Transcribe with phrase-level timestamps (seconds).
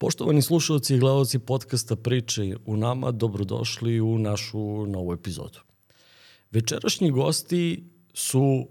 [0.00, 5.58] Poštovani slušalci i gledalci podcasta Priče u nama, dobrodošli u našu novu epizodu.
[6.50, 8.68] Večerašnji gosti su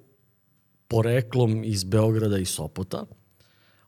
[0.88, 3.06] poreklom iz Beograda i Sopota.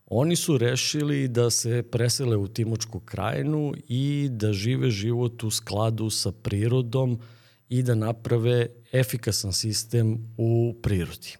[0.06, 6.10] Oni su rešili da se presele u Timočku krajinu i da žive život u skladu
[6.10, 7.20] sa prirodom
[7.68, 11.36] i da naprave efikasan sistem u prirodi.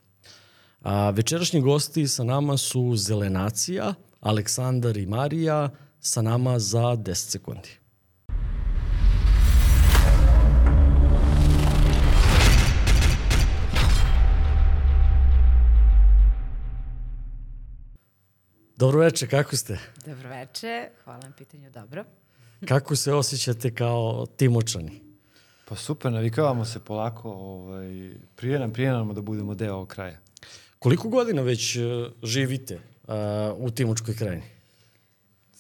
[0.81, 5.71] A, večerašnji gosti sa nama su Zelenacija, Aleksandar i Marija,
[6.01, 7.69] sa nama za 10 sekundi.
[18.77, 19.79] Dobro veče, kako ste?
[20.07, 22.05] Dobro veče, hvala na pitanju, dobro.
[22.69, 25.01] Kako se osjećate kao timočani?
[25.65, 30.19] Pa super, navikavamo se polako, ovaj, prije nam, prije nam da budemo deo ovog kraja.
[30.79, 31.83] Koliko godina već uh,
[32.23, 33.15] živite uh,
[33.57, 34.60] u Timočkoj krajini?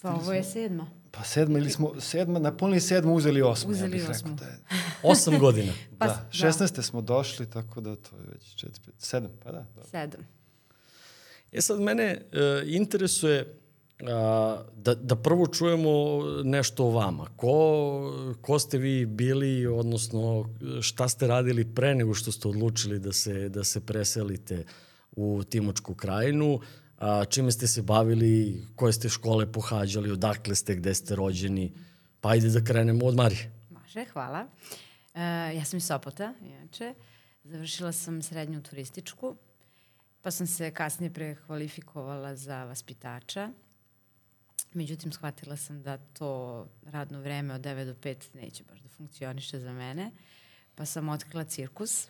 [0.02, 0.90] Pa ovo je sedma.
[1.10, 3.70] Pa sedma ili smo, sedma, napunili sedmu, uzeli osmu.
[3.70, 4.30] Uzeli ja bih osmu.
[4.30, 4.58] Rekao da je,
[5.12, 5.72] Osam godina.
[5.98, 6.82] Pa, da, 16.
[6.82, 9.66] smo došli, tako da to je već četiri, pet, sedam, pa da.
[9.76, 9.82] da.
[9.82, 10.20] Sedam.
[11.52, 12.38] E sad, mene uh,
[12.72, 13.40] interesuje
[14.00, 14.06] uh,
[14.76, 17.26] da, da prvo čujemo nešto o vama.
[17.36, 23.12] Ko, ko ste vi bili, odnosno šta ste radili pre nego što ste odlučili da
[23.12, 24.64] se, da se preselite
[25.12, 26.60] u Timočku krajinu,
[27.00, 31.72] a, čime ste se bavili, koje ste škole pohađali, odakle ste, gde ste rođeni.
[32.20, 33.52] Pa ajde da krenemo od Marije.
[33.70, 34.46] Može, hvala.
[35.14, 35.22] E,
[35.56, 36.94] ja sam iz Sopota, inače.
[37.44, 39.36] Završila sam srednju turističku,
[40.22, 43.50] pa sam se kasnije prekvalifikovala za vaspitača.
[44.72, 49.60] Međutim, shvatila sam da to radno vreme od 9 do 5 neće baš da funkcioniše
[49.60, 50.10] za mene,
[50.74, 52.08] pa sam otkrila cirkus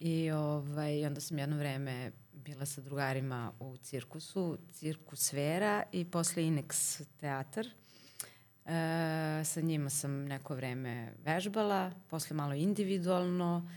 [0.00, 2.12] i ovaj, onda sam jedno vreme
[2.44, 7.66] bila sa drugarima u cirkusu, cirkus Vera i posle Inex teatar.
[7.66, 13.68] E, sa njima sam neko vreme vežbala, posle malo individualno,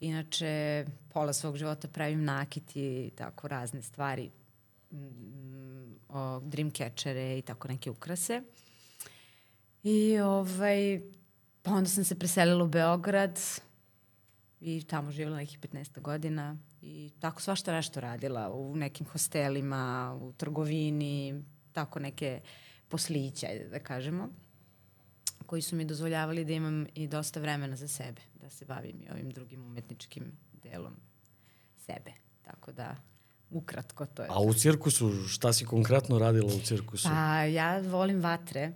[0.00, 4.30] inače pola svog života pravim nakit i tako razne stvari,
[4.92, 8.42] mm, o, dreamcatchere i tako neke ukrase.
[9.82, 11.00] I ovaj,
[11.62, 13.40] pa onda sam se preselila u Beograd
[14.60, 20.32] i tamo živjela nekih 15 godina i tako svašta nešto radila u nekim hostelima, u
[20.32, 22.40] trgovini, tako neke
[22.88, 24.28] poslića, da kažemo,
[25.46, 29.10] koji su mi dozvoljavali da imam i dosta vremena za sebe, da se bavim i
[29.10, 30.96] ovim drugim umetničkim delom
[31.76, 32.12] sebe.
[32.42, 32.96] Tako da,
[33.50, 34.28] ukratko to je.
[34.30, 37.08] A u cirkusu, šta si konkretno radila u cirkusu?
[37.08, 38.72] Pa ja volim vatre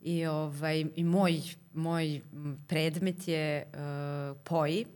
[0.00, 1.42] i, ovaj, i moj,
[1.74, 2.20] moj
[2.68, 4.86] predmet je uh, poji.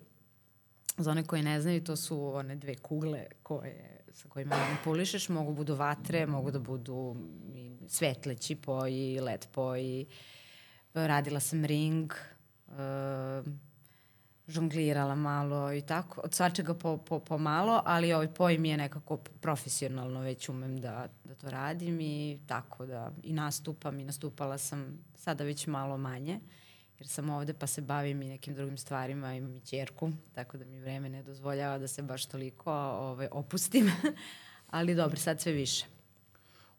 [0.96, 5.28] Za one koji ne znaju, to su one dve kugle koje, sa kojima manipulišeš.
[5.28, 7.16] Mogu budu vatre, mogu da budu
[7.54, 10.06] i svetleći poji, led poji.
[10.94, 12.12] Radila sam ring,
[12.68, 12.74] uh,
[14.48, 18.76] žonglirala malo i tako, od svačega po, po, po malo, ali ovaj poj mi je
[18.76, 24.58] nekako profesionalno već umem da, da to radim i tako da i nastupam i nastupala
[24.58, 26.40] sam sada već malo manje
[26.98, 30.64] jer sam ovde pa se bavim i nekim drugim stvarima, imam i čerku, tako da
[30.64, 33.90] mi vreme ne dozvoljava da se baš toliko ovaj, opustim,
[34.70, 35.86] ali dobro, sad sve više.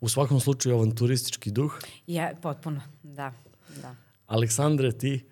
[0.01, 1.79] U svakom slučaju avanturistički duh.
[2.07, 3.33] Ja, potpuno, da,
[3.81, 3.95] da.
[4.27, 5.25] Aleksandre, ti?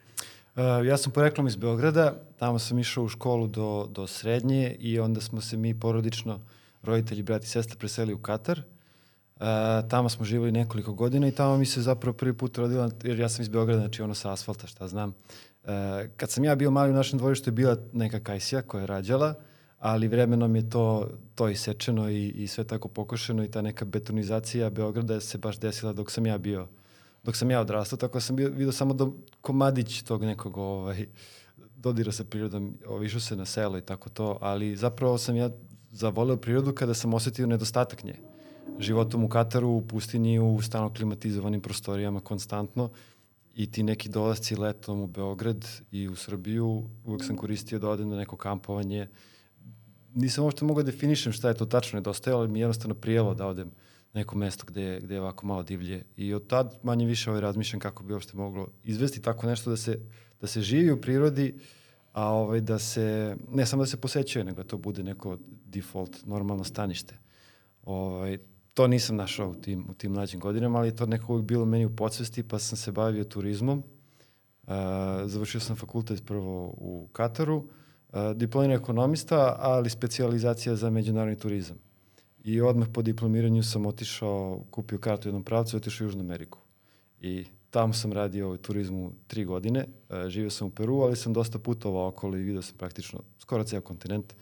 [0.56, 5.00] Uh, ja sam poreklom iz Beograda, tamo sam išao u školu do, do srednje i
[5.00, 6.40] onda smo se mi porodično,
[6.82, 8.62] roditelji, brat i sestra, preseli u Katar.
[9.36, 9.46] Uh,
[9.90, 13.30] tamo smo živali nekoliko godina i tamo mi se zapravo prvi put rodila, jer ja
[13.30, 15.10] sam iz Beograda, znači ono sa asfalta, šta znam.
[15.64, 15.70] Uh,
[16.18, 19.34] kad sam ja bio mali u našem dvorištu je bila neka kajsija koja je rađala,
[19.80, 24.70] ali vremenom je to, to isečeno i, i sve tako pokošeno i ta neka betonizacija
[24.70, 26.68] Beograda se baš desila dok sam ja bio
[27.24, 31.08] dok sam ja odrastao, tako da sam bio, vidio samo do komadić tog nekog ovaj,
[31.76, 35.50] dodira sa prirodom, ovaj, išao se na selo i tako to, ali zapravo sam ja
[35.92, 38.16] zavoleo prirodu kada sam osetio nedostatak nje.
[38.80, 42.90] Životom u Kataru, u pustinji, u stano klimatizovanim prostorijama konstantno
[43.56, 48.10] i ti neki dolazci letom u Beograd i u Srbiju, uvek sam koristio da odem
[48.10, 49.08] na neko kampovanje.
[50.14, 53.34] Nisam uopšte mogao da definišem šta je to tačno nedostajalo, ali mi je jednostavno prijelo
[53.34, 53.72] da odem
[54.14, 56.04] neko mesto gde, gde je ovako malo divlje.
[56.18, 59.78] I od tad manje više ovaj razmišljam kako bi uopšte moglo izvesti tako nešto da
[59.78, 60.00] se,
[60.42, 61.60] da se živi u prirodi,
[62.14, 66.26] a ovaj, da se, ne samo da se posećuje, nego da to bude neko default,
[66.26, 67.18] normalno stanište.
[67.84, 68.38] Ovaj,
[68.74, 71.66] to nisam našao u tim, u tim mlađim godinama, ali je to nekako uvijek bilo
[71.66, 73.84] meni u podsvesti, pa sam se bavio turizmom.
[74.64, 74.74] Uh,
[75.26, 77.66] završio sam fakultet prvo u Kataru, uh,
[78.36, 81.78] diplomirani ekonomista, ali specializacija za međunarodni turizam.
[82.44, 86.22] I odmah po diplomiranju sam otišao, kupio kartu u jednom pravcu i otišao u Južnu
[86.22, 86.60] Ameriku.
[87.22, 89.86] I tamo sam radio u turizmu tri godine.
[90.10, 93.64] Uh, živio sam u Peru, ali sam dosta putovao okolo i vidio sam praktično skoro
[93.64, 94.34] ceo kontinent.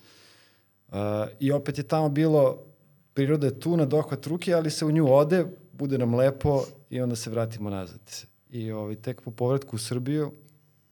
[0.87, 0.95] Uh,
[1.39, 2.70] I opet je tamo bilo,
[3.13, 7.01] priroda je tu na dohvat ruke, ali se u nju ode, bude nam lepo i
[7.01, 8.25] onda se vratimo nazad.
[8.49, 10.31] I ovaj, tek po povratku u Srbiju,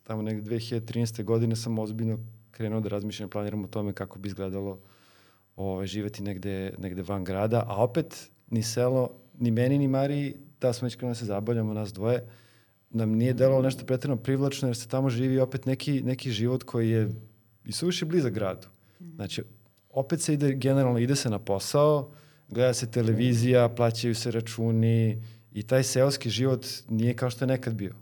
[0.04, 1.24] tamo negde 2013.
[1.24, 2.20] godine sam ozbiljno
[2.52, 4.80] krenuo da razmišljam, planiram o tome kako bi izgledalo
[5.56, 10.74] ovaj, živeti negde, negde van grada, a opet ni selo, ni meni, ni Mariji, da
[10.74, 12.26] smo već krenuli da se zabavljamo, nas dvoje,
[12.90, 16.90] nam nije delovalo nešto pretredno privlačno, jer se tamo živi opet neki, neki život koji
[16.90, 17.10] je
[17.66, 18.68] i suviše blizak gradu.
[19.16, 19.44] Znači,
[20.00, 22.12] opet se ide, generalno ide se na posao,
[22.48, 27.74] gleda se televizija, plaćaju se računi i taj seoski život nije kao što je nekad
[27.74, 27.96] bio.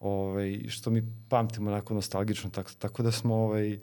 [0.00, 3.78] Ovaj, što mi pamtimo onako nostalgično, tako, tako da smo ovaj,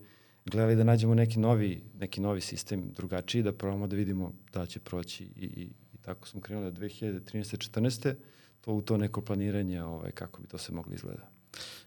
[0.46, 4.80] gledali da nađemo neki novi, neki novi sistem drugačiji, da probamo da vidimo da će
[4.80, 7.72] proći i, i, i tako smo krenuli od 2013.
[7.72, 8.14] 14.
[8.62, 11.30] to u to neko planiranje ovaj, kako bi to se moglo izgleda.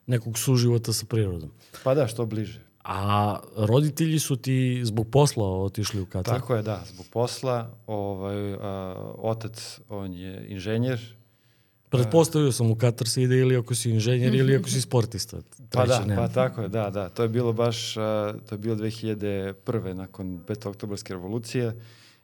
[0.06, 1.50] Nekog suživota sa prirodom.
[1.84, 2.60] Pa da, što bliže.
[2.84, 6.40] A roditelji su ti zbog posla otišli u Katar?
[6.40, 7.70] Tako je, da, zbog posla.
[7.86, 11.16] Ovaj, a, otac, on je inženjer.
[11.88, 15.38] Pretpostavio sam u Katar se ide ili ako si inženjer ili ako si sportista.
[15.70, 16.22] Pa da, nema.
[16.22, 17.08] pa tako je, da, da.
[17.08, 19.92] To je bilo baš, a, to je bilo 2001.
[19.92, 20.68] nakon 5.
[20.68, 21.80] oktobarske revolucije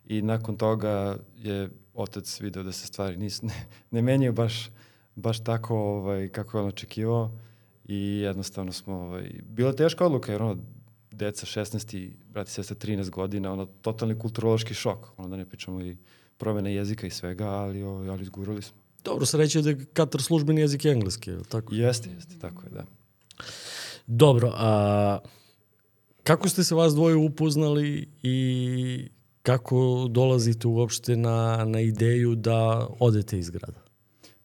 [0.07, 4.71] i nakon toga je otac video da se stvari nis, ne, ne menjaju baš,
[5.15, 7.31] baš tako ovaj, kako je on očekivao
[7.91, 10.57] i jednostavno smo, ovaj, bila teška odluka jer ono,
[11.11, 15.81] deca 16 i brati sestra 13 godina, ono, totalni kulturološki šok, ono da ne pričamo
[15.81, 15.97] i
[16.39, 18.79] promene jezika i svega, ali, ovaj, ali izgurali smo.
[19.05, 21.75] Dobro, sreće je da je Katar službeni jezik je engleski, je li tako?
[21.75, 22.85] Jeste, jeste, tako je, da.
[24.07, 25.19] Dobro, a
[26.23, 29.09] kako ste se vas dvoje upoznali i
[29.43, 33.90] kako dolazite uopšte na, na ideju da odete iz grada?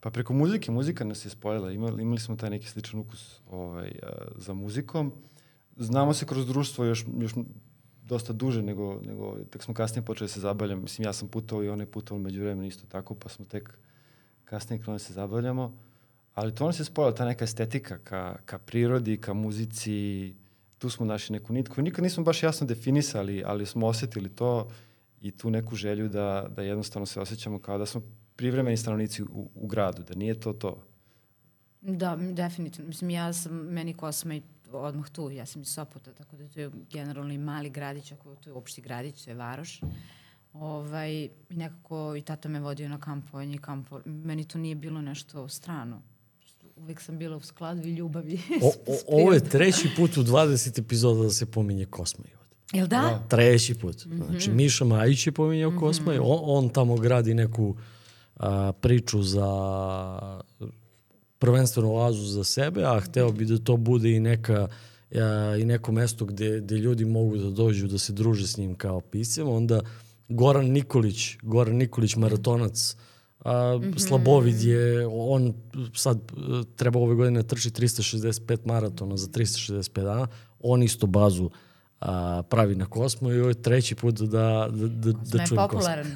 [0.05, 1.71] Pa preko muzike, muzika nas je spojila.
[1.71, 3.91] Imali, imali smo taj neki sličan ukus ovaj,
[4.35, 5.13] za muzikom.
[5.77, 7.33] Znamo se kroz društvo još, još
[8.03, 10.81] dosta duže nego, nego tek smo kasnije počeli da se zabavljamo.
[10.81, 13.73] Mislim, ja sam putovao i on je putovao među vremena isto tako, pa smo tek
[14.43, 15.77] kasnije krenuli da se zabavljamo.
[16.33, 20.33] Ali to nas je spojila, ta neka estetika ka, ka prirodi, ka muzici.
[20.77, 21.81] Tu smo našli neku nitku.
[21.81, 24.69] Nikad nismo baš jasno definisali, ali smo osetili to
[25.21, 28.01] i tu neku želju da, da jednostavno se osjećamo kao da smo
[28.35, 30.83] privremeni stanovnici u, u gradu, da nije to to.
[31.81, 32.87] Da, definitivno.
[32.87, 34.41] Mislim, ja sam, meni Kosma i
[34.71, 38.35] odmah tu, ja sam iz Sopota, tako da to je generalno i mali gradić, ako
[38.35, 39.81] to je uopšti gradić, to je varoš.
[40.53, 45.49] Ovaj, nekako i tata me vodio na kampovanje i kampo, meni to nije bilo nešto
[45.49, 46.01] strano.
[46.75, 48.39] Uvek sam bila u skladu i ljubavi.
[48.61, 52.25] O, o, ovo je treći put u 20 epizoda da se pominje Kosma.
[52.73, 53.01] Jel da?
[53.01, 53.25] da.
[53.29, 54.07] Treći put.
[54.29, 55.79] Znači, Miša Majić je pominjao mm -hmm.
[55.79, 57.75] Kosma i on, on tamo gradi neku
[58.35, 59.49] a, priču za
[61.39, 64.67] prvenstveno oazu za sebe, a hteo bi da to bude i neka
[65.15, 68.75] a, i neko mesto gde, gde ljudi mogu da dođu da se druže s njim
[68.75, 69.81] kao pisem, onda
[70.29, 72.95] Goran Nikolić, Goran Nikolić maratonac,
[73.39, 73.99] a, mm -hmm.
[73.99, 75.53] Slabovid je, on
[75.93, 76.19] sad
[76.75, 80.27] treba ove godine trči 365 maratona za 365 dana,
[80.59, 81.49] on isto bazu
[82.05, 86.13] a, pravi na Kosmo i ovo je treći put da, da, da, da čujem popularan.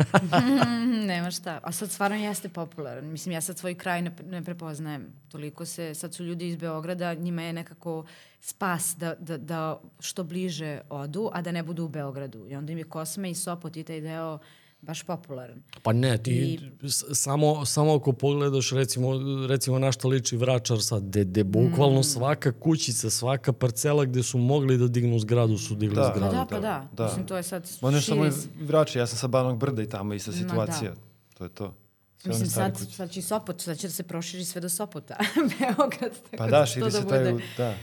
[1.12, 1.60] Nema šta.
[1.64, 3.06] A sad stvarno jeste popularan.
[3.06, 5.08] Mislim, ja sad svoj kraj ne, ne prepoznajem.
[5.32, 8.06] Toliko se, sad su ljudi iz Beograda, njima je nekako
[8.42, 12.48] spas da, da, da što bliže odu, a da ne budu u Beogradu.
[12.48, 14.40] I onda im je Kosme i Sopot i taj deo
[14.82, 15.64] baš popularan.
[15.84, 16.90] Pa ne, ti I...
[17.14, 19.12] samo, samo ako pogledaš recimo,
[19.48, 22.04] recimo na šta liči Vračar sad, gde, gde bukvalno mm.
[22.04, 26.14] svaka kućica, svaka parcela gde su mogli da dignu zgradu su digli da.
[26.16, 26.36] zgradu.
[26.36, 26.88] Da, pa da.
[26.92, 27.06] da.
[27.06, 27.80] Mislim, to je sad širi.
[27.82, 28.30] Možeš samo
[28.62, 30.92] Vračar, ja sam sa Banog Brda i tamo ista situacija.
[30.92, 30.98] Da.
[31.38, 31.76] To je to.
[32.18, 35.18] Sve Mislim, sad, sad će Sopot, sad će da se proširi sve do Sopota,
[35.60, 36.12] Beograd.
[36.32, 37.24] Tako pa da, širi da se taj,
[37.58, 37.76] da.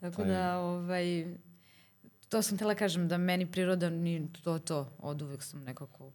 [0.00, 0.30] Tako taj.
[0.30, 1.26] da, ovaj,
[2.28, 6.12] to sam tela kažem, da meni priroda ni to, to, od uvek sam nekako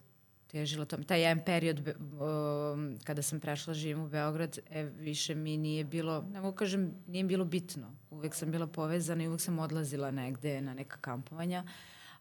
[0.55, 1.03] težila tome.
[1.03, 6.21] Taj jedan period um, kada sam prešla živim u Beograd, e, više mi nije bilo,
[6.31, 7.91] ne mogu kažem, nije bilo bitno.
[8.09, 11.63] Uvek sam bila povezana i uvek sam odlazila negde na neka kampovanja,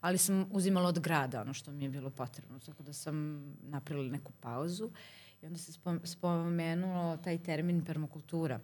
[0.01, 2.59] ali sam uzimala od grada ono što mi je bilo potrebno.
[2.59, 3.17] Tako da sam
[3.63, 4.91] napravila neku pauzu
[5.43, 5.73] i onda se
[6.05, 8.61] spomenulo taj termin permakultura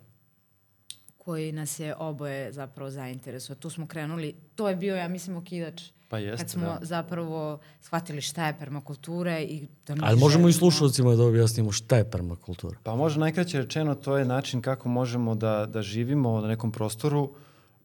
[1.25, 3.57] koji nas je oboje zapravo zainteresuo.
[3.57, 6.79] Tu smo krenuli, to je bio, ja mislim, okidač Pa jeste, kad smo da.
[6.83, 12.11] zapravo shvatili šta je permakultura i da Ali možemo i slušalcima da objasnimo šta je
[12.11, 12.79] permakultura.
[12.83, 17.31] Pa može najkraće rečeno to je način kako možemo da, da živimo na nekom prostoru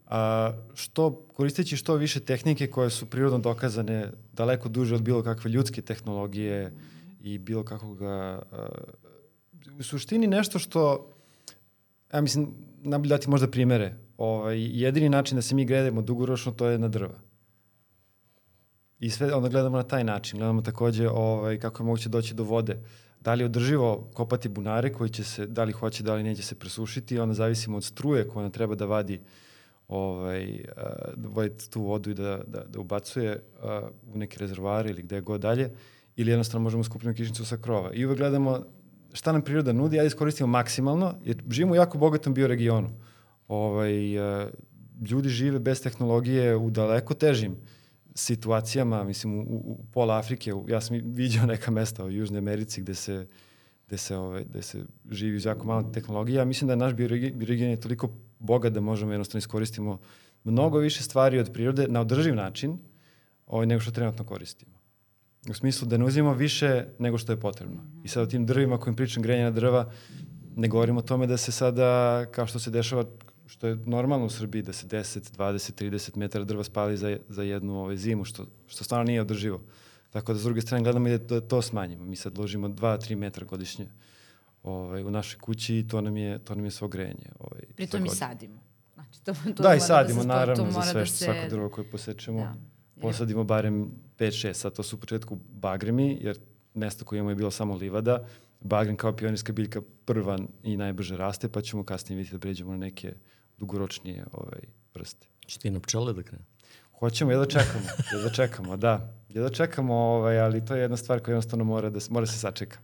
[0.08, 5.52] a, što, koristeći što više tehnike koje su prirodno dokazane daleko duže od bilo kakve
[5.52, 6.74] ljudske tehnologije
[7.24, 8.40] i bilo kakvog a,
[9.80, 11.12] u suštini nešto što
[12.14, 12.54] ja mislim,
[12.86, 13.94] najbolje dati možda primere.
[14.18, 17.20] Ovaj, jedini način da se mi gledamo dugoročno to je na drva.
[19.00, 20.40] I sve onda gledamo na taj način.
[20.40, 22.80] Gledamo takođe ovaj, kako je moguće doći do vode.
[23.20, 26.44] Da li je održivo kopati bunare koji će se, da li hoće, da li neće
[26.44, 29.22] se presušiti, onda zavisimo od struje koja nam treba da vadi
[29.88, 30.66] ovaj,
[31.16, 35.22] da vodi tu vodu i da, da, da ubacuje uh, u neke rezervoare ili gde
[35.22, 35.72] god dalje,
[36.16, 37.94] ili jednostavno možemo skupiti kišnicu sa krova.
[37.94, 38.66] I uvek gledamo
[39.16, 42.90] šta nam priroda nudi, ajde iskoristimo maksimalno, jer živimo u jako bogatom bioregionu.
[43.48, 44.50] Ovaj, uh,
[45.10, 47.56] ljudi žive bez tehnologije u daleko težim
[48.16, 52.96] situacijama, mislim, u, u pola Afrike, ja sam vidio neka mesta u Južnoj Americi gde
[52.96, 53.28] se,
[53.88, 56.38] gde se, ovaj, gde se živi uz jako malo tehnologije.
[56.38, 60.00] Ja mislim da je naš bioregion je toliko bogat da možemo jednostavno iskoristimo
[60.44, 62.78] mnogo više stvari od prirode na održiv način
[63.48, 64.85] ovaj, nego što trenutno koristimo.
[65.50, 67.84] U smislu da ne uzimamo više nego što je potrebno.
[68.04, 69.92] I sad o tim drvima kojim pričam grenja na drva,
[70.56, 73.06] ne govorimo o tome da se sada, kao što se dešava
[73.48, 77.44] što je normalno u Srbiji da se 10, 20, 30 metara drva spali za, za
[77.44, 79.62] jednu ovaj, zimu, što, što stvarno nije održivo.
[80.10, 82.04] Tako da s druge strane gledamo i da to smanjimo.
[82.04, 83.88] Mi sad ložimo 2-3 metra godišnje
[84.64, 87.30] ovaj, u našoj kući i to nam je, to nam je svo grejanje.
[87.40, 88.60] Ovaj, Pritom mi sadimo.
[88.94, 91.26] Znači, to, to da, i sadimo, da se, naravno, to, to za sve, da se...
[91.26, 92.40] svako drvo koje posečemo.
[92.40, 92.56] Da.
[93.02, 96.40] Posadimo barem 5-6, sad to su u početku bagremi, jer
[96.74, 98.28] mesto koje imamo je bilo samo livada.
[98.60, 102.78] Bagrem kao pionirska biljka prva i najbrže raste, pa ćemo kasnije vidjeti da pređemo na
[102.78, 103.14] neke
[103.58, 104.62] dugoročnije ovaj,
[104.94, 105.28] vrste.
[105.46, 106.46] Če ti na pčele da krene?
[107.00, 109.14] Hoćemo, jedno čekamo, jedno čekamo, da.
[109.30, 112.78] Jedno čekamo, ovaj, ali to je jedna stvar koja jednostavno mora da, mora se sačeka.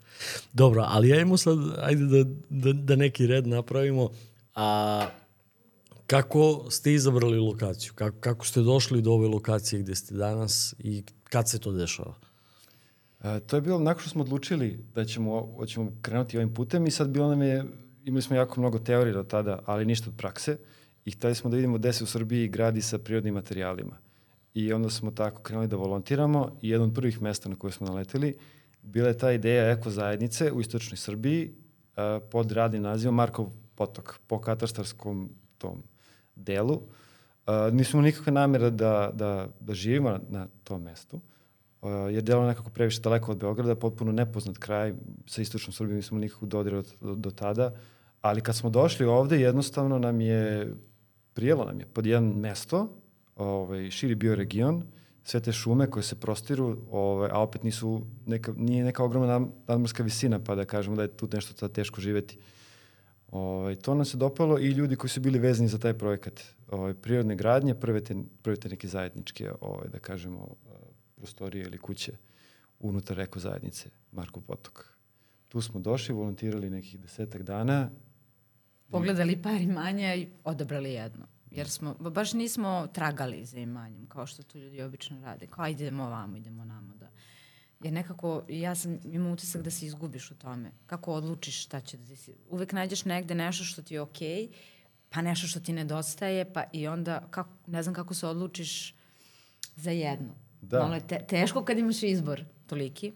[0.54, 4.10] Dobro, ali ajmo sad, ajde da, da, da neki red napravimo.
[4.56, 5.08] A
[6.12, 7.94] kako ste izabrali lokaciju?
[7.96, 12.14] Kako, kako ste došli do ove lokacije gde ste danas i kad se to dešava?
[13.24, 16.88] E, to je bilo nakon što smo odlučili da ćemo, da ćemo krenuti ovim putem
[16.88, 17.66] i sad bilo nam je
[18.06, 20.58] imali smo jako mnogo teorije do tada, ali ništa od prakse
[21.06, 23.98] i hteli smo da vidimo gde se u Srbiji gradi sa prirodnim materijalima.
[24.54, 27.88] I onda smo tako krenuli da volontiramo i jedno od prvih mesta na koje smo
[27.88, 28.38] naleteli
[28.82, 34.20] bila je ta ideja eko zajednice u istočnoj Srbiji uh, pod radnim nazivom Markov potok,
[34.28, 35.84] po katastarskom tom
[36.44, 36.74] delu.
[36.74, 41.20] Uh, nismo nikakve namere da, da, da živimo na, na tom mestu,
[41.82, 44.94] uh, jer delo nekako previše daleko od Beograda, potpuno nepoznat kraj,
[45.28, 47.74] sa istočnom Srbijom nismo nikako dodira do, do tada,
[48.22, 50.74] ali kad smo došli ovde, jednostavno nam je,
[51.34, 52.88] prijelo nam je pod jedan mesto,
[53.36, 54.84] ovaj, širi bio region,
[55.24, 60.04] sve te šume koje se prostiru, ovaj, a opet nisu neka, nije neka ogromna nadmorska
[60.04, 62.38] visina, pa da kažemo da je tu nešto teško živeti.
[63.32, 66.42] Ovaj, to nam se dopalo i ljudi koji su bili vezani za taj projekat.
[66.68, 70.56] Ovaj, prirodne gradnje, prve te, prve te neke zajedničke, ovaj, da kažemo,
[71.16, 72.12] prostorije ili kuće
[72.80, 74.86] unutar eko zajednice Marko Potok.
[75.48, 77.90] Tu smo došli, volontirali nekih desetak dana.
[78.90, 81.28] Pogledali par imanja i odabrali jedno.
[81.52, 85.48] Jer smo, baš nismo tragali za imanjem, kao što to ljudi obično rade.
[85.48, 86.96] Kao, idemo ovamo, idemo namo.
[86.96, 87.10] Da.
[87.84, 90.72] Jer nekako, ja sam imao utisak da se izgubiš u tome.
[90.86, 92.34] Kako odlučiš šta će da ti...
[92.50, 94.50] Uvek nađeš negde nešto što ti je okej, okay,
[95.10, 98.96] pa nešto što ti nedostaje, pa i onda, kako, ne znam kako se odlučiš
[99.76, 100.36] za jedno.
[100.62, 100.80] Da.
[100.80, 103.14] Malo je te, teško kad imaš izbor toliki.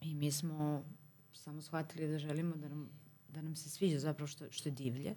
[0.00, 0.84] I mi smo
[1.32, 2.90] samo shvatili da želimo da nam,
[3.28, 5.14] da nam se sviđa zapravo što, što je divlje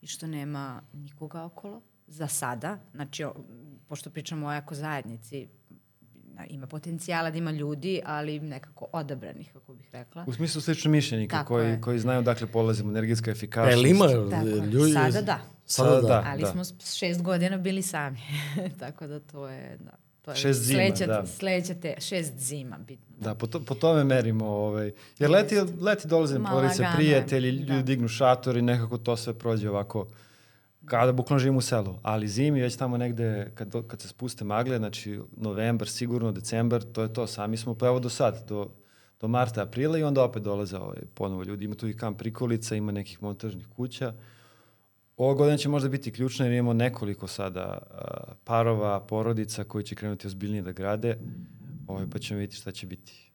[0.00, 1.82] i što nema nikoga okolo.
[2.06, 3.34] Za sada, znači, o,
[3.88, 5.48] pošto pričamo o eko zajednici,
[6.44, 10.24] ima potencijala da ima ljudi, ali nekako odabranih, kako bih rekla.
[10.26, 11.80] U smislu slično mišljenika koji, je.
[11.80, 13.76] koji znaju dakle polazimo, energetska efikasnost.
[13.76, 14.06] Jel ima
[14.72, 14.92] ljudi?
[14.92, 15.40] Sada da.
[15.66, 16.24] Sada da.
[16.26, 16.50] Ali da.
[16.50, 16.62] smo
[16.96, 18.18] šest godina bili sami,
[18.80, 19.92] tako da to je, da.
[20.22, 21.26] To je šest zima, sledeća, da.
[21.26, 23.16] Sledeća te, šest zima, bitno.
[23.20, 24.46] Da, po, to, po tome merimo.
[24.46, 24.92] Ovaj.
[25.18, 27.82] Jer leti, leti dolaze porodice, prijatelji, ljudi da.
[27.82, 30.06] dignu šator i nekako to sve prođe ovako
[30.86, 34.78] kada bukvalno živimo u selu, ali zimi već tamo negde kad, kad se spuste magle,
[34.78, 38.70] znači novembar, sigurno decembar, to je to, sami smo pa evo do sad, do,
[39.20, 41.64] do marta, aprila i onda opet dolaze ovaj, ponovo ljudi.
[41.64, 44.14] Ima tu i kamp prikolica, ima nekih montažnih kuća.
[45.16, 49.94] Ova godina će možda biti ključna jer imamo nekoliko sada uh, parova, porodica koji će
[49.94, 51.18] krenuti ozbiljnije da grade,
[51.86, 53.32] ovaj, pa ćemo vidjeti šta će biti.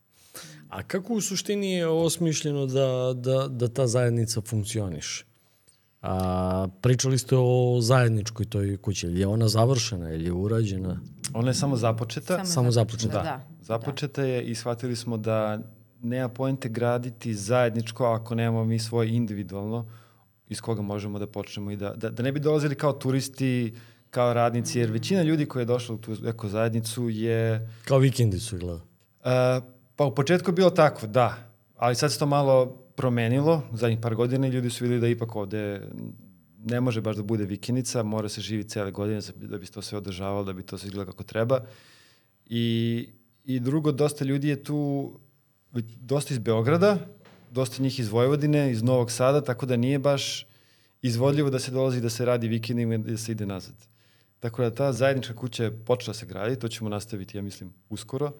[0.70, 5.31] A kako u suštini je osmišljeno da, da, da ta zajednica funkcioniše?
[6.02, 9.08] A, pričali ste o zajedničkoj toj kući.
[9.08, 11.00] Je ona završena ili je urađena?
[11.34, 12.36] Ona je samo započeta.
[12.38, 13.18] Samo, samo započeta.
[13.18, 13.24] Da.
[13.24, 13.48] da.
[13.62, 15.60] Započeta je i shvatili smo da
[16.02, 19.86] nema pojente graditi zajedničko ako nemamo mi svoje individualno
[20.50, 23.76] iz koga možemo da počnemo i da, da, da ne bi dolazili kao turisti,
[24.10, 27.70] kao radnici, jer većina ljudi koja je došla u tu eko zajednicu je...
[27.86, 28.82] Kao vikendicu gleda.
[28.84, 29.64] Uh,
[29.96, 31.36] pa u početku je bilo tako, da.
[31.78, 35.36] Ali sad se to malo promenilo zadnjih par godina i ljudi su videli da ipak
[35.36, 35.82] ovde
[36.64, 39.98] ne može baš da bude vikenica, mora se živi cele godine da bi to sve
[39.98, 41.60] održavalo, da bi to sve izgledalo kako treba.
[42.46, 43.08] I,
[43.46, 45.12] I drugo, dosta ljudi je tu,
[46.02, 46.98] dosta iz Beograda,
[47.52, 50.48] dosta njih iz Vojvodine, iz Novog Sada, tako da nije baš
[51.02, 53.76] izvodljivo da se dolazi da se radi vikendima i da se ide nazad.
[54.40, 58.32] Tako da ta zajednička kuća je počela se gradi, to ćemo nastaviti, ja mislim, uskoro.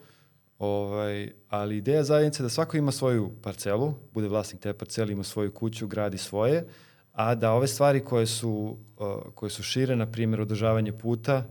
[0.62, 5.24] Ovaj, ali ideja zajednice je da svako ima svoju parcelu, bude vlasnik te parcele, ima
[5.24, 6.66] svoju kuću, gradi svoje,
[7.12, 11.44] a da ove stvari koje su, uh, koje su šire, na primjer održavanje puta,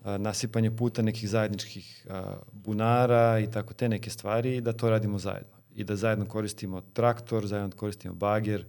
[0.00, 2.14] uh, nasipanje puta nekih zajedničkih uh,
[2.52, 5.56] bunara i tako te neke stvari, da to radimo zajedno.
[5.74, 8.66] I da zajedno koristimo traktor, zajedno koristimo bager,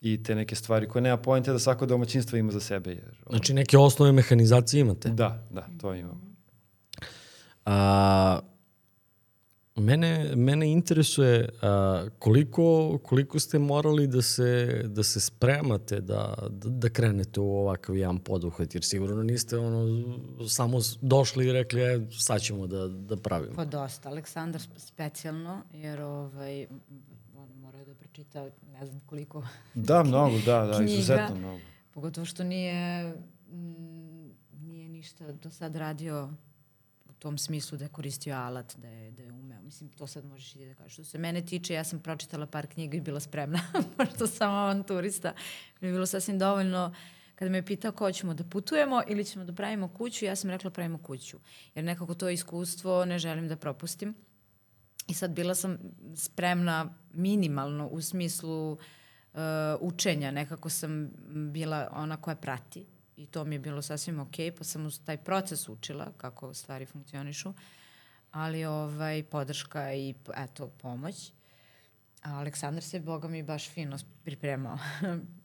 [0.00, 2.90] i te neke stvari koje nema pojente da svako domaćinstvo ima za sebe.
[2.90, 5.08] Jer, znači neke osnove mehanizacije imate?
[5.08, 6.20] Da, da, to imamo.
[7.64, 8.40] A,
[9.84, 16.68] Mene, mene interesuje a, koliko, koliko ste morali da se, da se spremate da, da,
[16.68, 19.86] da krenete u ovakav jedan poduhvat, jer sigurno niste ono,
[20.48, 23.54] samo došli i rekli e, sad ćemo da, da pravimo.
[23.54, 24.08] Pa dosta.
[24.08, 26.66] Aleksandar specijalno, jer ovaj,
[27.36, 29.42] on mora da pročita ne znam koliko
[29.74, 31.60] Da, mnogo, da, da, izuzetno mnogo.
[31.90, 33.12] Pogotovo što nije,
[34.52, 36.28] nije ništa do sad radio
[37.24, 39.62] tom smislu da je koristio alat, da je, da je umeo.
[39.62, 40.92] Mislim, to sad možeš i da kažeš.
[40.92, 43.60] Što se mene tiče, ja sam pročitala par knjiga i bila spremna,
[43.96, 45.32] pošto sam avanturista.
[45.80, 46.94] Mi je bilo sasvim dovoljno
[47.34, 50.50] kada me je pitao ko ćemo da putujemo ili ćemo da pravimo kuću, ja sam
[50.50, 51.38] rekla pravimo kuću.
[51.74, 54.14] Jer nekako to iskustvo ne želim da propustim.
[55.08, 55.78] I sad bila sam
[56.16, 58.78] spremna minimalno u smislu uh,
[59.80, 60.30] učenja.
[60.30, 61.10] Nekako sam
[61.52, 65.16] bila ona koja prati i to mi je bilo sasvim ok, pa sam uz taj
[65.16, 67.54] proces učila kako stvari funkcionišu,
[68.30, 71.32] ali ovaj, podrška i eto, pomoć.
[72.22, 74.78] A Aleksandar se, boga mi, baš fino pripremao.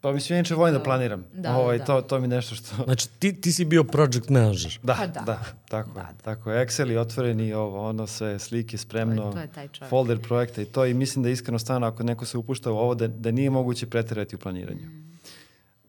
[0.00, 1.24] pa mislim, inače volim da planiram.
[1.32, 1.84] Da, ovaj, da.
[1.84, 2.84] To, to mi nešto što...
[2.84, 4.78] Znači, ti, ti si bio project manager.
[4.82, 5.20] Da, pa da.
[5.20, 6.06] da, tako da, je.
[6.06, 6.12] Da.
[6.22, 9.68] Tako je, Excel i otvoreni, ovo, ono sve, slike spremno, to je, to je taj
[9.68, 9.90] čovjek.
[9.90, 12.94] folder projekta i to i mislim da iskreno stvarno ako neko se upušta u ovo,
[12.94, 14.86] da, da nije moguće preterati u planiranju.
[14.86, 15.18] Mm.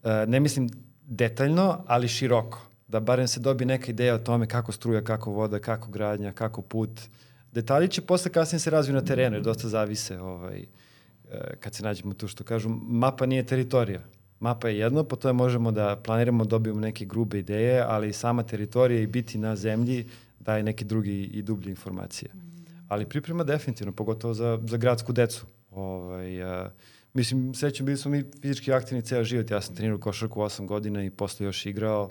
[0.03, 0.69] Uh, ne mislim
[1.11, 2.61] detaljno, ali široko.
[2.87, 6.61] Da barem se dobi neka ideja o tome kako struja, kako voda, kako gradnja, kako
[6.61, 7.01] put.
[7.51, 10.65] Detalji će posle kasnije se razviju na terenu, jer dosta zavise ovaj, e,
[11.59, 12.69] kad se nađemo tu što kažu.
[12.83, 14.01] Mapa nije teritorija.
[14.39, 19.01] Mapa je jedno, po tome možemo da planiramo, dobijemo neke grube ideje, ali sama teritorija
[19.01, 22.31] i biti na zemlji daje neke druge i dublje informacije.
[22.87, 25.45] Ali priprema definitivno, pogotovo za, za gradsku decu.
[25.71, 26.71] Ovaj, uh,
[27.13, 29.51] Mislim, sećam, bili smo mi fizički aktivni ceo život.
[29.51, 32.09] Ja sam trenirao košarku 8 godina i posle još igrao.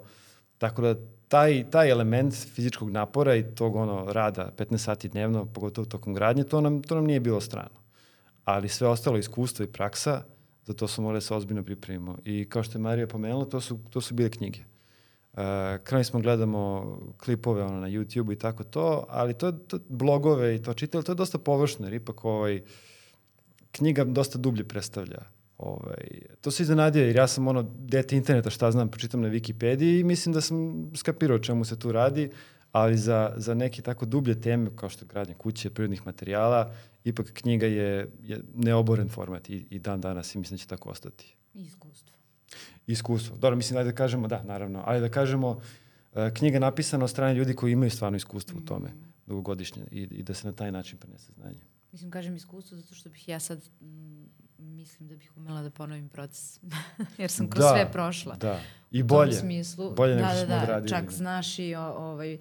[0.58, 0.94] Tako da
[1.28, 6.44] taj, taj element fizičkog napora i tog ono rada 15 sati dnevno, pogotovo tokom gradnje,
[6.44, 7.80] to nam, to nam nije bilo strano.
[8.44, 10.22] Ali sve ostalo iskustvo i praksa,
[10.64, 12.18] za to smo morali da se ozbiljno pripremimo.
[12.24, 14.60] I kao što je Marija pomenula, to su, to su bile knjige.
[15.32, 15.38] Uh,
[15.84, 20.62] kraj smo gledamo klipove ono, na YouTube i tako to, ali to, to blogove i
[20.62, 22.62] to čitali, to je dosta površno, jer ipak ovaj, uh,
[23.72, 25.18] knjiga dosta dublje predstavlja.
[25.58, 30.00] Ovaj, to se iznenadio jer ja sam ono dete interneta šta znam, pročitam na Wikipediji
[30.00, 32.30] i mislim da sam skapirao čemu se tu radi,
[32.72, 37.32] ali za, za neke tako dublje teme kao što je gradnja kuće, prirodnih materijala, ipak
[37.32, 41.36] knjiga je, je neoboren format i, i dan danas i mislim da će tako ostati.
[41.54, 42.16] Iskustvo.
[42.86, 43.36] Iskustvo.
[43.36, 45.58] Dobro, mislim da kažemo, da, naravno, ali da kažemo uh,
[46.34, 48.62] knjiga napisana od strane ljudi koji imaju stvarno iskustvo mm.
[48.62, 49.12] u tome mm.
[49.26, 51.60] dugogodišnje i, i da se na taj način prenese znanje.
[51.92, 56.08] Mislim, kažem iskustvo zato što bih ja sad m, mislim da bih umela da ponovim
[56.08, 56.60] proces.
[57.18, 58.36] Jer sam kroz da, sve prošla.
[58.36, 59.28] Da, i bolje.
[59.28, 59.94] U tom smislu.
[59.94, 60.88] Bolje nego da, što da, smo odradili.
[60.88, 62.38] Čak znaš i o, ovaj...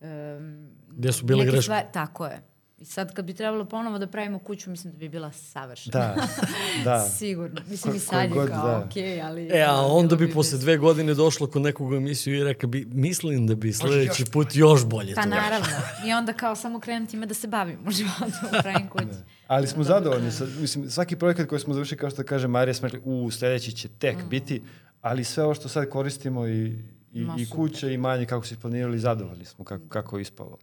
[0.00, 1.62] Um, Gde su bile greške?
[1.62, 2.51] Stvari, tako je.
[2.82, 5.92] I sad kad bi trebalo ponovo da pravimo kuću, mislim da bi bila savršena.
[5.92, 6.26] Da,
[6.90, 7.00] da.
[7.00, 7.60] Sigurno.
[7.70, 8.84] Mislim i sad je kao, da.
[8.86, 9.48] okej, okay, ali...
[9.52, 12.84] E, a onda bi, bi posle dve godine došlo kod nekog emisiju i reka bi,
[12.84, 15.30] mislim da bi sledeći put još bolje pa, to.
[15.30, 15.66] Pa naravno.
[16.06, 19.04] I onda kao samo krenem time da se bavim u životu, pravim kuću.
[19.04, 19.24] Da.
[19.46, 20.32] Ali smo zadovoljni.
[20.32, 23.72] Sa, mislim, svaki projekat koji smo završili, kao što kaže Marija, smo rekli, u, sledeći
[23.72, 24.28] će tek mm.
[24.28, 24.62] biti,
[25.00, 26.66] ali sve ovo što sad koristimo i,
[27.12, 30.58] i, i kuće i manje kako se planirali, zadovoljni smo kako, kako je ispalo.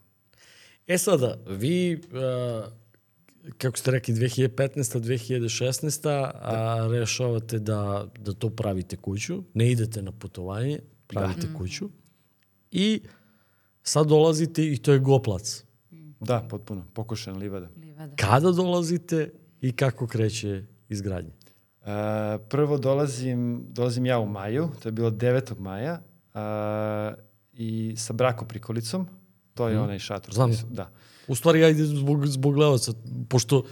[0.89, 2.73] E sada, vi, uh,
[3.57, 4.99] kako ste rekli, 2015.
[4.99, 6.07] 2016.
[6.35, 11.57] A, rešavate da, da to pravite kuću, ne idete na putovanje, pravite da.
[11.57, 11.89] kuću
[12.71, 13.01] i
[13.83, 15.63] sad dolazite i to je Goplac.
[16.19, 17.69] Da, potpuno, pokušan livada.
[17.77, 18.15] livada.
[18.15, 21.31] Kada dolazite i kako kreće izgradnje?
[21.31, 21.87] Uh,
[22.49, 25.59] prvo dolazim, dolazim ja u maju, to je bilo 9.
[25.59, 26.01] maja,
[26.33, 27.19] uh,
[27.53, 29.07] i sa brakoprikolicom,
[29.59, 29.83] To je hmm.
[29.83, 30.33] onaj šator.
[30.33, 30.51] Znam.
[30.69, 30.89] da.
[31.27, 32.93] U stvari, ja idem zbog, zbog gledalca,
[33.29, 33.63] pošto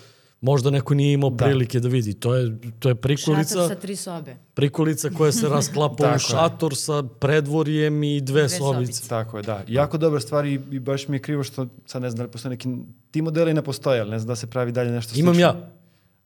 [0.41, 1.45] možda neko nije imao Da.
[1.45, 2.13] prilike da vidi.
[2.13, 2.43] To je,
[2.79, 4.35] to je prikolica, Šator sa tri sobe.
[4.53, 6.19] prikolica koja se rasklapa u je.
[6.19, 8.93] šator sa predvorjem i dve, Dve sobice.
[8.93, 9.09] sobice.
[9.09, 9.63] Tako je, da.
[9.67, 12.31] Jako dobra stvar i, i baš mi je krivo što, sad ne znam da li
[12.31, 12.69] postoje neki,
[13.11, 15.47] ti modeli ne postoje, ali ne znam da se pravi dalje nešto Imam slično.
[15.49, 15.76] ja.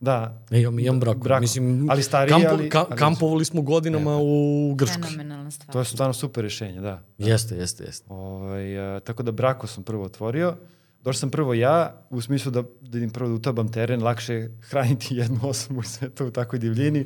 [0.02, 1.20] Da, Ne, imam, imam brako.
[1.20, 1.42] Brako.
[1.42, 5.02] Mislim, Ali stariji, kampo, ali- ka- ali- kampovali smo godinama u Grčkoj.
[5.04, 5.74] Fenomenalna stvar.
[5.74, 7.02] to je stvarno super rješenje, da.
[7.18, 8.06] Jeste, jeste, jeste.
[8.10, 10.56] Ovaj, a, tako da brako sam prvo otvorio.
[11.02, 15.16] Došao sam prvo ja, u smislu da, da idem prvo da utabam teren, lakše hraniti
[15.16, 17.06] jednu osobu i sve to u takvoj divljini.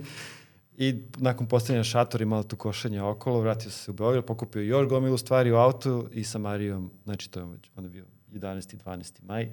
[0.77, 4.61] I nakon postavljanja šatora i malo tu košanja okolo, vratio sam se u Beograd, pokupio
[4.61, 8.75] još gomilu stvari u autu i sa Marijom, znači to je onda bio 11.
[8.77, 9.23] 12.
[9.23, 9.43] maj,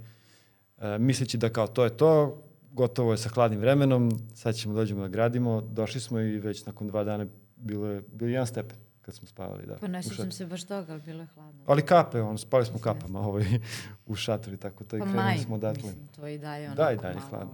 [0.79, 5.01] e, misleći da kao to je to, gotovo je sa hladnim vremenom, sad ćemo dođemo
[5.01, 8.77] da gradimo, došli smo i već nakon dva dana bilo je, bio je jedan stepen
[9.03, 9.67] kad smo spavali.
[9.67, 10.33] Da, Pa ne sjećam šatoru.
[10.33, 11.63] se baš toga, ali bilo je hladno.
[11.67, 13.45] Ali kape, on, spali smo kapama ovaj,
[14.07, 15.83] u šatori, tako to i Pa krenuli maj, smo odatle.
[15.83, 17.27] mislim, to i dalje onako Da, i dalje malo...
[17.29, 17.53] hladno.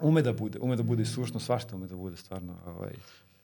[0.00, 2.54] Ume da bude, ume da bude i sušno, svašta ume da bude, stvarno.
[2.66, 2.92] Ovaj.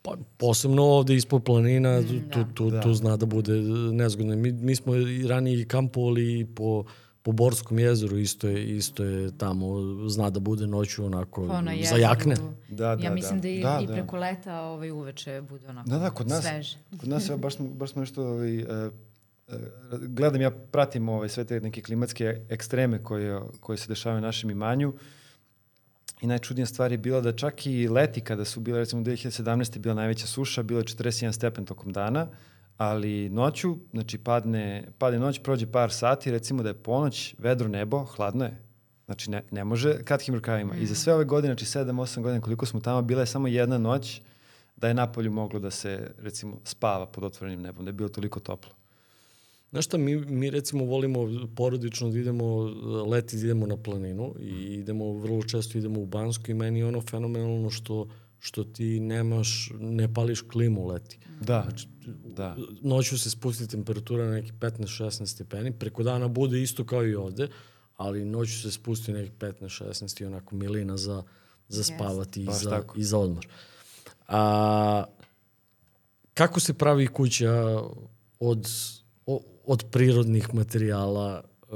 [0.01, 2.53] Pa, posebno ovde ispod planina, tu, Mm, tu, da.
[2.53, 2.81] tu, Da.
[2.81, 3.53] tu zna da bude
[3.93, 4.35] nezgodno.
[4.35, 6.83] Mi, mi smo i ranije kampovali po,
[7.23, 9.65] po Borskom jezeru, isto je, isto je tamo,
[10.09, 12.35] zna da bude noću onako Pa ono za jezeru, jakne.
[12.69, 13.49] Da, da, ja mislim da, da.
[13.49, 13.93] i, Da, i da.
[13.93, 16.77] preko leta ovaj, uveče bude onako Da, da, kod nas, sveže.
[16.99, 18.89] kod nas, evo, baš, baš smo nešto, ovaj, e,
[19.91, 24.49] gledam, ja pratim ovaj, sve te neke klimatske ekstreme koje, koje se dešavaju na našem
[24.49, 24.93] imanju
[26.21, 29.75] i najčudnija stvar je bila da čak i leti kada su bile, recimo 2017.
[29.75, 32.27] je bila najveća suša, bilo je 41 stepen tokom dana,
[32.79, 38.03] ali noću, znači padne, padne noć, prođe par sati, recimo da je ponoć, vedro nebo,
[38.03, 38.57] hladno je.
[39.05, 40.75] Znači ne, ne može kratkim rukavima.
[40.75, 43.77] I za sve ove godine, znači 7-8 godina koliko smo tamo, bila je samo jedna
[43.77, 44.21] noć
[44.75, 48.39] da je napolju moglo da se, recimo, spava pod otvorenim nebom, da je bilo toliko
[48.39, 48.71] toplo.
[49.71, 52.63] Znaš šta, mi, mi recimo volimo porodično da idemo
[53.11, 56.85] leti, da idemo na planinu i idemo, vrlo često idemo u Bansku i meni je
[56.85, 58.07] ono fenomenalno što,
[58.39, 61.19] što ti nemaš, ne pališ klimu leti.
[61.41, 61.67] Da,
[62.25, 62.57] da.
[62.81, 67.47] Noću se spusti temperatura na neki 15-16 stepeni, preko dana bude isto kao i ovde,
[67.97, 71.23] ali noću se spusti neki 15-16 i onako milina za,
[71.67, 72.99] za spavati i Baš za, tako.
[72.99, 73.47] i za odmor.
[74.27, 75.03] A,
[76.33, 77.81] kako se pravi kuća
[78.39, 78.67] od,
[79.25, 81.43] o- od prirodnih materijala?
[81.63, 81.75] E,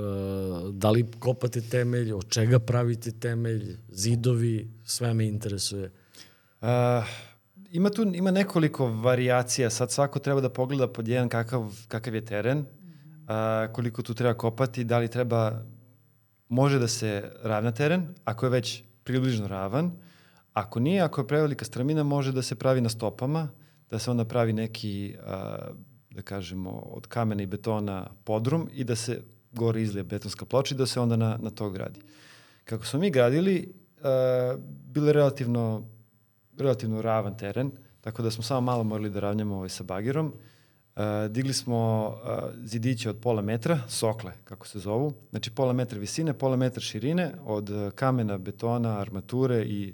[0.72, 2.12] da li kopate temelj?
[2.14, 3.78] Od čega pravite temelj?
[3.90, 4.72] Zidovi?
[4.86, 5.92] Sve me interesuje.
[6.64, 6.70] Uh,
[7.72, 12.26] ima tu ima nekoliko varijacija, sad svako treba da pogleda pod jedan kakav, kakav je
[12.26, 15.64] teren, uh, koliko tu treba kopati, da li treba,
[16.50, 19.92] može da se ravna teren, ako je već približno ravan,
[20.54, 23.50] ako nije, ako je prevelika strmina, može da se pravi na stopama,
[23.90, 25.76] da se onda pravi neki, uh,
[26.10, 29.22] da kažemo, od kamena i betona podrum i da se
[29.52, 32.00] gore izlije betonska ploča i da se onda na, na to gradi.
[32.64, 35.93] Kako smo mi gradili, uh, bilo je relativno
[36.58, 40.34] relativno ravan teren, tako da smo samo malo morali da ravnjamo ovaj sa bagerom.
[40.96, 46.00] Uh, digli smo uh, zidiće od pola metra, sokle, kako se zovu, znači pola metra
[46.00, 49.94] visine, pola metra širine, od uh, kamena, betona, armature i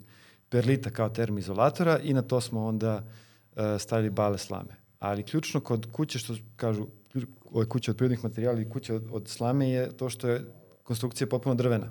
[0.49, 4.75] perlita kao termoizolatora i na to smo onda uh, stavili bale slame.
[4.99, 6.87] Ali ključno kod kuće, što kažu,
[7.51, 10.45] ove kuće od prirodnih materijala i kuće od, od slame je to što je
[10.83, 11.87] konstrukcija potpuno drvena.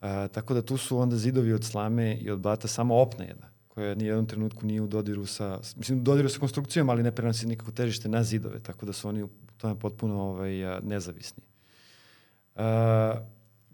[0.00, 3.48] A, tako da tu su onda zidovi od slame i od blata samo opna jedna,
[3.74, 7.12] koja ni jednom trenutku nije u dodiru sa, mislim u dodiru sa konstrukcijom, ali ne
[7.12, 11.42] prenosi nikako težište na zidove, tako da su oni u tome potpuno ovaj, nezavisni.
[12.56, 13.14] A,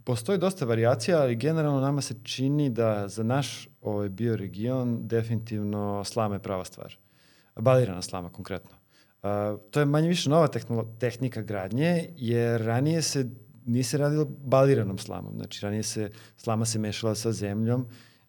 [0.05, 6.35] postoji dosta varijacija, ali generalno nama se čini da za naš ovaj, bioregion definitivno slama
[6.35, 6.97] je prava stvar.
[7.57, 8.77] Balirana slama konkretno.
[9.23, 10.49] A, to je manje više nova
[10.99, 13.31] tehnika gradnje, jer ranije se
[13.67, 15.35] nije se radilo baliranom slamom.
[15.37, 17.87] Znači, ranije se, slama se mešala sa zemljom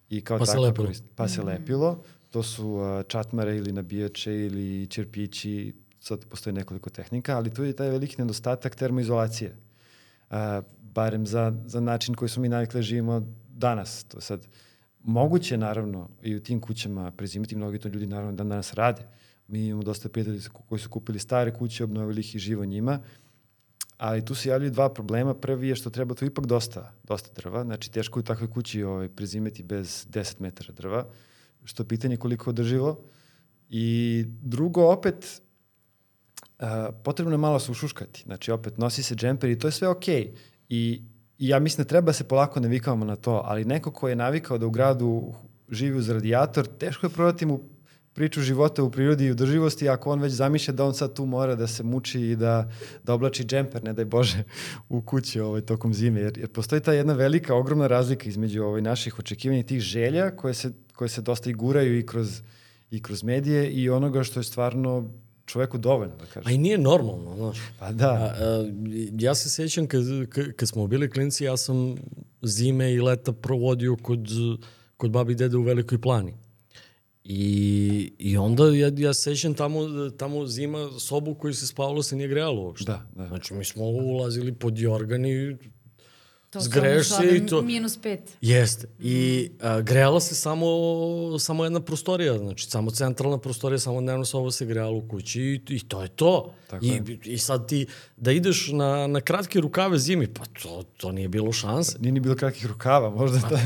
[0.10, 0.92] i kao Pa se takva lepilo.
[1.16, 2.04] Pa se lepilo.
[2.30, 7.74] To su uh, čatmare ili nabijače ili čerpići, sad postoji nekoliko tehnika, ali tu je
[7.74, 9.56] taj veliki nedostatak termoizolacije.
[10.30, 10.36] Uh,
[10.82, 14.04] barem za, za način koji smo mi navikli da živimo danas.
[14.04, 14.48] To je sad
[15.04, 19.02] moguće naravno i u tim kućama prezimiti, mnogi to ljudi naravno dan danas rade.
[19.48, 23.00] Mi imamo dosta prijatelji koji su kupili stare kuće, obnovili ih i živo njima,
[24.00, 25.34] ali tu se javljaju dva problema.
[25.34, 28.84] Prvi je što treba tu ipak dosta, dosta drva, znači teško je u takvoj kući
[28.84, 31.06] ovaj, prezimeti bez 10 metara drva,
[31.64, 33.00] što je pitanje koliko je održivo.
[33.70, 35.42] I drugo, opet,
[36.60, 36.68] uh,
[37.04, 38.24] potrebno je malo se ušuškati.
[38.26, 40.34] Znači, opet, nosi se džemper i to je sve okej.
[40.70, 41.02] I,
[41.38, 44.58] I ja mislim da treba se polako navikavamo na to, ali neko ko je navikao
[44.58, 45.34] da u gradu
[45.70, 47.60] živi uz radijator, teško je prodati mu
[48.14, 51.56] priču života u prirodi i udrživosti, ako on već zamišlja da on sad tu mora
[51.56, 52.72] da se muči i da,
[53.04, 54.44] da oblači džemper, ne daj Bože,
[54.90, 56.20] u kući ovaj, tokom zime.
[56.20, 60.32] Jer, jer postoji ta jedna velika, ogromna razlika između ovaj, naših očekivanja i tih želja
[60.32, 62.42] koje se, koje se dosta i guraju i kroz,
[62.92, 65.10] i kroz medije i onoga što je stvarno
[65.46, 66.48] čoveku dovoljno, da kažem.
[66.48, 67.58] A i nije normalno, znaš.
[67.80, 68.12] Pa da.
[68.12, 68.72] A, a,
[69.20, 71.96] ja se sjećam kad, kad, kad smo bili klinci, ja sam
[72.42, 74.28] zime i leta provodio kod,
[74.98, 76.34] kod babi i dede u Velikoj plani.
[77.32, 82.28] I, I onda ja, ja sećam tamo, tamo zima sobu koju se spavalo se nije
[82.28, 82.92] grejalo uopšte.
[82.92, 83.28] Da, da.
[83.28, 85.58] Znači mi smo ulazili pod jorgan i
[86.50, 87.62] To zgreješ se i to...
[87.62, 88.38] Minus pet.
[88.42, 88.88] Jeste.
[89.00, 90.66] I a, grejala se samo,
[91.40, 95.62] samo jedna prostorija, znači samo centralna prostorija, samo dnevno soba se grejala u kući i,
[95.70, 96.54] i to je to.
[96.68, 97.20] Tako I, je.
[97.24, 97.86] I sad ti,
[98.18, 101.98] da ideš na, na kratke rukave zimi, pa to, to nije bilo šanse.
[102.00, 103.40] Nije ni bilo kratkih rukava, možda.
[103.40, 103.60] Ta...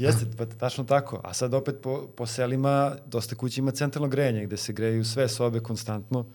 [0.00, 1.20] Jeste, pa tačno tako.
[1.24, 5.28] A sad opet po, po selima dosta kuća ima centralno grejanje gde se greju sve
[5.28, 6.26] sobe konstantno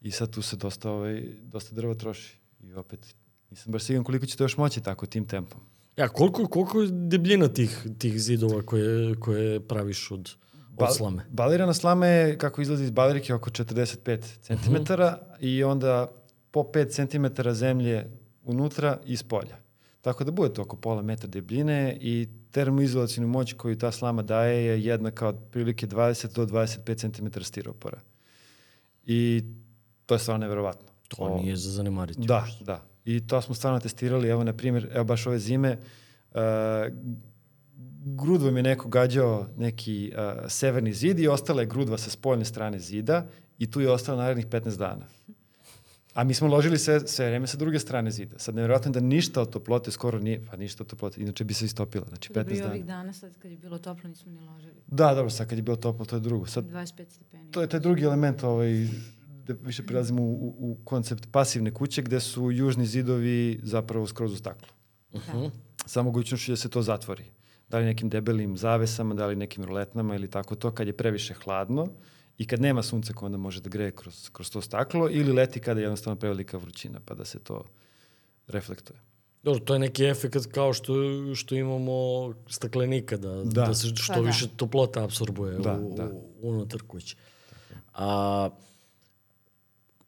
[0.00, 2.38] i sad tu se dosta, ovaj, dosta drva troši.
[2.60, 3.14] I opet
[3.50, 5.60] nisam baš siguran koliko će to još moći tako tim tempom.
[5.96, 10.30] Ja, koliko, koliko je debljina tih, tih zidova koje, koje praviš od,
[10.76, 11.24] od slame?
[11.30, 15.16] Balirana slama je, kako izlazi iz balirike, oko 45 cm uh -huh.
[15.40, 16.10] i onda
[16.50, 18.10] po 5 cm zemlje
[18.44, 19.67] unutra i iz polja.
[20.00, 24.64] Tako da bude to oko pola metra debljine i termoizolacijnu moć koju ta slama daje
[24.64, 28.00] je jednaka od prilike 20 do 25 cm stiropora.
[29.06, 29.42] I
[30.06, 30.88] to je stvarno neverovatno.
[31.08, 32.20] To o, nije za zanemariti.
[32.20, 32.82] Da, da.
[33.04, 35.78] I to smo stvarno testirali, evo na primjer, evo baš ove zime,
[36.30, 36.40] uh,
[38.04, 42.78] grudvom je neko gađao neki uh, severni zid i ostala je grudva sa spoljne strane
[42.78, 43.26] zida
[43.58, 45.06] i tu je ostala narednih 15 dana.
[46.18, 48.38] A mi smo ložili sve, sve vreme sa druge strane zida.
[48.38, 51.64] Sad nevjerojatno da ništa od toplote skoro nije, pa ništa od toplote, inače bi se
[51.64, 52.06] istopila.
[52.08, 52.70] Znači 15 Dobro, i dana.
[52.70, 54.82] ovih dana sad kad je bilo toplo nismo ni ložili.
[54.86, 56.46] Da, dobro, sad kad je bilo toplo, to je drugo.
[56.46, 57.50] Sad, 25 stepeni.
[57.50, 58.88] to je taj drugi element, ovaj,
[59.44, 64.32] gde više prilazimo u, u, u koncept pasivne kuće, gde su južni zidovi zapravo skroz
[64.32, 64.68] u staklu.
[65.12, 65.32] Uh Da.
[65.32, 65.50] -huh.
[65.86, 67.24] Sa mogućnošću da se to zatvori.
[67.68, 71.34] Da li nekim debelim zavesama, da li nekim roletnama ili tako to, kad je previše
[71.34, 71.88] hladno
[72.38, 75.60] i kad nema sunca koje onda može da greje kroz, kroz to staklo ili leti
[75.60, 77.64] kada je jednostavno prevelika vrućina pa da se to
[78.46, 79.00] reflektuje.
[79.42, 80.94] Dobro, to je neki efekt kao što,
[81.34, 83.66] što imamo staklenika, da, da.
[83.66, 84.26] da se što Pa da.
[84.26, 86.10] više toplota absorbuje Da, u, da.
[86.42, 87.16] unutar kuće.
[87.94, 88.50] A,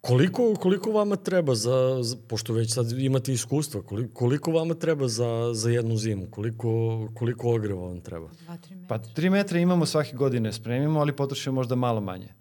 [0.01, 5.09] koliko, koliko vama treba za, za, pošto već sad imate iskustva, koliko, koliko vama treba
[5.09, 6.27] za, za jednu zimu?
[6.31, 6.69] Koliko,
[7.15, 8.29] koliko ogreva vam treba?
[8.29, 8.87] 2-3 metra.
[8.89, 12.35] Pa tri metra imamo svake godine, spremimo, ali potrošimo možda malo manje.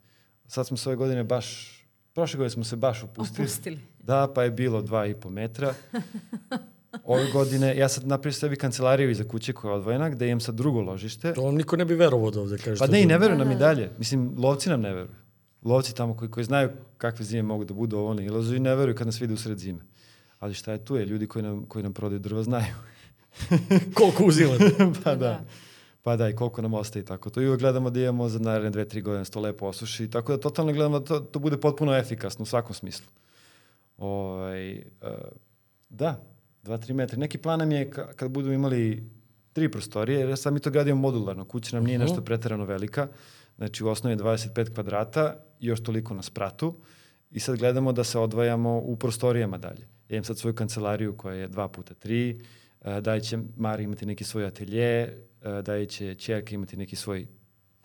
[0.47, 1.77] Sad smo ove godine baš,
[2.13, 3.45] prošle godine smo se baš upustili.
[3.45, 3.79] Opustili.
[3.99, 5.73] Da, pa je bilo dva i po metra.
[7.03, 10.55] Ove godine, ja sad napravio sebi kancelariju iza kuće koja je odvojena, gde imam sad
[10.55, 11.33] drugo ložište.
[11.33, 12.79] To vam niko ne bi verovao da ovde kažete.
[12.79, 13.89] Pa ne, i ne veruju nam i dalje.
[13.97, 15.15] Mislim, lovci nam ne veruju.
[15.63, 18.75] Lovci tamo koji, koji znaju kakve zime mogu da budu ovo ne ilazu i ne
[18.75, 19.79] veruju kad nas vide usred zime.
[20.39, 22.73] Ali šta je tu je, ljudi koji nam, koji nam prodaju drva znaju.
[23.97, 24.71] Koliko uzimate?
[25.03, 25.41] pa da.
[26.01, 27.29] Pa da, i koliko nam ostaje i tako.
[27.29, 29.65] To i uvek gledamo da imamo za naredne dve, tri godine da se to lepo
[29.67, 30.07] osuši.
[30.09, 33.05] Tako da totalno gledamo da to, to bude potpuno efikasno u svakom smislu.
[33.97, 34.81] Ovaj, uh,
[35.89, 36.23] da,
[36.63, 37.17] dva, tri metra.
[37.17, 39.09] Neki plan nam je ka, kad budemo imali
[39.53, 41.45] tri prostorije, jer sad mi to gradimo modularno.
[41.45, 42.07] Kuća nam nije Mhm.
[42.07, 43.07] nešto preterano velika.
[43.59, 46.75] Znači u osnovi je 25 kvadrata još toliko na spratu.
[47.31, 49.81] I sad gledamo da se odvajamo u prostorijama dalje.
[50.09, 52.41] Ja imam sad svoju kancelariju koja je dva puta tri,
[52.81, 57.27] uh, dalje će Mari imati neki svoj atelje, uh, dalje će čerka imati neki svoj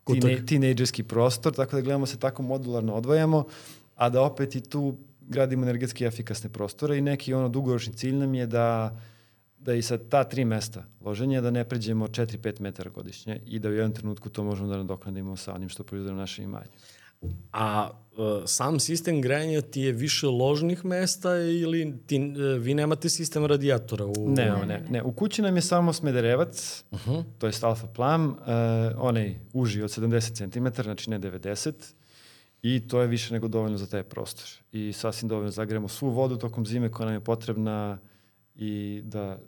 [0.05, 3.45] tine, tinejdžerski prostor, tako da gledamo se tako modularno odvajamo,
[3.95, 8.35] a da opet i tu gradimo energetski efikasne prostore i neki ono dugoročni cilj nam
[8.35, 8.99] je da
[9.65, 13.69] da i sa ta tri mesta loženja da ne pređemo 4-5 metara godišnje i da
[13.69, 16.71] u jednom trenutku to možemo da nadoknadimo sa onim što proizvodimo naše imanje.
[17.53, 23.09] A uh, sam sistem grejanja ti je više ložnih mesta ili ti, uh, vi nemate
[23.09, 24.07] sistem radijatora?
[24.07, 24.13] U...
[24.29, 25.03] Ne, Ne, ne, ne.
[25.03, 27.25] U kući nam je samo smederevac, uh -huh.
[27.39, 28.37] to je alfa plam, uh,
[28.99, 31.73] onaj uži od 70 cm, znači ne 90
[32.63, 34.47] i to je više nego dovoljno za taj prostor.
[34.73, 37.99] I sasvim dovoljno zagremo svu vodu tokom zime koja nam je potrebna
[38.55, 39.39] i da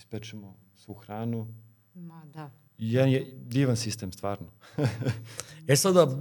[0.00, 1.46] ispečemo svu hranu.
[1.94, 2.50] Ma da.
[2.78, 4.46] Jedan je divan sistem, stvarno.
[5.68, 6.14] E sada, uh,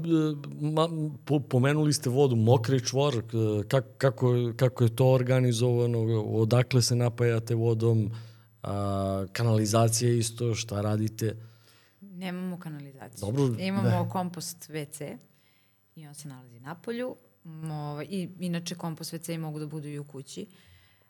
[0.62, 0.90] ma,
[1.26, 6.96] po, pomenuli ste vodu, mokri čvor, uh, kak, kako, kako je to organizovano, odakle se
[6.96, 8.12] napajate vodom,
[8.64, 11.36] a, kanalizacija isto, šta radite?
[12.02, 13.26] Nemamo kanalizaciju.
[13.26, 14.10] Dobro, Imamo da.
[14.10, 15.18] kompost WC
[15.96, 17.16] i on se nalazi na polju.
[18.10, 20.46] I inače kompost WC mogu da budu i u kući.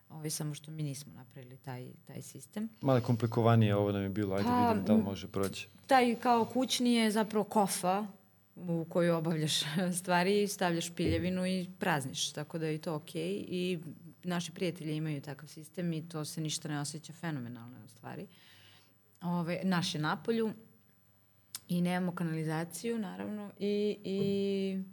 [0.10, 2.70] Ovaj, samo što mi nismo napravili taj, taj sistem.
[2.82, 5.68] Malo komplikovanije ovo nam je bilo, ajde Pa, vidim da li može proći.
[5.88, 8.06] Taj kao kućni je zapravo kofa
[8.56, 9.62] u koju obavljaš
[10.00, 13.46] stvari, stavljaš piljevinu i prazniš, tako da je to okej.
[13.48, 13.80] I
[14.24, 18.28] naši prijatelji imaju takav sistem i to se ništa ne osjeća fenomenalno u stvari.
[19.22, 20.54] Ove, naš je napolju
[21.68, 24.84] i nemamo kanalizaciju, naravno, i, i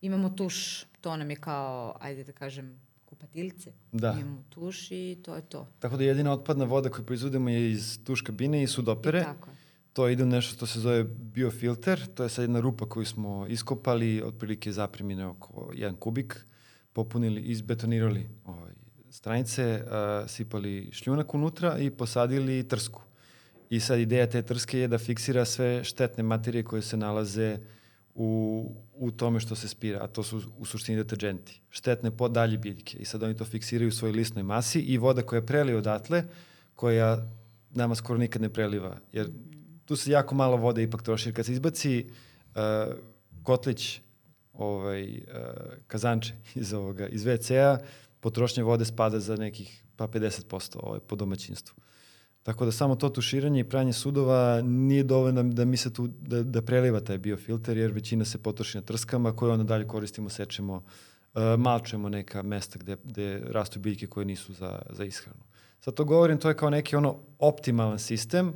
[0.00, 2.85] imamo tuš, to nam je kao, ajde da kažem,
[3.16, 3.72] kupatiljce.
[3.92, 4.16] Da.
[4.20, 5.66] Imamo tuš i to je to.
[5.78, 9.20] Tako da jedina otpadna voda koju proizvodimo je iz tuš kabine i sudopere.
[9.20, 9.56] I tako je.
[9.92, 13.46] To ide u nešto što se zove biofilter, to je sad jedna rupa koju smo
[13.48, 16.46] iskopali, otprilike zaprimine oko 1 kubik,
[16.92, 18.72] popunili, izbetonirali ovaj,
[19.10, 23.02] stranice, uh, sipali šljunak unutra i posadili trsku.
[23.70, 27.58] I sad ideja te trske je da fiksira sve štetne materije koje se nalaze
[28.16, 31.60] u, u tome što se spira, a to su u suštini deterđenti.
[31.70, 32.98] Štetne po dalje biljke.
[32.98, 36.24] I sad oni to fiksiraju u svojoj lisnoj masi i voda koja prelije odatle,
[36.74, 37.28] koja
[37.70, 38.96] nama skoro nikad ne preliva.
[39.12, 39.30] Jer
[39.84, 41.28] tu se jako malo vode ipak troši.
[41.28, 42.94] Jer kad se izbaci uh,
[43.42, 44.00] kotlić,
[44.52, 45.18] ovaj, uh,
[45.86, 47.78] kazanče iz, ovoga, iz WC-a,
[48.20, 51.76] potrošnja vode spada za nekih pa 50% ovaj, po domaćinstvu.
[52.46, 56.42] Tako da samo to tuširanje i pranje sudova nije dovoljno da mi se tu, da,
[56.42, 60.74] da preliva taj biofilter, jer većina se potroši na trskama koje onda dalje koristimo, sečemo,
[60.74, 65.40] uh, malčemo neka mesta gde, gde rastu biljke koje nisu za, za ishranu.
[65.80, 68.52] Sad to govorim, to je kao neki ono optimalan sistem,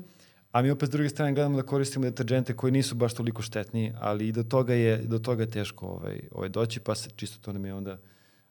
[0.52, 3.92] a mi opet s druge strane gledamo da koristimo deterđente koji nisu baš toliko štetni,
[4.00, 7.38] ali i do toga je, do toga je teško ovaj, ovaj doći, pa se čisto
[7.42, 7.98] to nam je onda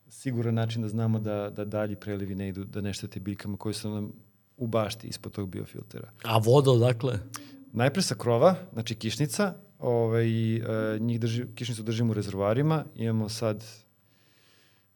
[0.10, 3.74] siguran način da znamo da, da dalji prelivi ne idu, da ne štete biljkama koji
[3.74, 4.12] su nam
[4.60, 6.12] u bašti ispod tog biofiltera.
[6.24, 7.20] A voda odakle?
[7.72, 13.64] Najpre sa krova, znači kišnica, ovaj, e, njih drži, kišnicu držimo u rezervoarima, imamo sad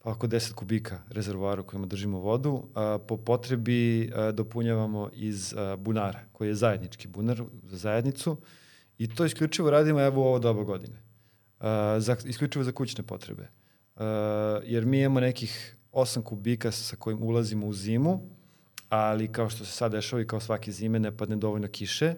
[0.03, 2.63] oko 10 kubika rezervoara u kojima držimo vodu.
[2.75, 8.37] A, po potrebi a, dopunjavamo iz a, bunara, koji je zajednički bunar za zajednicu
[8.97, 11.01] i to isključivo radimo evo u ovo doba godine.
[11.59, 13.47] A, za, isključivo za kućne potrebe.
[13.95, 18.29] A, jer mi imamo nekih 8 kubika sa kojim ulazimo u zimu,
[18.93, 22.15] ali kao što se sad dešava i kao svake zime ne padne dovoljno kiše,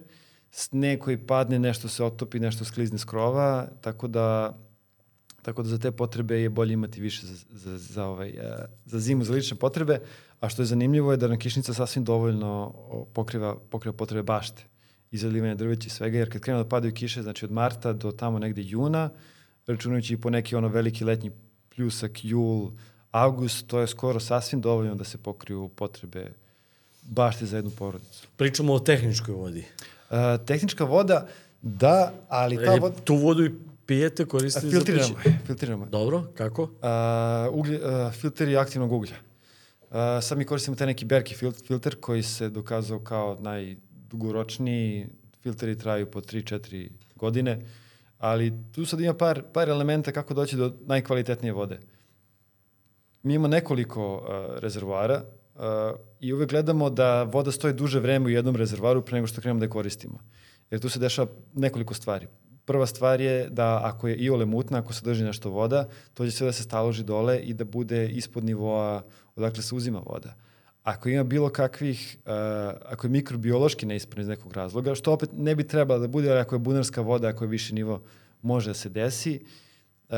[0.51, 4.57] sneg koji padne, nešto se otopi, nešto sklizne s krova, tako da
[5.41, 8.99] tako da za te potrebe je bolje imati više za, za, za, ovaj, uh, za
[8.99, 9.99] zimu, za lične potrebe,
[10.39, 12.73] a što je zanimljivo je da nam kišnica sasvim dovoljno
[13.13, 14.63] pokriva, pokriva potrebe bašte
[15.11, 18.11] i zalivanja drveća i svega, jer kad krenu da padaju kiše, znači od marta do
[18.11, 19.09] tamo negde juna,
[19.67, 21.31] računajući i po neki ono veliki letnji
[21.75, 22.71] pljusak, jul,
[23.11, 26.31] avgust, to je skoro sasvim dovoljno da se pokriju potrebe
[27.05, 28.27] bašte za jednu porodicu.
[28.35, 29.65] Pričamo o tehničkoj vodi.
[30.09, 31.27] Uh, tehnička voda,
[31.61, 32.95] da, ali ta E, voda...
[32.95, 33.51] Tu vodu i
[33.85, 35.29] pijete, koristite za Filtriramo, piće.
[35.29, 35.85] je, filtriramo.
[35.85, 35.89] je.
[35.89, 36.63] Dobro, kako?
[36.63, 36.69] Uh,
[37.51, 39.15] uglje, uh, filteri aktivnog uglja.
[39.81, 45.07] Uh, sad mi koristimo taj neki Berki fil filter koji se dokazao kao najdugoročniji.
[45.41, 47.65] Filteri traju po 3-4 godine,
[48.17, 51.79] ali tu sad ima par, par elementa kako doći do najkvalitetnije vode.
[53.23, 55.23] Mi imamo nekoliko uh, rezervoara
[56.19, 59.59] i uvek gledamo da voda stoji duže vreme u jednom rezervoaru pre nego što krenemo
[59.59, 60.19] da je koristimo.
[60.71, 62.27] Jer tu se dešava nekoliko stvari.
[62.65, 66.31] Prva stvar je da ako je iole mutna, ako se drži nešto voda, to će
[66.31, 69.03] sve da se staloži dole i da bude ispod nivoa
[69.35, 70.33] odakle se uzima voda.
[70.83, 72.31] Ako ima bilo kakvih, uh,
[72.85, 76.39] ako je mikrobiološki neispravno iz nekog razloga, što opet ne bi trebalo da bude, ali
[76.39, 78.01] ako je bunarska voda, ako je viši nivo,
[78.41, 79.39] može da se desi,
[80.09, 80.15] uh,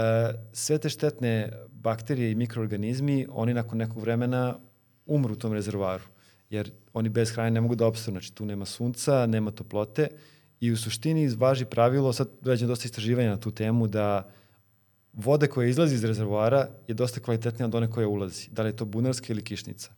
[0.54, 4.60] sve te štetne bakterije i mikroorganizmi, oni nakon nekog vremena
[5.08, 6.04] umru u tom rezervoaru,
[6.50, 10.08] jer oni bez hrane ne mogu da opstanu, znači tu nema sunca, nema toplote,
[10.60, 14.30] I u suštini važi pravilo, sad rađem dosta istraživanja na tu temu, da
[15.14, 18.50] voda koja izlazi iz rezervoara je dosta kvalitetnija od one koja ulazi.
[18.52, 19.92] Da li je to bunarska ili kišnica.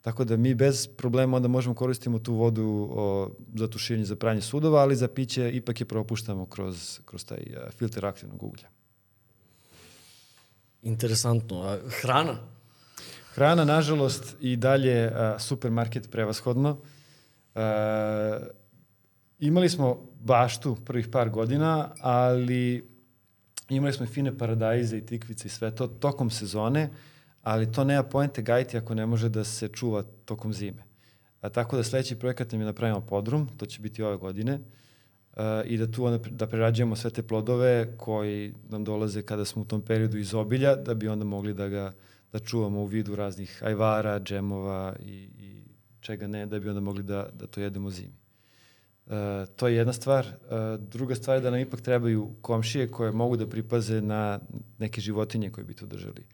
[0.00, 4.40] Tako da mi bez problema onda možemo koristimo tu vodu o, za tuširanje, za pranje
[4.40, 8.68] sudova, ali za piće ipak je propuštamo kroz, kroz taj a, filter aktivnog uglja.
[10.82, 11.62] Interesantno.
[11.62, 12.38] A hrana?
[13.34, 16.76] Hrana, nažalost, i dalje a, supermarket prevashodno.
[17.54, 18.38] A,
[19.38, 22.90] imali smo baštu prvih par godina, ali
[23.68, 26.90] imali smo i fine paradajze i tikvice i sve to tokom sezone,
[27.42, 30.82] ali to nema poente gajiti ako ne može da se čuva tokom zime.
[31.40, 34.58] A, tako da sledeći projekat nam je da pravimo podrum, to će biti ove godine,
[35.36, 39.62] a, i da tu onda, da prerađujemo sve te plodove koji nam dolaze kada smo
[39.62, 41.92] u tom periodu iz obilja, da bi onda mogli da ga
[42.32, 45.62] da čuvamo u vidu raznih ajvara, džemova i, i
[46.00, 48.20] čega ne, da bi onda mogli da, da to jedemo zimi.
[49.06, 49.12] Uh,
[49.56, 50.26] to je jedna stvar.
[50.26, 54.40] Uh, druga stvar je da nam ipak trebaju komšije koje mogu da pripaze na
[54.78, 56.26] neke životinje koje bi to držali.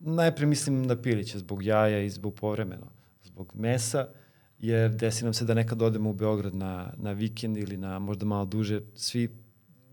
[0.00, 2.86] najpre mislim na piliće zbog jaja i zbog povremeno,
[3.22, 4.08] zbog mesa,
[4.58, 8.26] jer desi nam se da nekad odemo u Beograd na, na vikend ili na možda
[8.26, 9.28] malo duže, svi,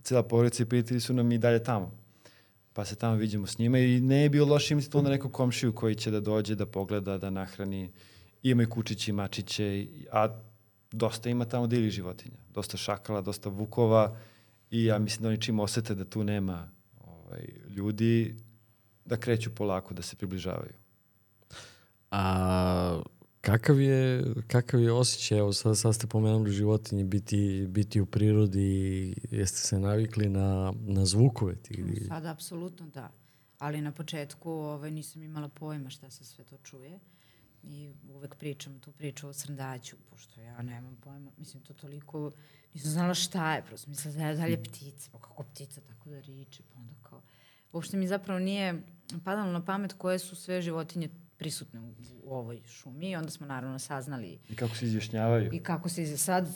[0.04, 2.05] cela porodica i prijatelji su nam i dalje tamo.
[2.76, 5.32] Pa se tamo vidimo s njima i ne je bio loše imati to na nekog
[5.32, 7.92] komšiju koji će da dođe, da pogleda, da nahrani.
[8.44, 10.28] Ima i kučići, mačiće, a
[10.92, 12.38] dosta ima tamo divljih životinja.
[12.54, 14.18] Dosta šakala, dosta vukova
[14.72, 16.70] i ja mislim da oni čim osete da tu nema
[17.00, 18.36] ovaj, ljudi,
[19.06, 20.74] da kreću polako, da se približavaju.
[22.12, 23.02] A
[23.46, 29.14] kakav je, kakav je osjećaj, evo sad, sad ste pomenuli životinje, biti, biti u prirodi,
[29.32, 31.56] jeste se navikli na, na zvukove?
[31.56, 33.12] Ti, Sada apsolutno da.
[33.60, 37.00] Ali na početku ovaj, nisam imala pojma šta se sve to čuje.
[37.64, 41.32] I uvek pričam tu priču o srndaću, pošto ja nemam pojma.
[41.38, 42.32] Mislim, to toliko...
[42.74, 45.10] Nisam znala šta je, prosto mislila da je dalje ptica.
[45.12, 47.22] Pa kako ptica tako da riče, pa onda kao...
[47.74, 48.82] Uopšte mi zapravo nije
[49.24, 53.48] padalo na pamet koje su sve životinje prisutne u, u ovoj šumi i onda smo
[53.48, 55.50] naravno saznali I kako se izjašnjavaju.
[55.54, 56.48] i kako se iz- sad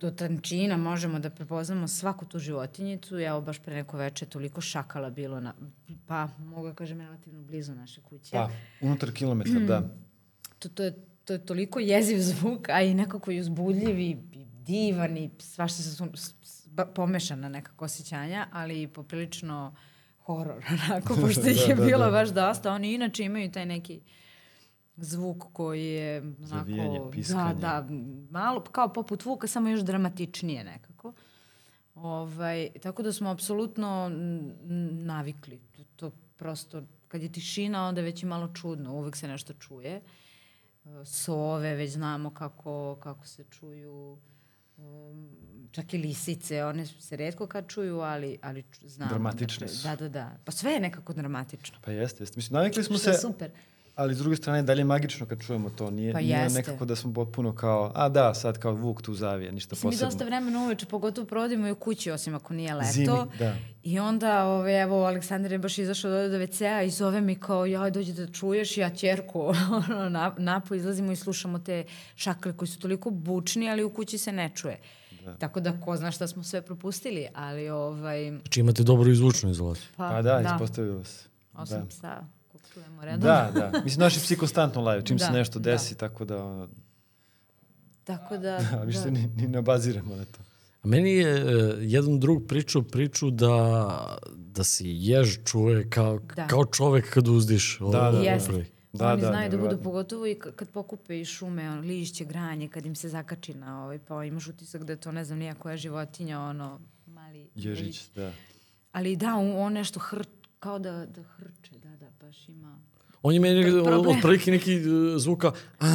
[0.00, 3.18] do tančina možemo da prepoznamo svaku tu životinjicu.
[3.18, 5.54] Evo baš pre neko veče toliko šakala bilo na,
[6.06, 8.30] pa mogu da kažem relativno blizu naše kuće.
[8.32, 8.50] Pa,
[8.80, 9.82] unutar kilometra, da.
[10.58, 10.94] To, to, je,
[11.24, 14.16] to je toliko jeziv zvuk, a i nekako i uzbudljiv i,
[14.66, 16.06] divan i svašta se su
[16.94, 19.74] pomešana nekako osjećanja, ali poprilično
[20.26, 22.10] horor, onako, pošto ih je Da, da, bilo da.
[22.10, 22.72] baš dosta.
[22.72, 24.00] Oni inače imaju taj neki
[24.96, 26.44] zvuk koji je onako...
[26.46, 27.54] Zavijanje, piskanje.
[27.54, 27.86] Da, da,
[28.30, 31.12] malo kao poput vuka, samo još dramatičnije nekako.
[31.94, 34.10] Ovaj, tako da smo apsolutno
[34.92, 35.60] navikli.
[35.76, 38.94] To, to prosto, kad je tišina, onda je već i malo čudno.
[38.94, 40.00] Uvek se nešto čuje.
[40.84, 44.18] E, Sove, već znamo kako, kako se čuju.
[45.70, 49.08] Čak i lisice, one se redko kad čuju, ali, ali znamo.
[49.08, 49.88] Dramatične da, su.
[49.88, 50.38] Da, da, da.
[50.44, 51.78] Pa sve je nekako dramatično.
[51.84, 52.38] Pa jeste, jeste.
[52.38, 53.50] Mislim, navikli smo Što se, je super.
[53.96, 55.90] Ali s druge strane dalje magično kad čujemo to.
[55.90, 59.52] Nije, Pa nije nekako da smo potpuno kao, a da, sad kao vuk tu zavije,
[59.52, 60.10] ništa Mislim, mi posebno.
[60.10, 62.92] dosta vremena uveče, pogotovo provodimo i u kući, osim ako nije leto.
[62.92, 63.06] Zimi,
[63.38, 63.54] da.
[63.82, 67.66] I onda, ove, evo, Aleksandar je baš izašao do, do WC-a i zove mi kao,
[67.66, 69.40] jaj, dođi da čuješ, ja čerku,
[69.88, 71.84] ono, na, napo izlazimo i slušamo te
[72.14, 74.78] šakle koji su toliko bučni, ali u kući se ne čuje.
[75.24, 75.34] Da.
[75.34, 79.86] Tako da, ko zna šta smo sve propustili, ali, ovaj, Znači imate dobro izvučnu izolaciju.
[79.96, 81.28] pa, Pa da, ispostavilo se.
[81.54, 81.86] Osim Da.
[81.86, 82.24] psa,
[82.76, 83.20] čujemo redom.
[83.20, 83.80] Da, da.
[83.84, 85.70] Mislim, naši psi konstantno laju, čim se Da, nešto da.
[85.70, 86.68] desi, tako da, ono,
[88.04, 89.10] Tako da, da, više da.
[89.10, 90.38] ni, ni ne obaziramo na to.
[90.82, 96.46] A meni je uh, jedan drug pričao priču da, da se jež čuje kao, Da.
[96.46, 97.80] kao čovek kad uzdiš.
[97.80, 98.24] Ovo, Da, da, da.
[98.24, 98.50] Jeste.
[98.50, 98.66] prvi.
[98.92, 102.68] Da, Oni da, znaju da budu pogotovo i kad pokupe iz šume, ono, lišće, granje,
[102.68, 105.54] kad im se zakači na ovaj, pa imaš utisak da je to ne znam nija
[105.54, 108.32] koja životinja, ono, mali Ježić, da.
[108.92, 110.22] Ali da, on, on nešto hr,
[110.58, 111.95] kao da, da hrče, da, da,
[112.26, 112.78] baš ima.
[113.22, 114.16] On je meni Pro- problem.
[114.16, 114.84] otprilike neki uh,
[115.18, 115.86] zvuk kao, a,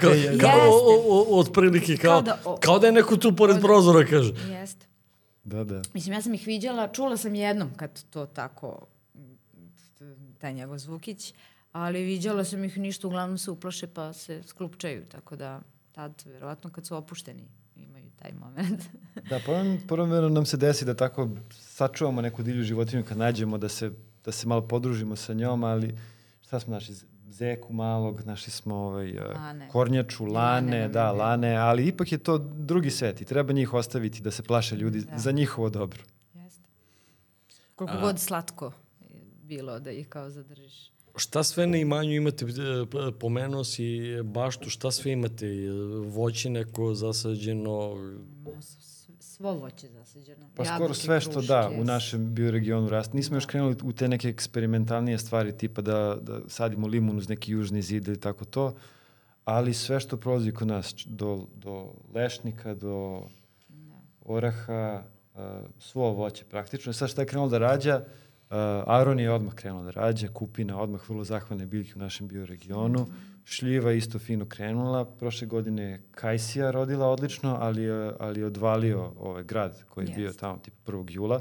[0.00, 0.38] kao, Jeste.
[0.38, 3.60] kao o, o, o, otprilike kao, Kao da- o- kao da je neko tu pored
[3.60, 4.32] prozora, kaže.
[4.50, 4.86] Jeste.
[5.44, 5.82] Da, da.
[5.94, 8.86] Mislim, ja sam ih viđala, čula sam jednom kad to tako,
[10.38, 11.34] taj njegov zvukić,
[11.72, 15.60] ali viđala sam ih ništa, uglavnom se uplaše pa se sklupčaju, tako da
[15.92, 17.42] tad, verovatno kad su opušteni,
[17.76, 18.82] imaju taj moment.
[19.30, 19.40] Da,
[19.88, 23.90] povremeno nam se desi da tako sačuvamo neku divlju životinju kad nađemo da se,
[24.24, 25.94] da se malo podružimo sa njom, ali
[26.40, 26.94] šta smo našli?
[27.28, 29.68] Zeku malog, našli smo ovaj, uh, Lane.
[29.68, 30.36] kornjaču, lane,
[30.72, 31.12] Lane, da, da.
[31.12, 35.00] lane, ali ipak je to drugi svet i treba njih ostaviti da se plaše ljudi
[35.00, 35.18] Da.
[35.18, 36.02] za njihovo dobro.
[36.34, 36.62] Jeste.
[37.74, 38.72] Koliko god slatko
[39.42, 40.90] bilo da ih kao zadržiš.
[41.16, 42.48] Šta sve na imanju imate, e,
[42.86, 45.70] p- pomenuo si baštu, šta sve imate, E,
[46.06, 47.94] voće neko zasađeno,
[49.44, 50.46] Svo voće zasađeno.
[50.54, 53.16] Pa skoro sve što kruške, da u našem bioregionu raste.
[53.16, 53.50] Nismo još Da.
[53.50, 58.08] krenuli u te neke eksperimentalnije stvari, tipa da, da sadimo limun uz neki južni zid
[58.08, 58.74] ili tako to,
[59.44, 63.22] ali sve što prolazi kod nas, do, do lešnika, do
[64.24, 65.02] oraha,
[65.34, 65.40] uh,
[65.78, 66.92] svo voće praktično.
[66.92, 71.08] Sad šta je krenulo da rađa, uh, Aron je odmah krenuo da rađa, kupina odmah
[71.08, 73.06] vrlo zahvalne biljke u našem bioregionu,
[73.44, 79.12] šljiva isto fino krenula, prošle godine je Kajsija rodila odlično, ali je, ali je odvalio
[79.18, 80.40] ovaj grad koji je bio Jeste.
[80.40, 81.06] tamo tipa 1.
[81.10, 81.36] jula.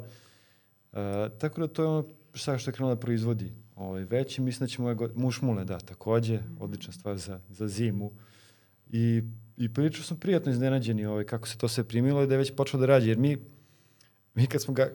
[0.92, 1.00] Uh,
[1.40, 4.66] tako da to je ono šta što je krenula da proizvodi ovaj, već i mislim
[4.66, 8.12] da ćemo ove godine, mušmule, da, takođe, odlična stvar za, za zimu.
[8.90, 9.24] I,
[9.58, 12.56] i prilično smo prijatno iznenađeni ovaj, kako se to sve primilo i da je već
[12.56, 13.38] počelo da rađe, jer mi,
[14.36, 14.94] mi kad smo ga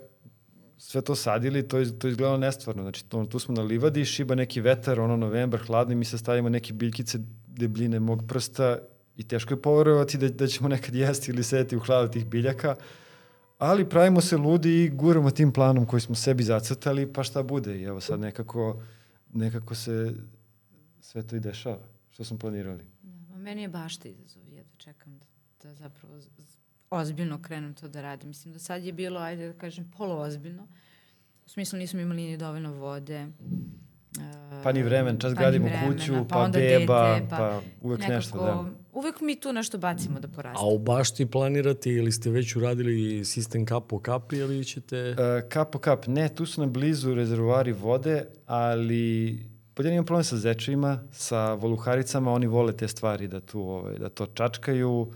[0.78, 2.82] sve to sadili, to, je, to je izgledalo nestvarno.
[2.82, 6.18] Znači, to, tu smo na livadi, šiba neki vetar, ono novembar, hladno i mi se
[6.18, 8.78] stavimo neke biljkice debljine mog prsta
[9.16, 12.76] i teško je poverovati da, da ćemo nekad jesti ili sedeti u hladu tih biljaka,
[13.58, 17.78] ali pravimo se ludi i guramo tim planom koji smo sebi zacrtali, pa šta bude.
[17.78, 18.82] I evo sad nekako
[19.32, 20.14] nekako se
[21.00, 21.78] sve to i dešava,
[22.10, 22.84] što smo planirali.
[23.02, 25.26] Da, meni je baš izazov, jedva čekam da,
[25.62, 26.20] da zapravo
[26.90, 28.28] ozbiljno krenem to da radim.
[28.28, 30.66] Mislim da sad je bilo, ajde da kažem, poluozbiljno.
[31.46, 33.14] U smislu nismo imali ni dovoljno vode.
[33.18, 33.28] e,
[34.62, 38.16] Pa ni vremen, čas pa gradimo vremena, kuću, pa, onda beba, dete, pa, uvek nekako,
[38.16, 38.64] nešto, da.
[38.92, 40.64] Uvek mi tu nešto bacimo da poraste.
[40.64, 44.96] A u bašti planirate ili ste već uradili sistem kap po kapi ili ćete...
[44.96, 49.38] E, kap po kap, ne, tu su nam blizu rezervoari vode, ali
[49.74, 54.08] podjedan imam problem sa zečevima, sa voluharicama, oni vole te stvari da, tu, ovaj, da
[54.08, 55.10] to čačkaju,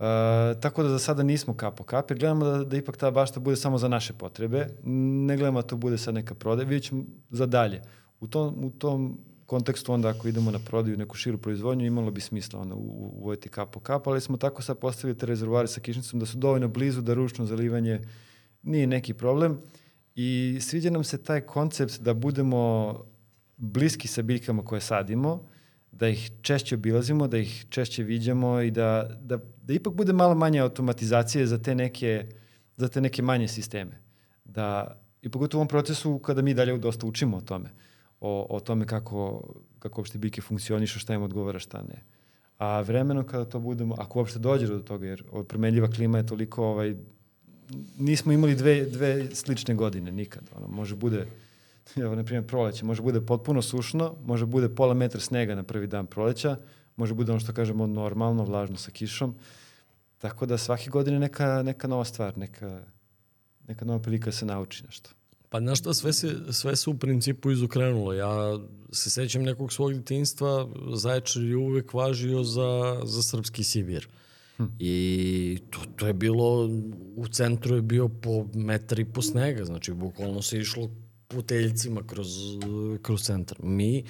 [0.00, 3.10] e, tako da za sada nismo kap po kap, jer gledamo da, da ipak ta
[3.10, 6.84] bašta bude samo za naše potrebe, ne gledamo da to bude sad neka prodaja, vidjet
[6.84, 7.82] ćemo za dalje.
[8.20, 12.20] U tom, u tom kontekstu onda ako idemo na prodaju neku širu proizvodnju, imalo bi
[12.20, 16.20] smisla onda uvojiti kap po kap, ali smo tako sad postavili te rezervoare sa kišnicom
[16.20, 18.00] da su dovoljno blizu da ručno zalivanje
[18.62, 19.58] nije neki problem.
[20.14, 22.94] I sviđa nam se taj koncept da budemo
[23.56, 25.42] bliski sa biljkama koje sadimo,
[25.92, 30.34] da ih češće obilazimo, da ih češće viđamo i da, da, da ipak bude malo
[30.34, 32.26] manje automatizacije za te neke,
[32.76, 34.00] za te neke manje sisteme.
[34.44, 37.70] Da, I pogotovo u ovom procesu kada mi dalje dosta učimo o tome,
[38.20, 39.42] o, o tome kako,
[39.78, 42.02] kako uopšte biljke funkcionišu, šta im odgovara, šta ne.
[42.58, 46.64] A vremenom kada to budemo, ako uopšte dođe do toga, jer promenljiva klima je toliko,
[46.64, 46.94] ovaj,
[47.98, 50.50] nismo imali dve, dve slične godine, nikad.
[50.56, 51.26] Ono, može bude,
[52.04, 55.86] evo, na primjer, proleće, može bude potpuno sušno, može bude pola metra snega na prvi
[55.86, 56.56] dan proleća,
[56.96, 59.34] može bude ono što kažemo normalno, vlažno sa kišom.
[60.18, 62.82] Tako da svake godine neka, neka nova stvar, neka,
[63.68, 65.10] neka nova prilika da se nauči nešto.
[65.48, 68.12] Pa znaš šta, sve se, sve se u principu izokrenulo.
[68.12, 68.58] Ja
[68.92, 74.08] se sećam nekog svog detinjstva, Zaječar je uvek važio za, za srpski Sibir.
[74.56, 74.64] Hm.
[74.78, 76.68] I to, to je bilo,
[77.16, 80.90] u centru je bio po metar i po snega, znači bukvalno se išlo
[81.30, 82.28] puteljcima kroz,
[83.02, 83.58] kroz centar.
[83.62, 84.04] Mi,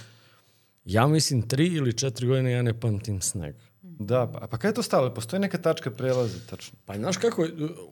[0.85, 3.55] ja mislim, tri ili četiri godine ja ne pamtim sneg.
[3.83, 5.15] Da, pa, pa kada je to stalo?
[5.15, 6.79] Postoji neka tačka prelaza, tačno.
[6.85, 7.47] Pa znaš kako,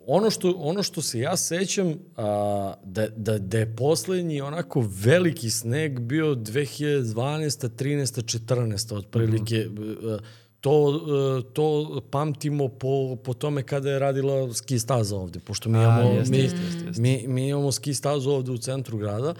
[0.07, 5.51] ono što, ono što se ja sećam, a, da, da, da je poslednji onako veliki
[5.51, 7.69] sneg bio 2012.
[7.69, 8.39] 13.
[8.39, 8.95] 14.
[8.95, 9.69] otprilike.
[9.71, 10.19] Mm -hmm.
[10.61, 11.01] To,
[11.41, 16.11] e, to pamtimo po, po tome kada je radila ski staza ovde, pošto mi imamo,
[16.11, 19.35] A, jeste, mi, jeste, jeste, mi, mi imamo ski stazu ovde u centru grada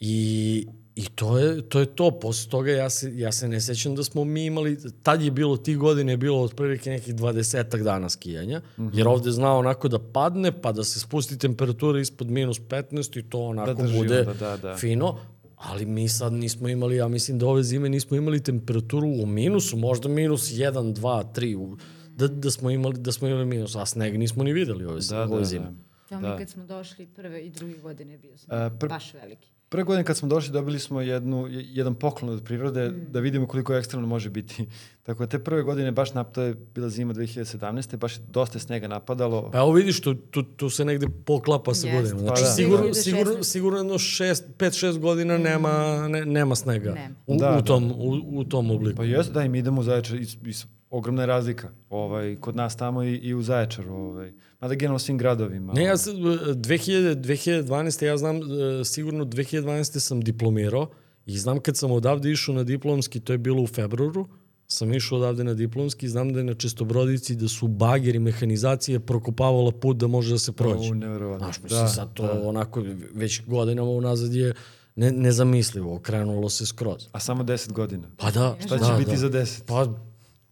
[0.00, 0.66] i
[1.00, 2.10] I to je, to je to.
[2.10, 5.56] Posle toga ja se, ja se ne sećam da smo mi imali, tad je bilo,
[5.56, 8.98] tih godine je bilo otprilike nekih 20 dana skijanja, mm -hmm.
[8.98, 13.22] jer ovde zna onako da padne, pa da se spusti temperatura ispod minus 15 i
[13.22, 14.76] to onako Da drži bude onda, da, da.
[14.76, 15.18] fino.
[15.60, 19.76] Ali mi sad nismo imali, ja mislim da ove zime nismo imali temperaturu u minusu,
[19.76, 21.76] možda minus 1, 2, 3, u,
[22.08, 25.22] da, da, smo imali, da smo imali minus, a sneg nismo ni videli ove, Da,
[25.22, 25.64] ove da, zime.
[25.64, 25.70] da.
[26.10, 26.32] Da, Da.
[26.32, 29.50] mi kad smo došli prve i druge godine bio sam A, pr- baš veliki.
[29.70, 33.06] Prve godine kad smo došli dobili smo jednu, je- jedan poklon od prirode mm.
[33.10, 34.66] da vidimo koliko ekstremno može biti.
[35.02, 37.96] Tako da te prve godine baš nap, to je bila zima 2017.
[37.96, 39.50] baš je dosta snega napadalo.
[39.50, 41.96] Pa evo vidiš, tu, tu, tu se negde poklapa sa Jeste.
[42.02, 42.28] godinama.
[42.28, 42.48] Pa Znači, da.
[42.48, 42.94] sigurno, 2016.
[42.94, 45.70] sigurno, sigurno jedno 5-6 godina nema,
[46.08, 47.14] ne, nema snega Nema.
[47.26, 47.62] u, Da, u, da.
[47.62, 48.96] tom, u, u tom obliku.
[48.96, 50.52] Pa jes, da, i mi idemo u Zaječar, i, i,
[50.90, 53.94] ogromna je razlika ovaj, kod nas tamo i, i u Zaječaru.
[53.94, 54.32] Ovaj.
[54.60, 55.72] Mada generalno svim gradovima.
[55.72, 58.04] Ne, ja sam, 2000, 2012.
[58.04, 59.98] ja znam, e, sigurno 2012.
[59.98, 60.88] sam diplomirao
[61.26, 64.26] i znam kad sam odavde išao na diplomski, to je bilo u februaru,
[64.66, 69.72] sam išao odavde na diplomski, znam da je na Čestobrodici da su bageri mehanizacije prokopavala
[69.72, 70.90] put da može da se prođe.
[70.90, 71.46] U, nevjerovatno.
[71.46, 72.48] Znaš, mislim, da, sad to da.
[72.48, 72.84] onako
[73.14, 74.54] već godinama unazad je
[74.96, 77.06] ne, nezamislivo, okrenulo se skroz.
[77.12, 78.08] A samo 10 godina.
[78.16, 78.56] Pa da.
[78.66, 79.16] Šta će da, biti da.
[79.16, 79.62] za 10?
[79.66, 79.86] Pa,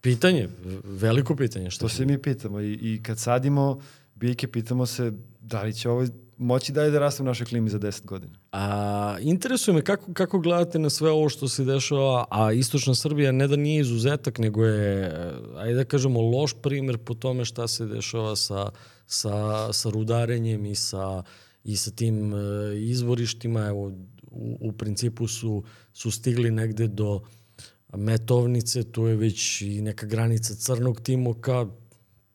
[0.01, 0.49] pitanje,
[0.85, 1.71] veliko pitanje.
[1.71, 3.81] Šta To se mi pitamo i, i kad sadimo
[4.15, 6.07] biljke pitamo se da li će ovo
[6.39, 8.39] moći dalje da raste u našoj klimi za 10 godina.
[8.53, 13.33] A, interesuje me kako, kako gledate na sve ovo što se dešava, a Istočna Srbija
[13.33, 15.13] ne da nije izuzetak, nego je,
[15.57, 18.71] ajde da kažemo, loš primer po tome šta se dešava sa,
[19.07, 21.23] sa, sa rudarenjem i sa,
[21.65, 22.39] i sa tim e,
[22.77, 23.67] izvorištima.
[23.67, 23.93] Evo,
[24.31, 27.21] u, u principu su, su stigli negde do
[27.97, 31.67] metovnice, tu je već i neka granica crnog timoka,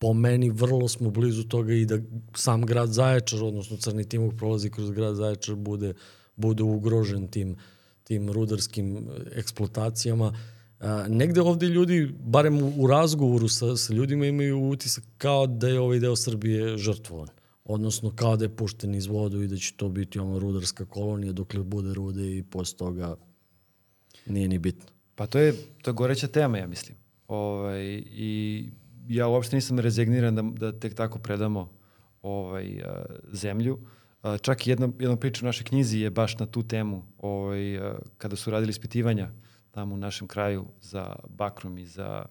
[0.04, 1.98] po meni vrlo smo blizu toga i da
[2.36, 5.94] sam grad Zaječar, odnosno Crni Timok prolazi kroz grad Zaječar, bude,
[6.36, 7.56] bude ugrožen tim,
[8.04, 9.02] tim rudarskim e,
[9.36, 10.38] eksploatacijama.
[10.80, 15.68] A, negde ovde ljudi, barem u, u razgovoru sa, sa ljudima, imaju utisak kao da
[15.68, 17.28] je ovaj deo Srbije žrtvovan.
[17.66, 21.32] Odnosno kao da je pušten iz vodu i da će to biti ono rudarska kolonija
[21.32, 23.16] dokle bude rude i posle toga
[24.26, 24.93] nije ni bitno.
[25.16, 26.98] Pa to je, to je goreća tema, ja mislim.
[27.28, 28.70] Ovaj, I
[29.08, 31.70] ja uopšte nisam rezigniran da, da tek tako predamo
[32.22, 33.80] ovaj, a, zemlju.
[34.22, 37.78] A, čak i jedna, jedna priča u našoj knjizi je baš na tu temu, ovaj,
[37.78, 39.32] a, kada su radili ispitivanja
[39.72, 42.26] tamo u našem kraju za bakrom i za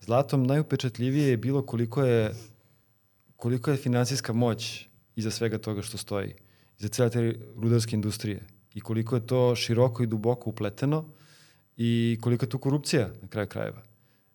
[0.00, 2.34] zlatom, najupečatljivije je bilo koliko je,
[3.36, 6.34] koliko je finansijska moć iza svega toga što stoji,
[6.78, 8.42] iza cijela te rudarske industrije
[8.74, 11.04] i koliko je to široko i duboko upleteno
[11.76, 13.82] i koliko je tu korupcija na kraju krajeva.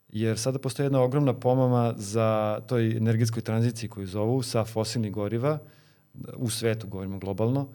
[0.09, 5.59] Jer sada postoji jedna ogromna pomama za toj energetskoj tranziciji koju zovu sa fosilnih goriva,
[6.35, 7.67] u svetu govorimo globalno,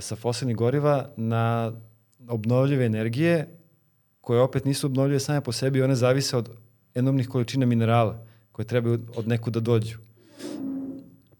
[0.00, 1.72] sa fosilnih goriva na
[2.28, 3.58] obnovljive energije
[4.20, 6.50] koje opet nisu obnovljive same po sebi, one zavise od
[6.94, 9.98] enormnih količina minerala koje trebaju od nekud da dođu.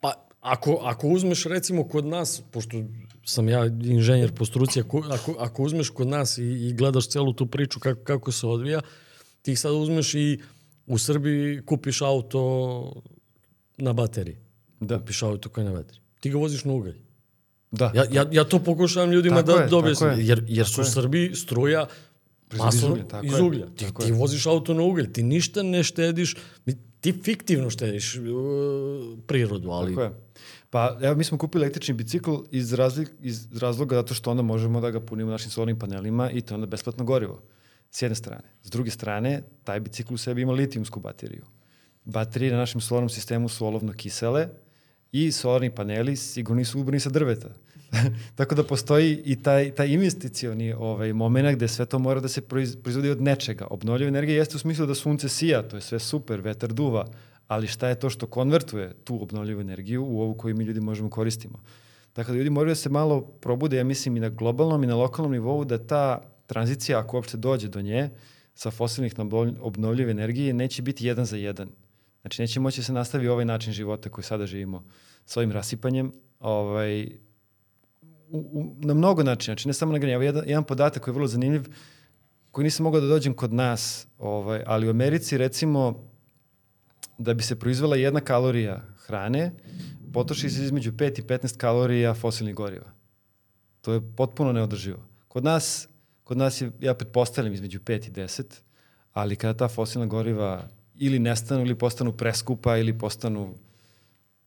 [0.00, 2.82] Pa, ako, ako uzmeš recimo kod nas, pošto
[3.24, 7.32] sam ja inženjer po struci, ako, ako, ako uzmeš kod nas i, i gledaš celu
[7.32, 8.80] tu priču kako, kako se odvija,
[9.42, 10.40] ti sad uzmeš i
[10.86, 13.02] u Srbiji kupiš auto
[13.78, 14.36] na bateriji.
[14.80, 14.98] Da.
[14.98, 16.02] Kupiš auto koji je na bateriji.
[16.20, 16.96] Ti ga voziš na ugalj.
[17.70, 17.92] Da.
[17.94, 20.26] Ja, ja, ja to pokušavam ljudima Tako da je, tako je.
[20.26, 20.84] Jer, jer su u.
[20.84, 21.86] Srbiji struja
[22.48, 23.66] Proizvodi iz uglja.
[23.66, 24.14] Ti, Tako ti je.
[24.14, 26.36] voziš auto na ugalj, ti ništa ne štediš,
[27.00, 28.24] ti fiktivno štediš uh,
[29.26, 30.10] prirodu, ali Tako je.
[30.72, 34.80] Pa evo mi smo kupili električni bicikl iz, razli, iz razloga zato što onda možemo
[34.80, 37.42] da ga punimo našim solarnim panelima i to je onda besplatno gorivo.
[37.90, 38.42] S jedne strane.
[38.62, 41.44] S druge strane, taj bicikl u sebi ima litijumsku bateriju.
[42.04, 44.48] Baterije na našem solarnom sistemu su olovno kisele
[45.12, 47.48] i solarni paneli sigurno nisu ubrani sa drveta.
[48.36, 52.40] Tako da postoji i taj, taj investicioni ovaj, moment gde sve to mora da se
[52.40, 53.66] proiz, proizvodi od nečega.
[53.70, 57.06] Obnovljiva energija jeste u smislu da sunce sija, to je sve super, vetar duva,
[57.52, 61.10] ali šta je to što konvertuje tu obnovljivu energiju u ovu koju mi ljudi možemo
[61.10, 61.60] koristimo.
[62.12, 64.96] Tako da ljudi moraju da se malo probude, ja mislim i na globalnom i na
[64.96, 68.10] lokalnom nivou, da ta tranzicija, ako uopšte dođe do nje,
[68.54, 71.68] sa fosilnih na obnovlj- obnovljive energije, neće biti jedan za jedan.
[72.20, 74.84] Znači, neće moći da se nastavi ovaj način života koji sada živimo
[75.26, 77.06] s ovim rasipanjem, ovaj,
[78.30, 80.14] u, u, na mnogo načina, znači ne samo na granje.
[80.14, 81.64] Evo jedan, jedan podatak koji je vrlo zanimljiv,
[82.50, 86.11] koji nisam mogao da dođem kod nas, ovaj, ali u Americi recimo
[87.22, 89.52] da bi se proizvela jedna kalorija hrane,
[90.12, 92.92] potroši se između 5 i 15 kalorija fosilnih goriva.
[93.80, 94.98] To je potpuno neodrživo.
[95.28, 95.88] Kod nas,
[96.24, 98.42] kod nas je, ja pretpostavljam, između 5 i 10,
[99.12, 103.54] ali kada ta fosilna goriva ili nestanu ili postanu preskupa ili postanu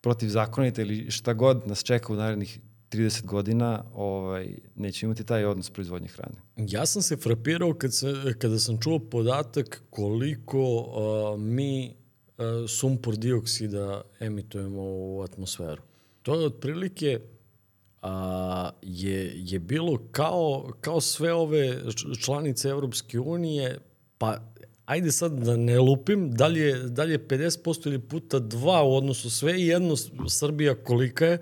[0.01, 2.59] protivzakonite ili šta god nas čeka u narednih
[2.91, 6.36] 30 godina, ovaj, nećemo imati taj odnos proizvodnje hrane.
[6.57, 11.95] Ja sam se frapirao kad se, kada sam čuo podatak koliko uh, mi
[12.68, 15.82] sumpor dioksida emitujemo u atmosferu.
[16.22, 17.20] To je otprilike
[18.02, 21.82] a, je, je bilo kao, kao sve ove
[22.20, 23.80] članice Evropske unije,
[24.18, 24.38] pa
[24.86, 28.84] ajde sad da ne lupim, da li je, da li je 50% ili puta dva
[28.84, 29.96] u odnosu sve i jedno
[30.30, 31.40] Srbija kolika je,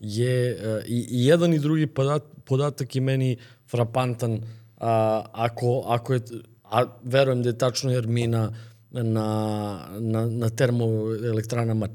[0.00, 4.40] je e, i, i jedan i drugi podat, podatak je meni frapantan
[4.78, 6.20] a, ako, ako je,
[6.64, 8.26] a verujem da je tačno jer mi
[8.92, 11.88] na, na, na, na termoelektranama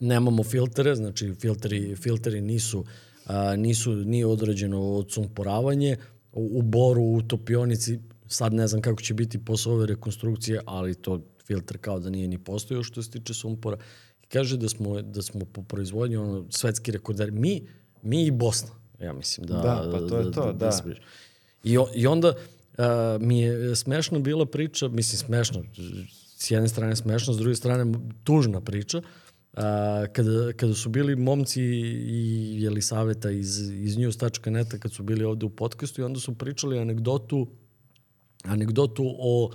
[0.00, 2.84] nemamo filtere, znači filteri, filteri nisu,
[3.26, 5.96] a, nisu, nije određeno odsumporavanje.
[6.32, 10.94] U, u Boru, u Topionici, sad ne znam kako će biti posle ove rekonstrukcije, ali
[10.94, 13.76] to filter kao da nije ni postojao što se tiče sumpora.
[14.22, 17.30] I kaže da smo, da smo po proizvodnji ono, svetski rekordari.
[17.30, 17.66] Mi,
[18.02, 18.70] mi i Bosna,
[19.00, 19.46] ja mislim.
[19.46, 20.72] Da, Da, pa to je to, da.
[20.72, 21.02] se priča.
[21.64, 22.84] I, I onda uh,
[23.20, 25.62] mi je smešna bila priča, mislim smešna,
[26.44, 29.62] s jedne strane smešna, s druge strane tužna priča, uh,
[30.12, 35.50] kada, kada su bili momci i Jelisaveta iz, iz news.neta kad su bili ovde u
[35.50, 37.46] podcastu i onda su pričali anegdotu
[38.44, 39.50] anegdotu o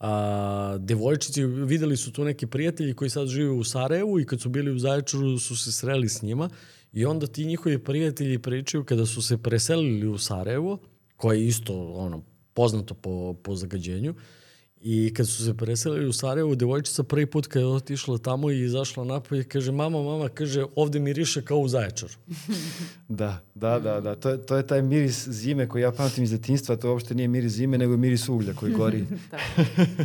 [0.00, 4.48] a, devojčici, videli su tu neki prijatelji koji sad žive u Sarajevu i kad su
[4.48, 6.48] bili u Zaječaru su se sreli s njima.
[6.92, 10.78] I onda ti njihovi prijatelji pričaju kada su se preselili u Sarajevo,
[11.16, 12.22] koje je isto ono,
[12.54, 14.14] poznato po, po zagađenju,
[14.84, 18.60] I kad su se preselili u Sarajevo, devojčica prvi put kad je otišla tamo i
[18.60, 22.12] izašla napolje, kaže, mama, mama, kaže, ovde miriše kao u Zaječaru.
[23.08, 24.14] Da, da, da, da.
[24.14, 27.28] To je, to je taj miris zime koji ja pamtim iz detinjstva, to uopšte nije
[27.28, 29.04] miris zime, nego je miris uglja koji gori.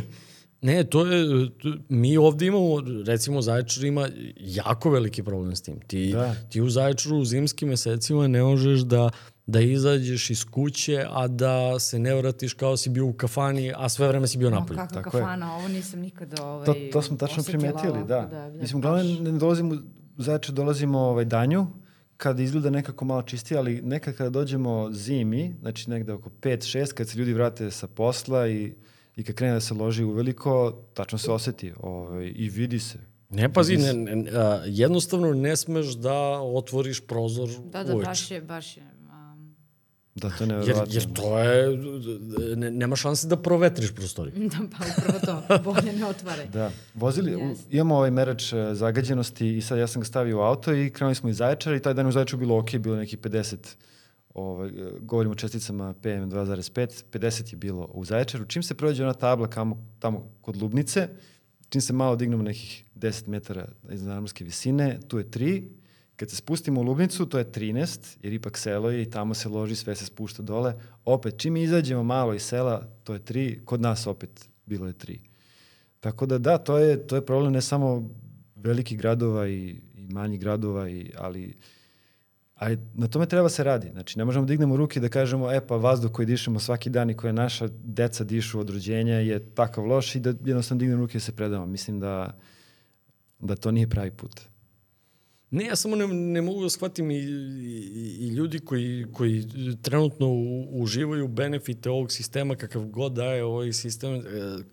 [0.62, 4.08] Ne, to je, to, mi ovde imamo, recimo Zaječar ima
[4.38, 5.80] jako veliki problem s tim.
[5.80, 6.34] Ti, Da.
[6.34, 9.10] ti u Zaječaru u zimskim mesecima ne možeš da,
[9.48, 13.88] da izađeš iz kuće, a da se ne vratiš kao si bio u kafani, a
[13.88, 14.76] sve vreme si bio O, napolje.
[14.76, 15.22] kakva Tako je.
[15.22, 18.20] kafana, ovo nisam nikada ovaj, To, to smo tačno primetili, ovako, da.
[18.22, 18.88] da Mislim, baš.
[18.90, 19.74] uglavnom ne dolazimo,
[20.18, 21.66] u Zaječar dolazimo ovaj, danju,
[22.16, 27.08] kada izgleda nekako malo čistije, ali nekad kada dođemo zimi, znači negde oko 5-6, kad
[27.08, 28.72] se ljudi vrate sa posla i,
[29.16, 32.98] i kad krene da se loži uveliko, tačno se oseti ovaj, i vidi se.
[33.30, 38.08] Ne, pazi, ne, ne, a, jednostavno ne smeš da otvoriš prozor Da, da, uveče.
[38.08, 38.82] baš je, baš je.
[40.18, 40.94] Da, to je Jer, nevjerovatno.
[40.94, 41.76] jer to je,
[42.56, 44.34] ne, nema šanse da provetriš prostoriju.
[44.48, 45.58] da, pa upravo to.
[45.64, 46.46] Bolje ne otvaraj.
[46.46, 47.64] Da, vozili, u- Jeste.
[47.70, 51.14] imamo ovaj merač e, zagađenosti i sad ja sam ga stavio u auto i krenuli
[51.14, 53.56] smo iz Zaječara i taj dan u Zaječaru bilo ok, bilo neki 50,
[54.34, 58.44] ovaj, e, govorimo o česticama PM2,5, 50 je bilo u Zaječaru.
[58.46, 61.08] Čim se prođe ona tabla kamo, tamo kod Lubnice,
[61.68, 65.62] čim se malo dignemo nekih 10 metara iz nadmorske visine, tu je 3,
[66.18, 69.48] kad se spustimo u Lubnicu, to je 13, jer ipak selo je i tamo se
[69.48, 70.74] loži, sve se spušta dole.
[71.04, 75.18] Opet, čim izađemo malo iz sela, to je 3, kod nas opet bilo je 3.
[76.00, 78.10] Tako da da, to je, to je problem ne samo
[78.56, 81.54] velikih gradova i, i manjih gradova, i, ali,
[82.54, 83.90] ali na tome treba se radi.
[83.92, 87.10] Znači, ne možemo da dignemo ruke da kažemo, e pa vazduh koji dišemo svaki dan
[87.10, 91.18] i koje naša deca dišu od rođenja je takav loš i da jednostavno dignemo ruke
[91.18, 91.66] i se predamo.
[91.66, 92.38] Mislim da,
[93.38, 94.48] da to nije pravi put.
[95.50, 99.44] Ne, ja samo ne, ne mogu da shvatim i, i, i ljudi koji, koji
[99.82, 104.20] trenutno u, uživaju benefite ovog sistema, kakav god daje ovaj sistem, e,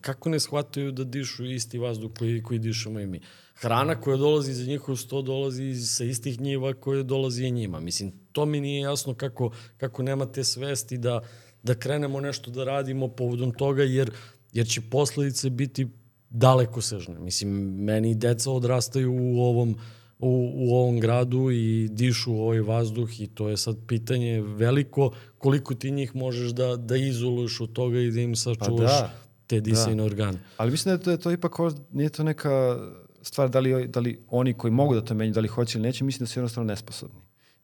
[0.01, 3.21] kako ne shvataju da dišu isti vazduh koji, koji dišemo i mi.
[3.55, 7.79] Hrana koja dolazi za njihov sto dolazi sa istih njiva koje dolazi i njima.
[7.79, 11.21] Mislim, to mi nije jasno kako, kako nema te svesti da,
[11.63, 14.11] da krenemo nešto da radimo povodom toga, jer,
[14.53, 15.87] jer će posledice biti
[16.29, 17.19] daleko sežne.
[17.19, 17.49] Mislim,
[17.83, 19.77] meni deca odrastaju u ovom
[20.19, 25.75] u, u ovom gradu i dišu ovaj vazduh i to je sad pitanje veliko koliko
[25.75, 29.13] ti njih možeš da, da izoluješ od toga i da im sačuvaš da,
[29.47, 30.39] te disajne organe.
[30.57, 31.53] Ali mislim da je to, to ipak,
[31.91, 32.77] nije to neka
[33.21, 35.87] stvar da li, da li oni koji mogu da to menju, da li hoće ili
[35.87, 37.21] neće, mislim da su jednostavno nesposobni.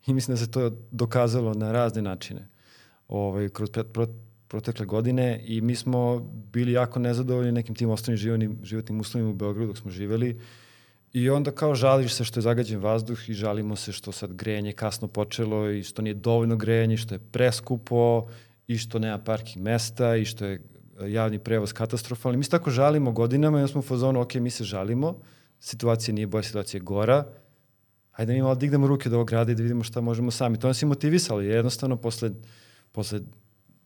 [0.07, 2.47] I mislim da se to dokazalo na razne načine
[3.07, 4.07] ovaj, kroz pre, pro,
[4.47, 6.19] protekle godine i mi smo
[6.53, 10.39] bili jako nezadovoljni nekim tim osnovnim životnim, životnim uslovima u Beogradu dok smo živeli
[11.13, 14.71] I onda kao žališ se što je zagađen vazduh i žalimo se što sad grejanje
[14.71, 18.27] kasno počelo i što nije dovoljno grejanje, što je preskupo
[18.67, 20.61] i što nema parking mesta i što je
[21.01, 22.37] e, javni prevoz katastrofalni.
[22.37, 25.19] Mi se tako žalimo godinama i onda smo u fazonu, ok, mi se žalimo,
[25.59, 27.25] situacija nije bolja, situacija je gora,
[28.11, 30.59] ajde mi malo dignemo ruke do ovog grada i da vidimo šta možemo sami.
[30.59, 32.31] To nas je motivisalo, jednostavno posle,
[32.91, 33.19] posle,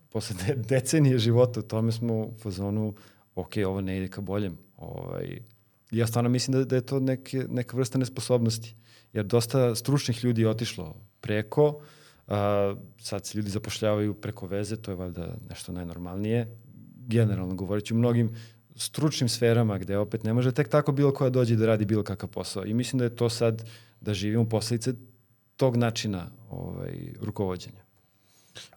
[0.10, 2.94] posle de decenije života u tome smo u fazonu,
[3.36, 4.58] ok, ovo ne ide ka boljem.
[4.78, 5.40] Ovaj,
[5.98, 8.76] ja stvarno mislim da, da je to neke, neka vrsta nesposobnosti.
[9.14, 11.82] Jer dosta stručnih ljudi je otišlo preko,
[12.28, 16.58] a, sad se ljudi zapošljavaju preko veze, to je valjda nešto najnormalnije.
[17.08, 18.36] Generalno govoreći u mnogim
[18.76, 22.30] stručnim sferama gde opet ne može tek tako bilo koja dođe da radi bilo kakav
[22.30, 22.66] posao.
[22.66, 23.64] I mislim da je to sad
[24.02, 24.94] da živimo posledice
[25.56, 27.86] tog načina ovaj, rukovodđenja.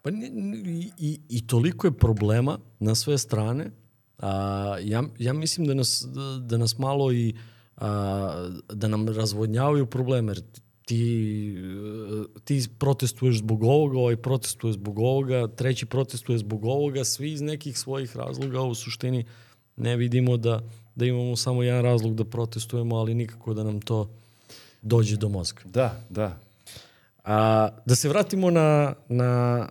[0.02, 3.70] Pa i, i, i toliko je problema na sve strane.
[4.18, 6.06] A, ja, ja mislim da nas,
[6.40, 7.34] da, nas malo i
[7.76, 10.32] a, da nam razvodnjavaju probleme.
[10.32, 10.42] Jer
[10.86, 11.54] ti,
[12.44, 17.78] ti protestuješ zbog ovoga, ovaj protestuje zbog ovoga, treći protestuje zbog ovoga, svi iz nekih
[17.78, 19.24] svojih razloga u suštini
[19.76, 20.62] ne vidimo da,
[20.94, 24.10] da imamo samo jedan razlog da protestujemo, ali nikako da nam to
[24.82, 25.62] dođe do mozga.
[25.64, 26.40] Da, da.
[27.24, 29.68] A, da se vratimo na, na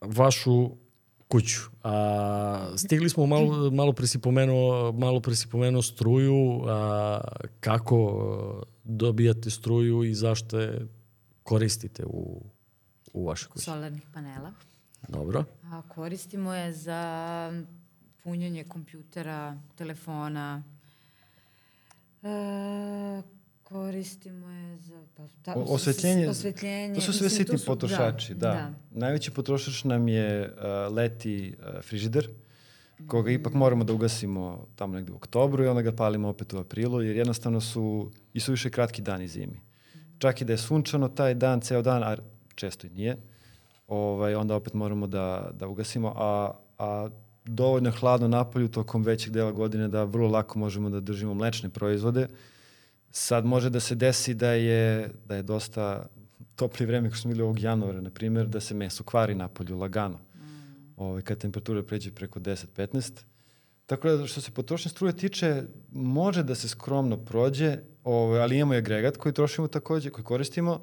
[0.00, 0.70] vašu
[1.28, 1.60] kuću.
[1.82, 7.20] A, stigli smo malo, malo pre si pomenuo, malo pre si pomenuo struju, a,
[7.60, 10.86] kako dobijate struju i zašto je
[11.42, 12.42] koristite u,
[13.12, 13.64] u vašoj kući.
[13.64, 14.52] Solarnih panela.
[15.08, 15.44] Dobro.
[15.64, 17.52] A koristimo je za
[18.24, 20.62] punjenje kompjutera, telefona.
[22.22, 23.22] E,
[23.70, 25.02] koristimo je za...
[25.16, 26.94] Pa, ta, O, osvetljenje, osvetljenje.
[26.94, 28.48] to su sve sitni potrošači, da.
[28.48, 28.72] da.
[28.90, 32.28] Najveći potrošač nam je uh, leti uh, frižider,
[33.06, 36.58] koga ipak moramo da ugasimo tamo negde u oktobru i onda ga palimo opet u
[36.58, 39.60] aprilu, jer jednostavno su i su više kratki dani zimi.
[40.18, 42.16] Čak i da je sunčano taj dan, ceo dan, a
[42.54, 43.16] često i nije,
[43.88, 47.08] ovaj, onda opet moramo da, da ugasimo, a, a
[47.44, 52.26] dovoljno hladno napolju tokom većeg dela godine da vrlo lako možemo da držimo mlečne proizvode.
[53.10, 56.06] Sad može da se desi da je, da je dosta
[56.56, 59.78] topli vreme, kao što smo bili ovog januara, na primjer, da se meso kvari napolju
[59.78, 60.18] lagano.
[60.96, 63.22] Ovaj, kad temperatura pređe preko 10-15.
[63.86, 68.74] Tako da što se potrošnje struje tiče, može da se skromno prođe, ovaj, ali imamo
[68.74, 70.80] i agregat koji trošimo takođe, koji koristimo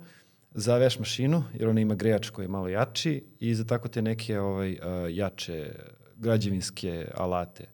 [0.51, 4.01] za veš mašinu, jer ona ima grejač koji je malo jači i za tako te
[4.01, 4.77] neke ovaj,
[5.09, 5.71] jače
[6.15, 7.65] građevinske alate,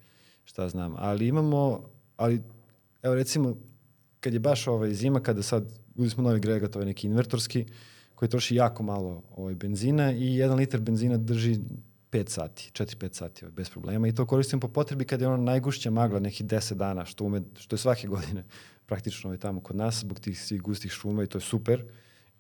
[0.44, 0.96] šta znam.
[0.98, 2.42] Ali imamo, ali
[3.04, 3.56] evo recimo,
[4.24, 5.64] kad je baš ovaj zima, kada sad
[5.96, 7.66] uzeli smo novi agregat, ovaj neki invertorski,
[8.16, 11.60] koji troši jako malo ovaj, benzina i jedan litar benzina drži
[12.12, 15.44] 5 sati, 4-5 sati ovaj, bez problema i to koristim po potrebi kad je ono
[15.44, 18.44] najgušća magla, nekih 10 dana, što, ume, što je svake godine
[18.90, 21.84] praktično ovaj, tamo kod nas zbog tih svih gustih šuma i to je super.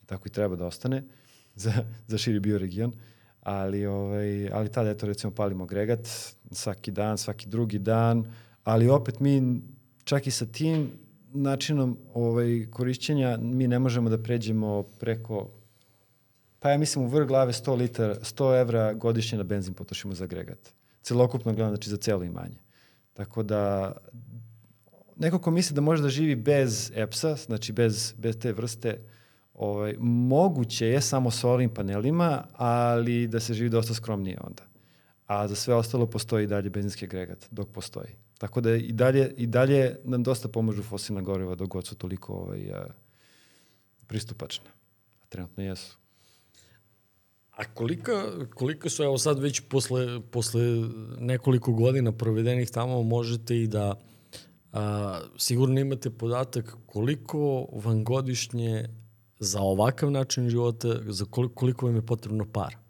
[0.03, 1.03] I tako i treba da ostane
[1.63, 1.73] za,
[2.07, 2.93] za širi bioregion.
[3.41, 6.07] Ali, ovaj, ali tada, eto, recimo, palimo agregat
[6.51, 8.25] svaki dan, svaki drugi dan,
[8.63, 9.61] ali opet mi
[10.03, 11.02] čak i sa tim
[11.33, 15.49] načinom ovaj, korišćenja mi ne možemo da pređemo preko
[16.63, 20.23] pa ja mislim u vrh glave 100 litara, 100 evra godišnje na benzin potrošimo za
[20.23, 20.73] agregat.
[21.01, 22.55] Celokupno gledam, znači za celo imanje.
[23.13, 23.91] Tako da
[25.17, 28.99] neko ko misli da može da živi bez EPS-a, znači bez, bez te vrste,
[29.53, 34.63] ovaj, moguće je samo solarnim panelima, ali da se živi dosta skromnije onda.
[35.27, 38.15] A za sve ostalo postoji dalje benzinski agregat, dok postoji.
[38.43, 42.33] Tako da i dalje, i dalje nam dosta pomažu fosilna goriva dok god su toliko
[42.33, 42.85] ovaj, a,
[44.07, 44.65] pristupačne.
[45.21, 45.97] A trenutno jesu.
[47.51, 50.61] A kolika, kolika su, evo sad već posle, posle
[51.19, 53.95] nekoliko godina provedenih tamo možete i da
[54.73, 58.89] a, sigurno imate podatak koliko vam godišnje
[59.39, 62.82] za ovakav način života, za koliko, koliko vam je potrebno para?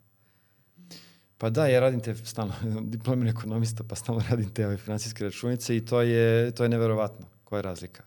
[1.43, 2.53] Pa da, ja radim te stalno,
[2.95, 7.25] diplomin ekonomista, pa stalno radim te ove finansijske računice i to je, to je neverovatno.
[7.43, 8.03] Koja je razlika?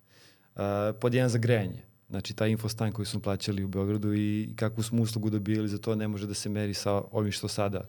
[0.55, 0.63] Uh,
[1.01, 1.83] pod jedan za grejanje.
[2.09, 5.95] Znači, taj infostan koji smo plaćali u Beogradu i kakvu smo uslugu dobili za to
[5.95, 7.89] ne može da se meri sa ovim što sada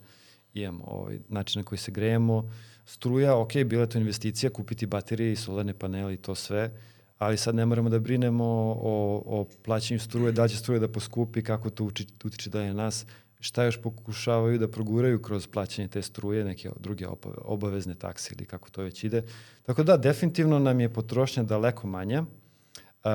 [0.54, 2.52] imamo, ovaj, način na koji se grejemo.
[2.86, 6.72] Struja, ok, bila je to investicija, kupiti baterije i solarne panele i to sve,
[7.18, 8.46] ali sad ne moramo da brinemo
[8.82, 11.84] o, o plaćanju struje, da će struje da poskupi, kako to
[12.24, 13.06] utiče dalje na nas
[13.40, 17.06] šta još pokušavaju da proguraju kroz plaćanje te struje, neke druge
[17.38, 19.24] obavezne takse ili kako to već ide.
[19.66, 22.22] Tako da, definitivno nam je potrošnja daleko manja.
[22.22, 23.12] Uh,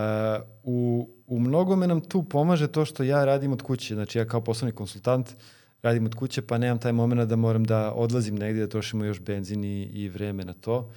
[0.62, 3.94] u, u mnogome nam tu pomaže to što ja radim od kuće.
[3.94, 5.34] Znači, ja kao poslovni konsultant
[5.82, 9.20] radim od kuće, pa nemam taj moment da moram da odlazim negdje, da trošimo još
[9.20, 10.90] benzin i, i vreme na to.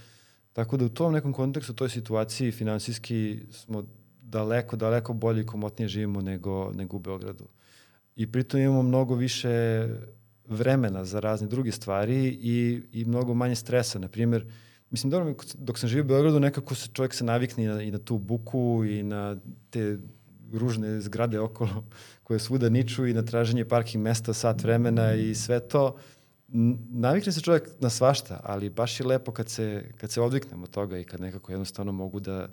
[0.53, 3.84] Tako da u tom nekom kontekstu, u toj situaciji finansijski smo
[4.21, 7.47] daleko, daleko bolje i komotnije živimo nego, nego u Beogradu
[8.16, 9.88] i pritom imamo mnogo više
[10.47, 13.99] vremena za razne druge stvari i, i mnogo manje stresa.
[13.99, 14.45] Na primjer,
[14.89, 17.91] mislim, dobro, dok sam živio u Beogradu, nekako se čovjek se navikne i na, i
[17.91, 19.38] na tu buku i na
[19.70, 19.97] te
[20.53, 21.84] ružne zgrade okolo
[22.24, 25.95] koje svuda niču i na traženje parking mesta sat vremena i sve to.
[26.89, 30.70] Navikne se čovjek na svašta, ali baš je lepo kad se, kad se odviknem od
[30.70, 32.47] toga i kad nekako jednostavno mogu da,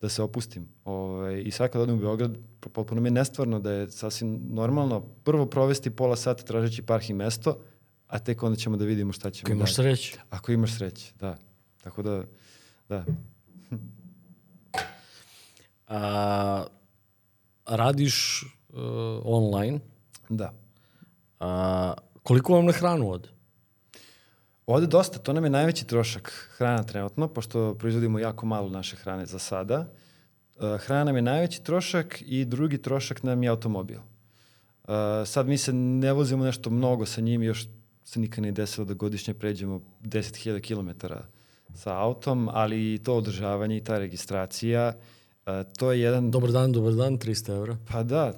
[0.00, 0.68] da se opustim.
[0.84, 5.00] Ovaj, I sad kad odem u Beograd, potpuno mi je nestvarno da je sasvim normalno
[5.00, 7.58] prvo provesti pola sata tražeći parking mesto,
[8.06, 9.46] a tek onda ćemo da vidimo šta ćemo.
[9.46, 9.96] Ako imaš dalje.
[9.96, 10.18] sreće.
[10.30, 11.36] Ako imaš sreće, da.
[11.82, 12.24] Tako da,
[12.88, 13.04] da.
[15.88, 16.64] a,
[17.66, 18.78] radiš uh,
[19.24, 19.78] online.
[20.28, 20.52] Da.
[21.40, 23.28] A, koliko vam na hranu ode?
[24.70, 29.26] Ode dosta, to nam je najveći trošak hrana trenutno, pošto proizvodimo jako malo naše hrane
[29.26, 29.86] za sada.
[30.56, 33.98] Uh, hrana nam je najveći trošak i drugi trošak nam je automobil.
[33.98, 34.94] Uh,
[35.26, 37.66] sad mi se ne vozimo nešto mnogo sa njim, još
[38.04, 41.06] se nikad ne desilo da godišnje pređemo 10.000 km
[41.74, 44.92] sa autom, ali i to održavanje i ta registracija,
[45.46, 46.30] uh, to je jedan...
[46.30, 47.76] Dobar dan, dobar dan, 300 evra.
[47.92, 48.32] Pa da,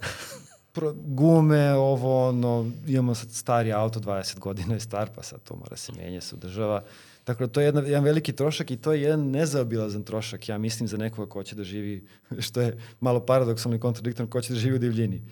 [0.94, 5.76] gume, ovo, ono, imamo sad stari auto, 20 godina je star, pa sad to mora
[5.76, 6.82] se menja, se održava.
[7.24, 10.58] Tako da to je jedna, jedan veliki trošak i to je jedan nezaobilazan trošak, ja
[10.58, 12.06] mislim, za nekoga ko će da živi,
[12.46, 15.22] što je malo paradoksalno i kontradiktorno, ko će da živi u divljini.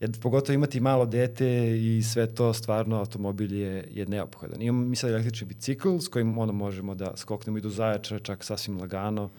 [0.00, 4.62] Jer pogotovo imati malo dete i sve to, stvarno, automobil je, je neophodan.
[4.62, 8.44] Imamo mi sad električni bicikl s kojim ono možemo da skoknemo i do Zajača, čak
[8.44, 9.30] sasvim lagano,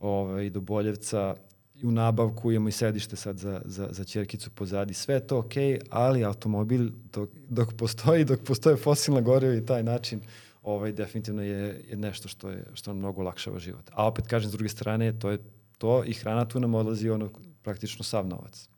[0.00, 1.34] ovaj, do Boljevca
[1.82, 5.52] u nabavku, imamo i sedište sad za, za, za čerkicu pozadi, sve je to ok,
[5.90, 10.20] ali automobil dok, dok postoji, dok postoje fosilna goriva i taj način,
[10.62, 13.90] ovaj, definitivno je, je nešto što, je, što nam mnogo lakšava život.
[13.92, 15.38] A opet kažem, s druge strane, to je
[15.78, 17.30] to i hrana tu nam odlazi ono
[17.62, 18.68] praktično sav novac.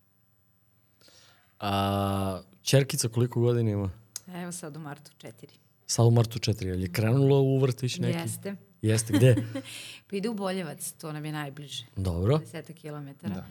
[1.60, 3.90] A čerkica koliko godina ima?
[4.34, 5.52] Evo sad u martu četiri.
[5.86, 8.18] Sad u martu četiri, je li krenula u vrtić neki?
[8.18, 8.56] Jeste.
[8.84, 9.34] Jeste, gde?
[10.10, 11.84] pa ide u Boljevac, to nam je najbliže.
[11.96, 12.38] Dobro.
[12.38, 13.34] 10 kilometara.
[13.34, 13.46] Da.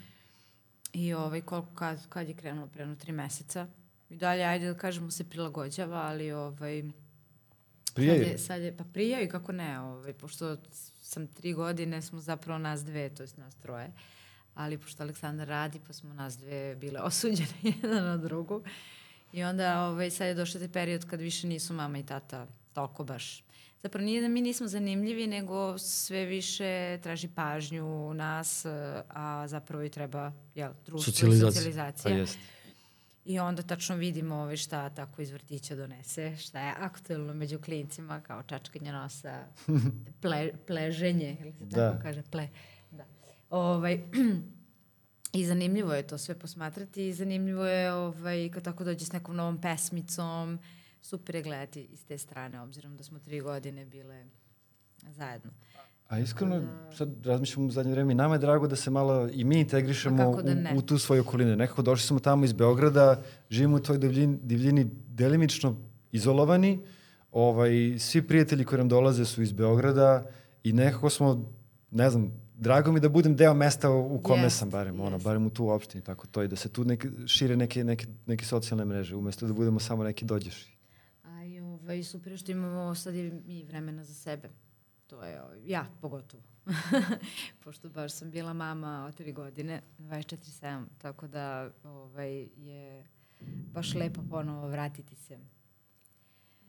[0.92, 3.66] I ovaj, koliko, kad, kad je krenulo, preno tri meseca.
[4.10, 6.82] I dalje, ajde da kažemo, se prilagođava, ali ovaj,
[7.94, 8.24] Prijaju?
[8.24, 10.56] Sad je, sad je, pa prijaju, kako ne, ovaj, pošto
[11.00, 13.92] sam tri godine, smo zapravo nas dve, to je nas troje.
[14.54, 18.62] Ali pošto Aleksandar radi, pa smo nas dve bile osuđene jedna na drugu.
[19.32, 23.04] I onda ovaj, sad je došao taj period kad više nisu mama i tata toliko
[23.04, 23.43] baš
[23.84, 28.66] zapravo nije da mi nismo zanimljivi, nego sve više traži pažnju nas,
[29.08, 31.48] a zapravo i treba jel, društvo socijalizacija.
[31.48, 32.12] i socijalizacija.
[32.14, 32.38] Pa jest.
[33.24, 38.20] I onda tačno vidimo ovaj šta tako iz vrtića donese, šta je aktuelno među klincima,
[38.20, 39.46] kao čačkanje nosa,
[40.22, 42.02] ple, pleženje, ili se tako da.
[42.02, 42.48] kaže, ple,
[42.90, 43.04] da.
[43.50, 44.00] Ovaj,
[45.32, 49.36] I zanimljivo je to sve posmatrati i zanimljivo je ovaj, kad tako dođe s nekom
[49.36, 50.58] novom pesmicom,
[51.04, 54.24] super je gledati iz te strane, obzirom da smo tri godine bile
[55.08, 55.50] zajedno.
[56.08, 56.62] A iskreno,
[56.96, 60.42] sad razmišljam u zadnje vreme i nama je drago da se malo i mi integrišemo
[60.42, 61.56] da u, u tu svoju okolinu.
[61.56, 65.76] Nekako došli smo tamo iz Beograda, živimo u toj divljini, divljini delimično
[66.12, 66.80] izolovani,
[67.32, 70.26] ovaj, svi prijatelji koji nam dolaze su iz Beograda
[70.62, 71.52] i nekako smo,
[71.90, 75.06] ne znam, drago mi da budem deo mesta u kome yes, sam barem, yes.
[75.06, 78.06] ono, barem u tu opštini, tako to i da se tu neke, šire neke, neke,
[78.26, 80.73] neke socijalne mreže, umesto da budemo samo neki dođeši.
[81.84, 84.48] Ovaj, super što imamo sad i vremena za sebe.
[85.06, 86.42] To je, ovaj, ja pogotovo.
[87.64, 93.04] Pošto baš sam bila mama od tri godine, 24-7, tako da ovaj, je
[93.46, 95.38] baš lepo ponovo vratiti se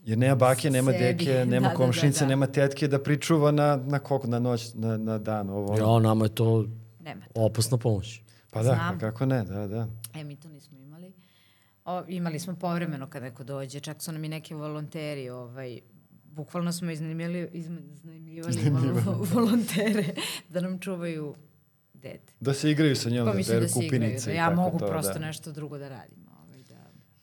[0.06, 1.04] Jer nema bake, nema sebi.
[1.04, 2.30] deke, nema da, komšnice, da, da, da.
[2.30, 5.50] nema tetke da pričuva na, na koliko, na noć, na, na dan.
[5.50, 5.78] Ovo.
[5.78, 6.66] Ja, nama je to
[7.00, 7.42] nema to.
[7.46, 8.22] opasna pomoć.
[8.52, 9.00] Pa da, Znam.
[9.00, 9.88] kako ne, da, da.
[10.14, 10.85] E, mi to nismo imali.
[11.86, 15.80] O, imali smo povremeno kad neko dođe, čak su nam i neki volonteri, ovaj,
[16.24, 19.02] bukvalno smo iznajmljivali, iznajmljivali
[19.34, 20.06] volontere
[20.50, 21.36] da nam čuvaju
[21.94, 22.34] dete.
[22.40, 24.30] Da se igraju sa njom, pa da beru kupinice.
[24.30, 25.20] Da ja mogu to, prosto da.
[25.20, 26.26] nešto drugo da radim.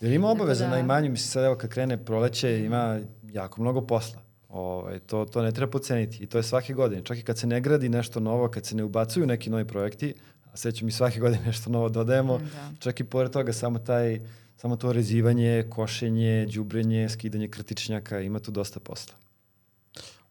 [0.03, 0.71] Jer ima obaveza da...
[0.71, 4.21] na imanju, mislim sad evo kad krene proleće ima jako mnogo posla.
[4.49, 7.03] Ovaj, to, to ne treba poceniti i to je svake godine.
[7.05, 10.15] Čak i kad se ne gradi nešto novo, kad se ne ubacuju neki novi projekti,
[10.53, 12.73] a sveću mi svake godine nešto novo dodajemo, da.
[12.79, 14.21] čak i pored toga samo taj
[14.63, 19.15] samo to rezivanje, košenje, đubrenje, skidanje krtičnjaka, ima tu dosta posla.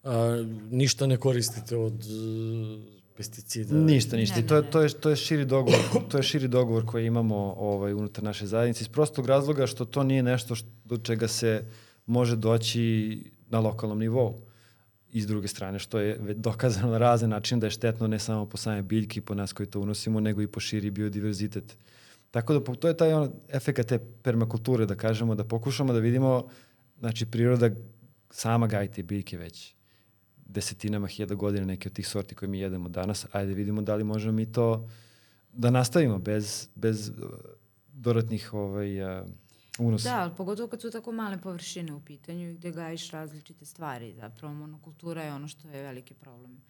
[0.03, 2.05] A, ništa ne koristite od
[3.17, 3.75] pesticida?
[3.75, 4.35] Ništa, ništa.
[4.35, 4.47] Ne, ne, ne.
[4.47, 5.79] To, je, to, je, to je širi dogovor,
[6.09, 10.03] to je širi dogovor koji imamo ovaj, unutar naše zajednice iz prostog razloga što to
[10.03, 11.65] nije nešto što, do čega se
[12.05, 13.19] može doći
[13.49, 14.37] na lokalnom nivou.
[15.11, 18.45] I s druge strane, što je dokazano na razne načine da je štetno ne samo
[18.45, 21.75] po same biljke i po nas koji to unosimo, nego i po širi biodiverzitet.
[22.31, 26.47] Tako da to je taj ono, efekt te permakulture, da kažemo, da pokušamo da vidimo,
[26.99, 27.69] znači priroda
[28.29, 29.75] sama gaji te biljke već
[30.45, 34.03] desetinama hiljada godina neke od tih sorti koje mi jedemo danas, ajde vidimo da li
[34.03, 34.89] možemo mi to
[35.53, 37.15] da nastavimo bez, bez uh,
[37.93, 39.27] dodatnih ovaj, uh,
[39.79, 40.09] unosa.
[40.09, 44.13] Da, ali pogotovo kad su tako male površine u pitanju gde gajiš različite stvari.
[44.13, 46.61] Zapravo monokultura je ono što je veliki problem.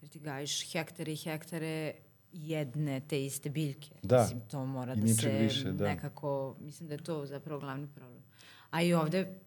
[0.00, 1.94] Jer ti gajiš hektare i hektare
[2.32, 3.90] jedne te iste biljke.
[4.02, 4.22] Da.
[4.22, 5.84] Mislim, to mora da se više, da.
[5.84, 8.22] nekako, mislim da je to zapravo glavni problem.
[8.70, 9.38] A i ovde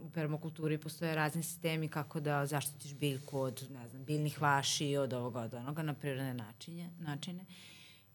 [0.00, 5.12] u permakulturi postoje razni sistemi kako da zaštitiš biljku od, ne znam, biljnih vaši, od
[5.12, 7.44] ovoga, od onoga na prirodne načine, načine.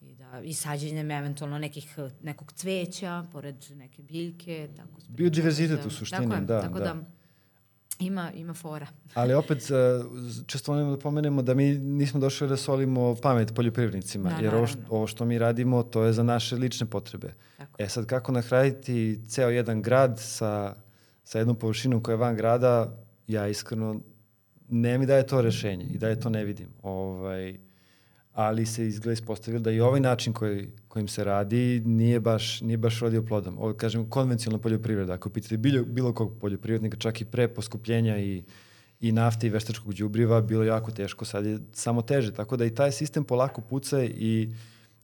[0.02, 4.70] I, da, i sađenjem eventualno nekih, nekog cveća, pored neke biljke.
[4.78, 6.62] Tako Biodiverzitet da, u suštini, tako je, da.
[6.62, 6.96] Tako da, da
[8.00, 8.88] ima, ima fora.
[9.14, 9.74] Ali opet, e,
[10.46, 14.68] često volimo da pomenemo da mi nismo došli da solimo pamet poljoprivrednicima, da, jer ovo
[14.68, 17.34] što, ovo što mi radimo, to je za naše lične potrebe.
[17.58, 17.84] Tako.
[17.84, 20.76] E sad, kako nahraditi ceo jedan grad sa
[21.24, 24.00] sa jednom površinom koja je van grada, ja iskreno
[24.70, 26.68] ne mi da je to rešenje i da je to ne vidim.
[26.82, 27.60] Ovaj,
[28.34, 32.78] ali se izgleda ispostavilo da i ovaj način koji, kojim se radi nije baš, nije
[32.78, 33.58] baš rodio plodom.
[33.58, 35.14] Ovo, kažem, konvencionalna poljoprivreda.
[35.14, 38.44] Ako pitate bilo, bilo kog poljoprivrednika, čak i pre poskupljenja i,
[39.00, 42.34] i nafte i veštačkog đubriva, bilo jako teško, sad je samo teže.
[42.34, 44.54] Tako da i taj sistem polako puca i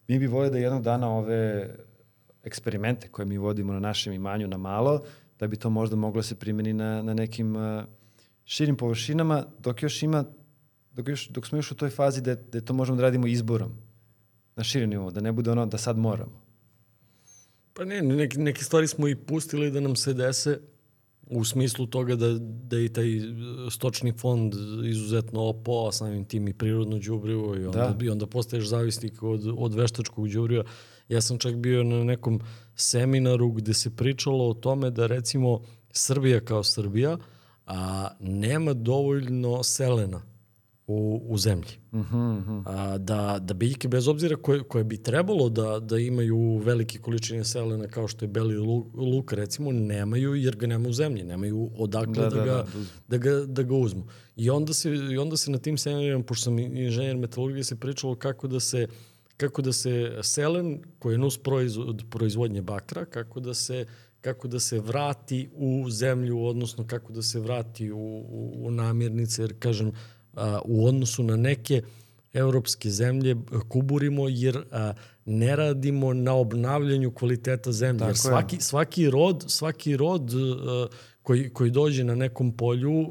[0.08, 1.70] mi bi volili da jednog dana ove
[2.44, 5.02] eksperimente koje mi vodimo na našem imanju na malo,
[5.40, 7.84] da bi to možda moglo se primeni na, na nekim uh,
[8.46, 10.24] širim površinama, dok još ima,
[11.00, 13.72] dok, još, dok smo još u toj fazi da, da to možemo da radimo izborom
[14.56, 16.42] na širim nivou, da ne bude ono da sad moramo.
[17.74, 20.60] Pa ne, neke, neke stvari smo i pustili da nam se dese
[21.30, 23.06] u smislu toga da, da i taj
[23.72, 24.54] stočni fond
[24.86, 28.06] izuzetno opao, a samim tim i prirodno đubrivo i onda, da.
[28.06, 30.64] i onda postaješ zavisnik od, od veštačkog đubriva.
[31.10, 32.42] Ja sam čak bio na nekom
[32.76, 37.18] seminaru gde se pričalo o tome da recimo Srbija kao Srbija
[37.66, 40.29] a, nema dovoljno selena
[40.90, 41.72] u, u zemlji.
[41.92, 42.64] Uh -huh, uh.
[42.66, 47.46] A, da, da biljke, bez obzira koje, koje bi trebalo da, da imaju velike količine
[47.46, 51.70] selena kao što je beli luk, luk recimo, nemaju jer ga nema u zemlji, nemaju
[51.78, 52.66] odakle da, da, da, ga, da,
[53.08, 54.08] da, ga, da ga uzmu.
[54.36, 58.16] I onda, se, I onda se na tim seminarima, pošto sam inženjer metalurgije, se pričalo
[58.16, 58.88] kako da se
[59.38, 63.86] kako da se selen, koji je nus proizvod proizvodnje bakra, kako da se
[64.22, 69.42] kako da se vrati u zemlju, odnosno kako da se vrati u, u, u namirnice,
[69.42, 69.92] jer kažem,
[70.40, 71.82] a, u odnosu na neke
[72.34, 73.36] evropske zemlje
[73.70, 74.94] kuburimo jer a,
[75.26, 78.00] ne radimo na obnavljanju kvaliteta zemlje.
[78.00, 78.62] Tako jer svaki, je.
[78.62, 80.88] svaki rod, svaki rod a,
[81.24, 83.10] koji, koji dođe na nekom polju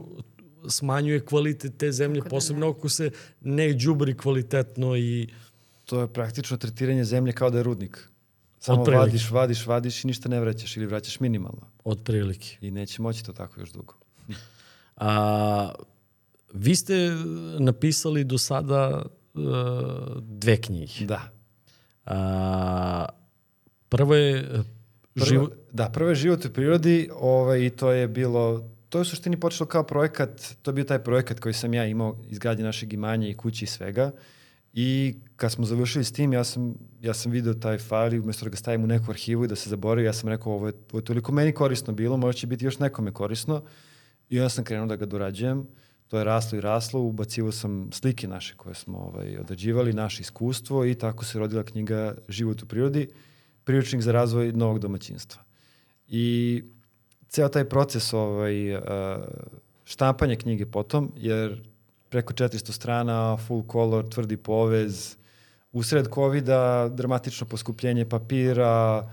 [0.69, 2.73] smanjuje kvalitet te zemlje, Kako da posebno ne.
[2.73, 3.11] ako se
[3.41, 5.29] ne đubri kvalitetno i
[5.85, 8.09] To je praktično tretiranje zemlje kao da je rudnik.
[8.61, 8.99] Samo Otprilike.
[9.01, 11.61] vadiš, vadiš, vadiš i ništa ne vraćaš ili vraćaš minimalno.
[11.85, 12.57] otprilike.
[12.61, 13.95] I neće moći to tako još dugo.
[14.97, 15.73] A,
[16.53, 17.11] vi ste
[17.59, 19.03] napisali do sada
[19.35, 19.43] uh,
[20.21, 21.07] dve knjige.
[21.07, 21.31] Da.
[22.07, 23.07] A,
[23.89, 24.65] prvo je uh,
[25.19, 25.49] Prvo, živo...
[25.73, 29.41] Da, prvo je život u prirodi ovaj, i to je bilo, to je u suštini
[29.41, 33.29] počelo kao projekat, to je bio taj projekat koji sam ja imao izgradnje našeg imanja
[33.29, 34.11] i kući i svega.
[34.73, 38.45] I kad smo završili s tim, ja sam, ja sam video taj fajl i umjesto
[38.45, 40.73] da ga stavim u neku arhivu i da se zaboravi, ja sam rekao ovo je,
[40.93, 43.63] ovo je toliko meni korisno bilo, možda će biti još nekome korisno.
[44.29, 45.67] I onda sam krenuo da ga dorađujem.
[46.09, 50.87] To je raslo i raslo, ubacivo sam slike naše koje smo ovaj, odrađivali, naše iskustvo
[50.87, 53.09] i tako se rodila knjiga Život u prirodi,
[53.65, 55.43] priručnik za razvoj novog domaćinstva.
[56.09, 56.65] I
[57.29, 58.55] ceo taj proces ovaj,
[59.85, 61.63] štampanja knjige potom, jer
[62.09, 65.17] preko 400 strana, full color, tvrdi povez,
[65.73, 69.09] usred COVID-a dramatično poskupljenje papira,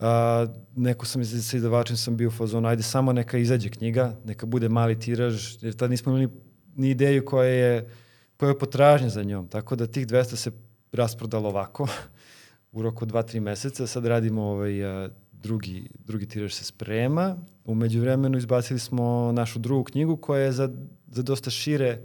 [0.00, 0.46] a,
[0.76, 4.46] neko sam iz- sa izdavačem sam bio u fazonu, ajde samo neka izađe knjiga, neka
[4.46, 6.28] bude mali tiraž, jer tad nismo imali
[6.76, 7.88] ni ideju koja je,
[8.36, 9.48] koja je potražnja za njom.
[9.48, 10.50] Tako da tih 200 se
[10.92, 11.88] rasprodalo ovako
[12.72, 13.86] u roku 2-3 meseca.
[13.86, 17.36] Sad radimo ovaj, a, drugi, drugi tiraž se sprema.
[17.64, 20.70] U međuvremenu izbacili smo našu drugu knjigu koja je za,
[21.06, 21.98] za dosta šire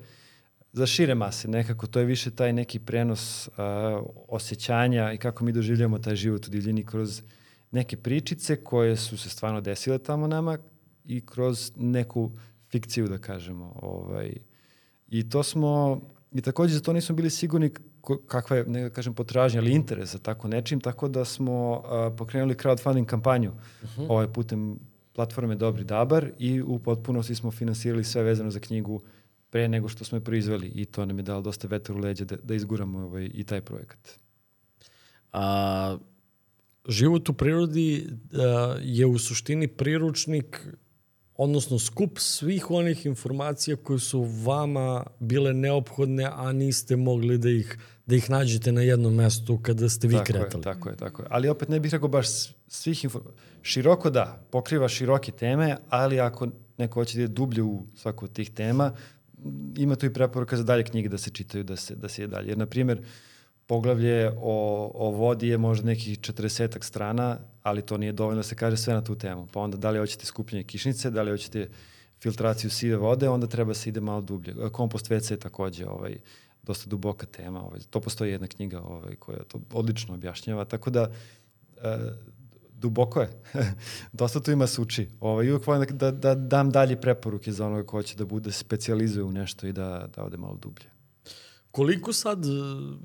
[0.74, 5.52] za šire mase nekako, to je više taj neki prenos a, osjećanja i kako mi
[5.52, 7.22] doživljamo taj život u divljini kroz
[7.76, 10.58] neke pričice koje su se stvarno desile tamo nama
[11.06, 12.32] i kroz neku
[12.72, 13.74] fikciju, da kažemo.
[13.82, 14.34] Ovaj.
[15.08, 16.02] I to smo,
[16.34, 17.72] i takođe za to nismo bili sigurni
[18.28, 22.12] kakva je, ne da kažem, potražnja ili interes za tako nečim, tako da smo a,
[22.18, 23.52] pokrenuli crowdfunding kampanju
[24.10, 24.80] ovaj putem
[25.14, 29.02] platforme Dobri Dabar i u potpunosti smo finansirali sve vezano za knjigu
[29.50, 32.26] pre nego što smo je proizveli i to nam je dalo dosta vetra u leđa
[32.26, 34.20] da, da izguramo ovaj, i taj projekat.
[35.34, 35.98] A,
[36.90, 40.68] život u prirodi a, je u suštini priručnik,
[41.38, 47.78] odnosno skup svih onih informacija koje su vama bile neophodne, a niste mogli da ih,
[48.06, 50.60] da ih nađete na jednom mestu kada ste vi tako kretali.
[50.60, 51.28] Je, tako je, tako je.
[51.32, 52.28] Ali opet ne bih rekao baš
[52.68, 53.22] svih info...
[53.62, 58.34] Široko da, pokriva široke teme, ali ako neko hoće da je dublje u svaku od
[58.34, 58.92] tih tema,
[59.78, 62.28] ima tu i preporuka za dalje knjige da se čitaju, da se, da se je
[62.28, 62.50] dalje.
[62.50, 63.02] Jer, na primjer,
[63.68, 68.56] poglavlje o, o vodi je možda nekih 40 strana, ali to nije dovoljno da se
[68.56, 69.48] kaže sve na tu temu.
[69.52, 71.70] Pa onda da li hoćete skupljanje kišnice, da li hoćete
[72.22, 74.56] filtraciju sive vode, onda treba se ide malo dublje.
[74.72, 76.18] Kompost WC je takođe ovaj,
[76.64, 77.66] dosta duboka tema.
[77.66, 77.80] Ovaj.
[77.90, 81.10] To postoji jedna knjiga ovaj, koja to odlično objašnjava, tako da
[81.84, 81.98] e,
[82.74, 83.30] duboko je.
[84.14, 85.08] dosta tu ima suči.
[85.20, 88.52] Ovaj, uvijek volim da, da, da dam dalje preporuke za onoga ko će da bude
[88.52, 90.95] specijalizuje u nešto i da, da ode malo dublje.
[91.76, 92.50] Koliko sad e,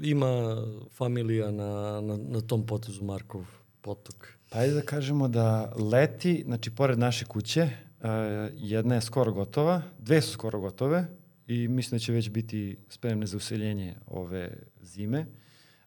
[0.03, 3.45] ima familija na, na, na tom potezu Markov
[3.81, 4.29] potok?
[4.51, 8.09] Pa ajde da kažemo da leti, znači pored naše kuće, uh,
[8.55, 11.07] jedna je skoro gotova, dve su skoro gotove
[11.47, 15.27] i mislim da će već biti spremne za useljenje ove zime.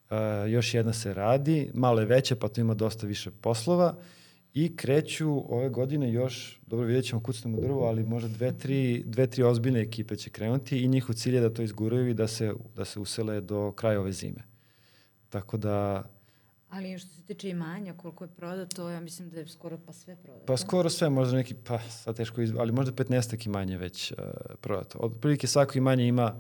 [0.10, 0.18] Uh,
[0.52, 3.96] još jedna se radi, malo je veća pa tu ima dosta više poslova
[4.54, 9.28] i kreću ove godine još, dobro vidjet ćemo kucnemo drvo, ali možda dve, tri, dve,
[9.28, 12.54] tri ozbiljne ekipe će krenuti i njihov cilj je da to izguraju i da se,
[12.76, 14.44] da se usele do kraja ove zime.
[15.30, 16.04] Tako da
[16.70, 20.16] Ali što se tiče imanja, koliko je prodato, ja mislim da je skoro pa sve
[20.16, 20.46] prodato.
[20.46, 24.18] Pa skoro sve, možda neki, pa sad teško izba, ali možda 15 imanje već uh,
[24.62, 24.98] prodato.
[24.98, 26.36] Od prilike svako imanje ima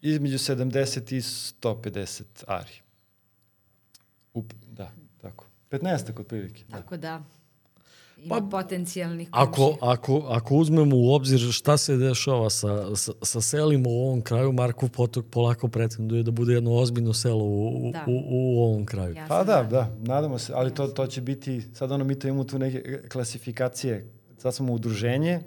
[0.00, 2.72] između 70 i 150 ari.
[4.34, 5.01] Up, da.
[5.72, 6.64] 15 od prilike.
[6.68, 6.76] Da.
[6.76, 7.22] Tako da,
[8.24, 9.76] ima Pa, potencijalnih Ako, komšija.
[9.80, 14.52] ako, ako uzmemo u obzir šta se dešava sa, sa, sa selima u ovom kraju,
[14.52, 18.04] Markov potok polako pretenduje da bude jedno ozbiljno selo u, u, Da.
[18.08, 19.14] u, u ovom kraju.
[19.14, 22.28] Ja Pa da, da, nadamo se, ali to, to će biti, sad ono mi to
[22.28, 24.06] imamo tu neke klasifikacije,
[24.38, 25.40] sad smo udruženje,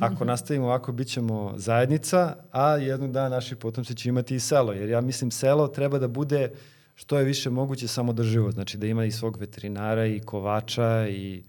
[0.00, 4.72] ako nastavimo ovako, bit ćemo zajednica, a jednog dana naši potomci će imati i selo,
[4.72, 6.50] jer ja mislim selo treba da bude
[6.94, 11.42] što je više moguće samodrživo, znači da ima i svog veterinara i kovača i,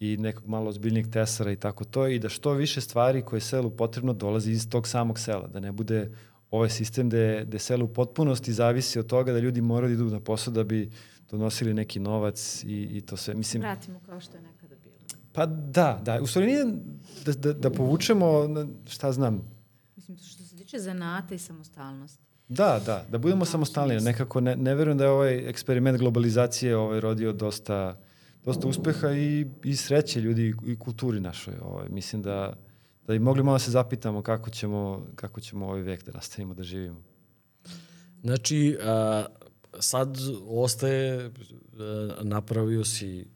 [0.00, 3.40] i nekog malo ozbiljnijeg tesara i tako to, i da što više stvari koje je
[3.40, 6.10] selu potrebno dolazi iz tog samog sela, da ne bude
[6.50, 10.12] ovaj sistem gde, gde selo u potpunosti zavisi od toga da ljudi moraju da idu
[10.12, 10.90] na posao da bi
[11.30, 13.34] donosili neki novac i, i to sve.
[13.34, 14.94] Mislim, Vratimo kao što je nekada bilo.
[15.32, 16.22] pa da, da.
[16.22, 16.64] U stvari nije
[17.24, 18.48] da, da, da povučemo,
[18.86, 19.56] šta znam,
[19.96, 22.25] Mislim, što se tiče zanata i samostalnosti.
[22.48, 24.00] Da, da, da budemo tom samostalni.
[24.00, 27.98] Nekako ne, ne verujem da je ovaj eksperiment globalizacije ovaj, rodio dosta,
[28.44, 31.54] dosta uspeha i, i sreće ljudi i kulturi našoj.
[31.62, 31.88] Ovaj.
[31.88, 32.56] Mislim da
[33.06, 36.54] da bi mogli malo da se zapitamo kako ćemo, kako ćemo ovaj vek da nastavimo
[36.54, 37.02] da živimo.
[38.22, 39.24] Znači, a,
[39.80, 40.18] sad
[40.48, 41.30] ostaje, a,
[42.22, 43.26] napravio si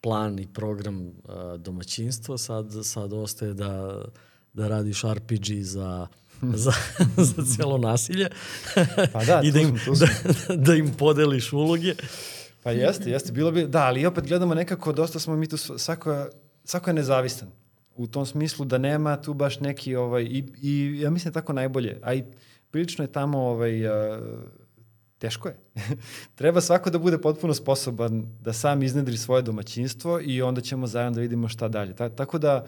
[0.00, 4.04] plan i program a, domaćinstva, sad, sad ostaje da,
[4.52, 6.06] da radiš RPG za
[6.64, 6.72] za,
[7.16, 8.28] za celo nasilje
[9.12, 10.06] Pa da, i da tu im, smo, tu smo.
[10.48, 11.94] da, da im podeliš uloge.
[12.62, 15.78] Pa jeste, jeste, bilo bi, da, ali opet gledamo nekako, dosta smo mi tu, sv-
[15.78, 16.26] svako,
[16.64, 17.48] svako je nezavistan.
[17.96, 21.98] U tom smislu da nema tu baš neki, ovaj, i, i ja mislim tako najbolje,
[22.02, 22.24] a i
[22.70, 24.20] prilično je tamo, ovaj, a,
[25.18, 25.56] teško je.
[26.34, 31.14] Treba svako da bude potpuno sposoban da sam iznedri svoje domaćinstvo i onda ćemo zajedno
[31.14, 31.96] da vidimo šta dalje.
[31.96, 32.66] Ta, tako da,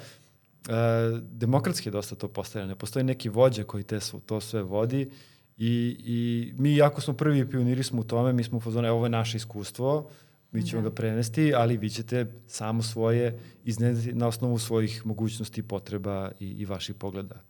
[1.20, 2.68] demokratski je dosta to postavljeno.
[2.68, 5.10] Ne postoji neki vođa koji te, to sve vodi
[5.56, 8.96] i, i mi jako smo prvi pioniri smo u tome, mi smo u fazonu, evo
[8.96, 10.10] ovo je naše iskustvo,
[10.52, 10.88] mi ćemo Da.
[10.88, 16.64] ga prenesti, ali vi ćete samo svoje iznedriti na osnovu svojih mogućnosti, potreba i, i
[16.64, 17.42] vaših pogleda.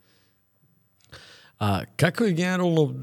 [1.58, 2.94] A kako je generalno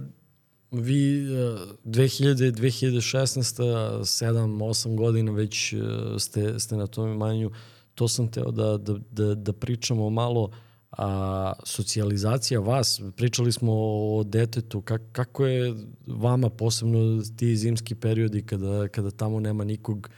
[0.72, 3.62] vi e, 2000, 2016,
[4.02, 5.78] 7, 8 godina već e,
[6.20, 7.52] ste, ste na tom imanju,
[7.96, 10.52] to sam teo da, da, da, da pričamo malo
[10.98, 13.74] a socijalizacija vas, pričali smo
[14.18, 15.76] o detetu, kak, kako je
[16.08, 20.10] vama posebno ti zimski periodi kada, kada tamo nema nikog,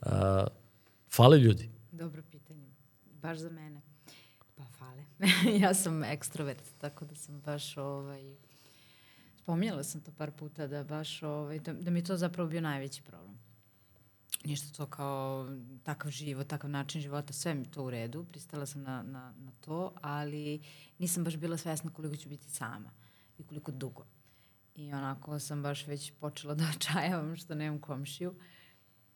[0.00, 0.46] a,
[1.10, 1.70] fale ljudi?
[1.92, 2.68] Dobro pitanje.
[3.22, 3.80] Baš za mene.
[4.54, 5.04] Pa fale.
[5.62, 8.36] ja sam ekstrovert, tako da sam baš ovaj,
[9.42, 13.02] spominjala sam to par puta da baš ovaj, da, da mi to zapravo bio najveći
[13.02, 13.37] problem.
[14.48, 15.48] Ništa to kao
[15.82, 19.52] takav život, takav način života, sve mi to u redu, pristala sam na, na, na
[19.60, 20.60] to, ali
[20.98, 22.90] nisam baš bila svesna koliko ću biti sama
[23.38, 24.04] i koliko dugo.
[24.74, 28.34] I onako sam baš već počela da očajavam što nemam komšiju.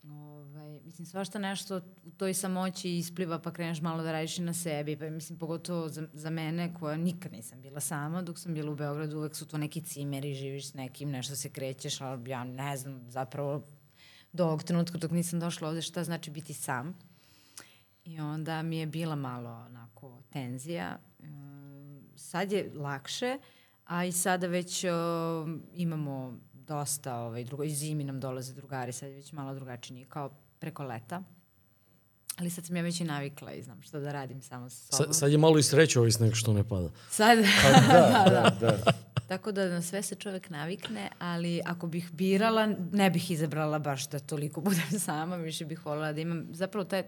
[0.05, 4.99] Ovaj, mislim, svašta nešto u toj samoći ispliva pa kreneš malo da radiš na sebi.
[4.99, 8.77] Pa mislim, pogotovo za, za mene koja nikad nisam bila sama, dok sam bila u
[8.77, 12.77] Beogradu, uvek su to neki cimeri, živiš s nekim, nešto se krećeš, ali ja ne
[12.77, 13.63] znam zapravo
[14.33, 16.99] do ovog trenutka dok nisam došla ovde šta znači biti sam.
[18.05, 20.99] I onda mi je bila malo onako tenzija.
[21.19, 23.39] Um, sad je lakše,
[23.85, 29.09] a i sada već um, imamo dosta, ovaj, drugo, i zimi nam dolaze drugari, sad
[29.09, 31.23] je već malo drugačije, nije kao preko leta.
[32.37, 35.15] Ali sad sam ja već i navikla i znam što da radim samo sa sobom.
[35.15, 36.91] Sa, sad je malo i sreće sneg što ne pada.
[37.11, 38.93] Sad, Pa da, da, da.
[39.33, 44.09] Tako da na sve se čovek navikne, ali ako bih birala, ne bih izabrala baš
[44.09, 47.03] da toliko budem sama, više bih voljela da imam, zapravo taj,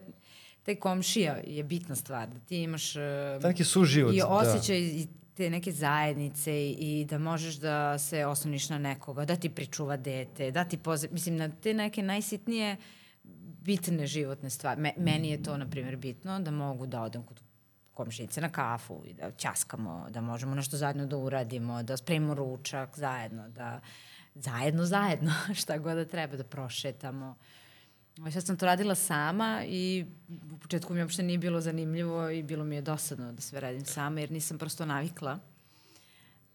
[0.62, 3.02] taj komšija je bitna stvar, da ti imaš uh,
[3.42, 4.14] Taj neki suživot.
[4.14, 4.26] i da.
[4.26, 9.36] osjećaj i te neke zajednice i, i da možeš da se osloniš na nekoga, da
[9.36, 11.09] ti pričuva dete, da ti poze...
[11.10, 12.76] Mislim, na te neke najsitnije
[13.64, 14.80] bitne životne stvari.
[14.80, 17.43] Me, meni je to, na primjer, bitno da mogu da odem kod
[17.94, 22.98] komšinice na kafu i da ćaskamo, da možemo nešto zajedno da uradimo, da spremimo ručak
[22.98, 23.80] zajedno, da
[24.34, 27.36] zajedno, zajedno, šta god da treba, da prošetamo.
[28.18, 30.06] Ovaj, Sad sam to radila sama i
[30.52, 33.84] u početku mi uopšte nije bilo zanimljivo i bilo mi je dosadno da sve radim
[33.84, 35.38] sama jer nisam prosto navikla.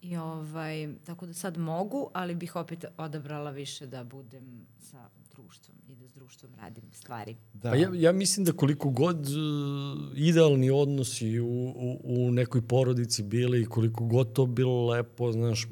[0.01, 5.09] I ovaj, tako da sad mogu, ali bih opet odabrala više da budem sa
[5.41, 7.35] društvom i da s društvom radim stvari.
[7.53, 7.69] Da.
[7.69, 9.33] Pa ja, ja mislim da koliko god uh,
[10.15, 15.65] idealni odnosi u, u, u nekoj porodici bili i koliko god to bilo lepo, znaš,
[15.65, 15.71] uh,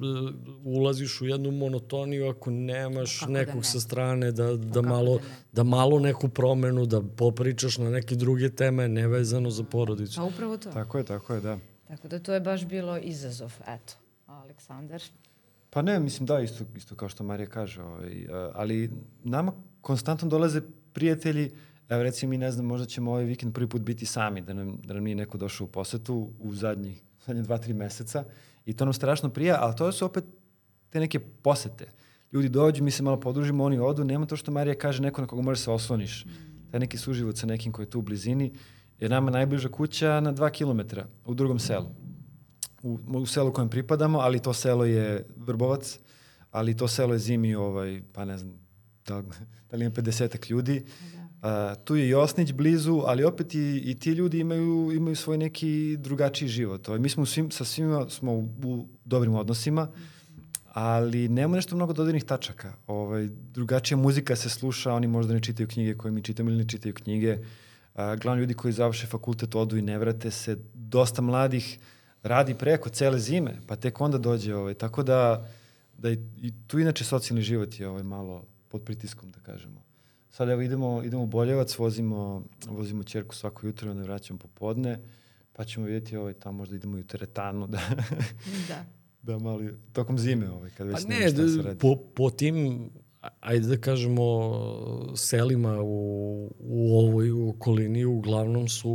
[0.63, 3.63] ulaziš u jednu monotoniju ako nemaš Kako da nekog ne?
[3.63, 5.29] sa strane da, da, kako malo, da ne?
[5.51, 10.15] da malo neku promenu, da popričaš na neke druge teme nevezano za porodicu.
[10.15, 10.71] Pa upravo to.
[10.71, 11.57] Tako je, tako je, da.
[11.87, 13.93] Tako da to je baš bilo izazov, eto.
[14.25, 15.01] Aleksandar.
[15.69, 18.91] Pa ne, mislim da, isto, isto kao što Marija kaže, ovaj, a, ali
[19.23, 20.61] nama konstantno dolaze
[20.93, 21.51] prijatelji,
[21.89, 24.77] evo recimo mi ne znam, možda ćemo ovaj vikend prvi put biti sami, da nam,
[24.83, 28.23] da nam nije neko došao u posetu u zadnjih, zadnje dva, tri meseca
[28.65, 30.23] i to nam strašno prija, ali to su opet
[30.89, 31.85] te neke posete.
[32.31, 35.27] Ljudi dođu, mi se malo podružimo, oni odu, nema to što Marija kaže, neko na
[35.27, 36.25] koga možeš se osloniš.
[36.71, 38.53] Taj neki suživot sa nekim koji je tu u blizini,
[38.99, 42.06] jer nama najbliža kuća na dva kilometra u drugom selu
[42.87, 45.99] u, u selu kojem pripadamo, ali to selo je Vrbovac,
[46.51, 48.67] ali to selo je zimi, ovaj, pa ne znam,
[49.07, 49.23] da,
[49.71, 50.85] da li ima 50 ljudi.
[51.41, 55.37] A, tu je i Osnić blizu, ali opet i, i ti ljudi imaju, imaju svoj
[55.37, 56.87] neki drugačiji život.
[56.89, 59.87] Ovaj, mi smo svim, sa svima smo u, u dobrim odnosima,
[60.73, 62.73] ali nema nešto mnogo dodirnih tačaka.
[62.87, 66.69] Ovaj, drugačija muzika se sluša, oni možda ne čitaju knjige koje mi čitamo ili ne
[66.69, 67.37] čitaju knjige.
[67.95, 70.57] A, glavni ljudi koji završe fakultet odu i ne vrate se.
[70.73, 71.79] Dosta mladih
[72.27, 74.55] radi preko cele zime, pa tek onda dođe.
[74.55, 74.73] Ovaj.
[74.73, 75.47] Tako da,
[75.97, 79.81] da i, i tu inače socijalni život je ovaj, malo pod pritiskom, da kažemo.
[80.29, 84.99] Sad evo idemo, idemo u Boljevac, vozimo, vozimo čerku svako jutro, onda vraćamo popodne,
[85.53, 87.79] pa ćemo vidjeti ovaj, tamo možda idemo i u teretanu, da,
[88.67, 88.85] Da.
[89.33, 91.79] da mali, tokom zime, ovaj, kad već Pa nema ne, šta se d- radi.
[91.79, 92.89] po, po tim,
[93.21, 94.23] ajde da kažemo,
[95.15, 98.91] selima u, u ovoj okolini uglavnom su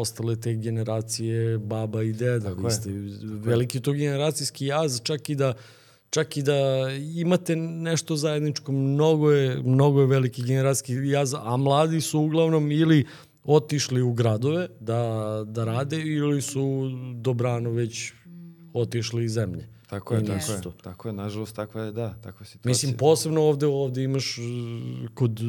[0.00, 2.48] ostale te generacije baba i deda.
[2.48, 2.70] Tako Vi je.
[2.70, 2.90] ste
[3.22, 5.54] veliki to generacijski jaz, čak i da
[6.10, 12.00] čak i da imate nešto zajedničko, mnogo je, mnogo je veliki generacijski jaz, a mladi
[12.00, 13.06] su uglavnom ili
[13.44, 18.12] otišli u gradove da, da rade ili su dobrano već
[18.74, 19.68] otišli iz zemlje.
[19.90, 22.68] Tako je, tako je, tako je, nažalost, takva je, da, takva je situacija.
[22.70, 24.44] Mislim, posebno ovde, ovde imaš uh,
[25.14, 25.40] kod,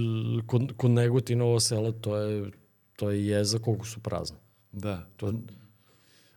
[0.45, 2.51] kod, kod Negotina ovo sela, to je,
[2.95, 4.37] to je jeza koliko su prazne.
[4.71, 5.33] Da, to,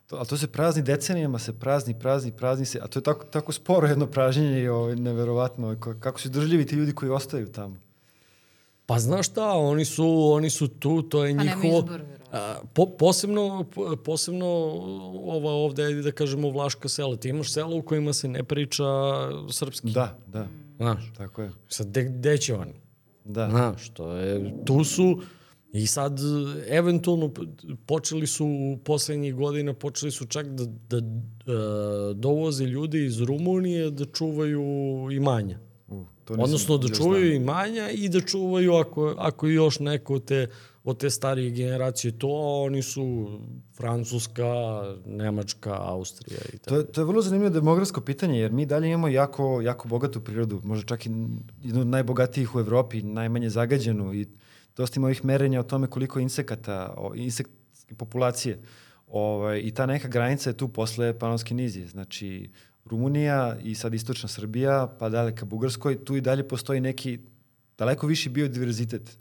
[0.07, 3.25] to, ali to se prazni decenijama, se prazni, prazni, prazni se, a to je tako,
[3.25, 7.11] tako sporo jedno pražnjenje i ovaj, neverovatno, ovaj, ko- kako su izdržljivi ti ljudi koji
[7.11, 7.77] ostaju tamo.
[8.87, 11.79] Pa znaš šta, oni su, oni su tu, to je Pa nema njihovo...
[11.79, 12.24] izbor, verovatno.
[12.24, 12.24] A,
[12.73, 14.47] po, posebno, po- posebno
[15.25, 17.17] ova ovde, da kažemo, Vlaška sela.
[17.17, 18.85] Ti imaš sela u kojima se ne priča
[19.51, 19.91] srpski.
[19.91, 20.47] Da, da,
[20.77, 21.51] Znaš, tako je.
[21.69, 22.73] sad gde, gde će oni?
[23.25, 25.21] Da, Znaš, to je, tu su
[25.73, 26.19] i sad
[26.69, 27.31] eventualno
[27.87, 31.03] počeli su u poslednjih godina, počeli su čak da, da e,
[32.15, 34.63] dovoze ljudi iz Rumunije da čuvaju
[35.13, 35.59] imanja.
[35.89, 37.37] U, to Odnosno da čuvaju znao.
[37.37, 40.49] imanja i da čuvaju ako, ako još neko te,
[40.85, 43.29] od te starije generacije to, a oni su
[43.75, 44.45] Francuska,
[45.07, 46.69] Nemačka, Austrija i tako.
[46.69, 50.21] To, je- to je vrlo zanimljivo demografsko pitanje, jer mi dalje imamo jako, jako bogatu
[50.21, 51.11] prirodu, možda čak i
[51.63, 54.27] jednu od najbogatijih u Evropi, najmanje zagađenu i
[54.77, 58.59] dosta ima ovih merenja o tome koliko insekata, o, insektske populacije.
[59.09, 61.87] Ovaj, I ta neka granica je tu posle Panonske nizije.
[61.87, 62.51] Znači,
[62.85, 67.19] Rumunija i sad istočna Srbija, pa dalje ka Bugarskoj, tu i dalje postoji neki
[67.79, 69.19] daleko viši biodiverzitet.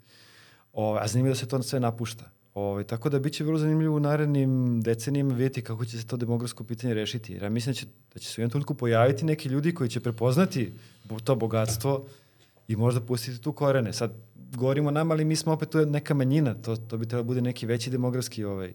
[0.74, 2.30] O, a zanimljivo da se to sve napušta.
[2.54, 6.64] Ove, tako da biće vrlo zanimljivo u narednim decenijama vidjeti kako će se to demografsko
[6.64, 7.32] pitanje rešiti.
[7.32, 9.90] Jer ja mislim da će, da će se u jednom trenutku pojaviti neki ljudi koji
[9.90, 10.72] će prepoznati
[11.24, 12.04] to bogatstvo
[12.68, 13.92] i možda pustiti tu korene.
[13.92, 14.12] Sad,
[14.56, 16.54] govorimo nama, ali mi smo opet tu neka manjina.
[16.54, 18.72] To, to bi trebalo da bude neki veći demografski ovaj,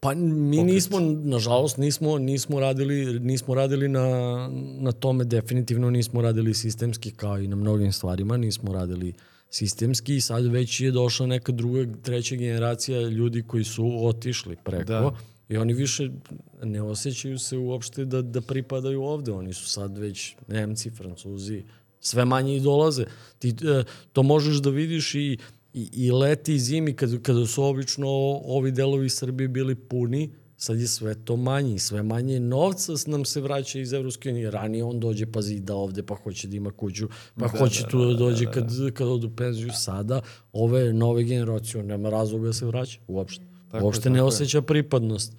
[0.00, 0.74] Pa mi Pokret.
[0.74, 4.48] nismo, nažalost, nismo, nismo, radili, nismo radili na,
[4.78, 9.12] na tome, definitivno nismo radili sistemski kao i na mnogim stvarima, nismo radili
[9.50, 14.84] sistemski i sad već je došla neka druga, treća generacija ljudi koji su otišli preko
[14.84, 15.10] Da.
[15.48, 16.10] i oni više
[16.62, 21.62] ne osjećaju se uopšte da, da pripadaju ovde, oni su sad već Nemci, Francuzi,
[22.00, 23.04] sve manje i dolaze.
[23.38, 25.38] Ti e, to možeš da vidiš i,
[25.74, 28.08] i, i leti i zimi kad, kada su obično
[28.44, 33.40] ovi delovi Srbije bili puni, sad je sve to manje sve manje novca nam se
[33.40, 34.50] vraća iz Evropske unije.
[34.50, 38.04] Ranije on dođe pa zida ovde, pa hoće da ima kuću, pa da, hoće tu
[38.04, 40.20] da, dođe kad, kad odu penziju sada.
[40.52, 43.44] Ove nove generacije, nema razloga da se vraća uopšte.
[43.70, 44.28] Tako je, uopšte ne tako je.
[44.28, 45.32] osjeća pripadnost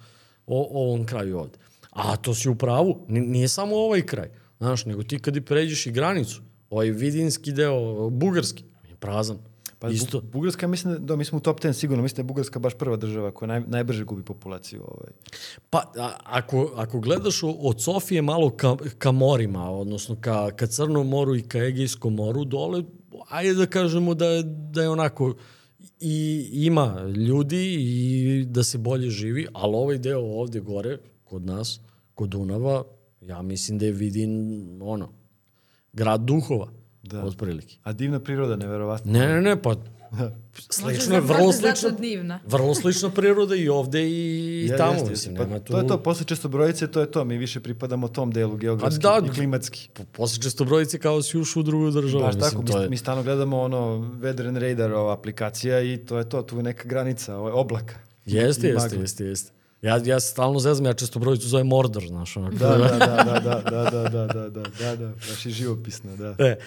[0.46, 1.58] o, ovom kraju ovde.
[1.90, 5.40] A to si u pravu, N- nije samo ovaj kraj, znaš, nego ti kad i
[5.40, 9.38] pređeš i granicu, ovaj vidinski deo, bugarski, je prazan.
[9.82, 10.20] Pa Isto.
[10.20, 12.58] Bu- Bugarska, mislim da, da, mi smo u top 10 sigurno, mislim da je Bugarska
[12.58, 14.82] baš prva država koja naj, najbrže gubi populaciju.
[14.88, 15.10] Ovaj.
[15.70, 21.08] Pa, a, ako, ako gledaš od Sofije malo ka, ka morima, odnosno ka, ka Crnom
[21.08, 22.82] moru i ka Egejskom moru, dole,
[23.28, 25.34] ajde da kažemo da je, da je onako
[26.00, 31.80] i ima ljudi i da se bolje živi, ali ovaj deo ovde gore, kod nas,
[32.14, 32.84] kod Dunava,
[33.20, 35.12] ja mislim da je Vidin, ono,
[35.92, 36.72] grad duhova,
[37.02, 37.16] Da.
[37.16, 37.24] da.
[37.24, 37.76] otprilike.
[37.82, 39.12] A divna priroda, neverovatno.
[39.12, 39.74] Ne, ne, ne, pa
[40.70, 42.40] slično je, vrlo slično, divna.
[42.46, 45.46] vrlo slična priroda i ovde i, i Je- tamo, jeste, mislim, jeste.
[45.46, 45.72] nema pa, tu...
[45.72, 47.24] To je to, posle često brojice, to je to.
[47.24, 49.88] Mi više pripadamo tom delu geografski Pa da, i klimatski.
[49.94, 52.24] Po- Posle često brojice kao si ušao u drugu državu.
[52.24, 52.88] Baš mislim, tako, mi, je...
[52.88, 53.76] mi stalno gledamo ono
[54.20, 57.94] Weather and Radar ova aplikacija i to je to, tu je neka granica, ovaj oblaka.
[58.26, 59.52] Jeste, jeste, jeste, jeste.
[59.82, 62.56] Ja, ja se stalno zezam, ja često brojicu zovem Mordor, znaš, onako.
[62.56, 66.34] Da, da, da, da, da, da, da, da, da, da, da, baš je živopisno, da.
[66.38, 66.58] E,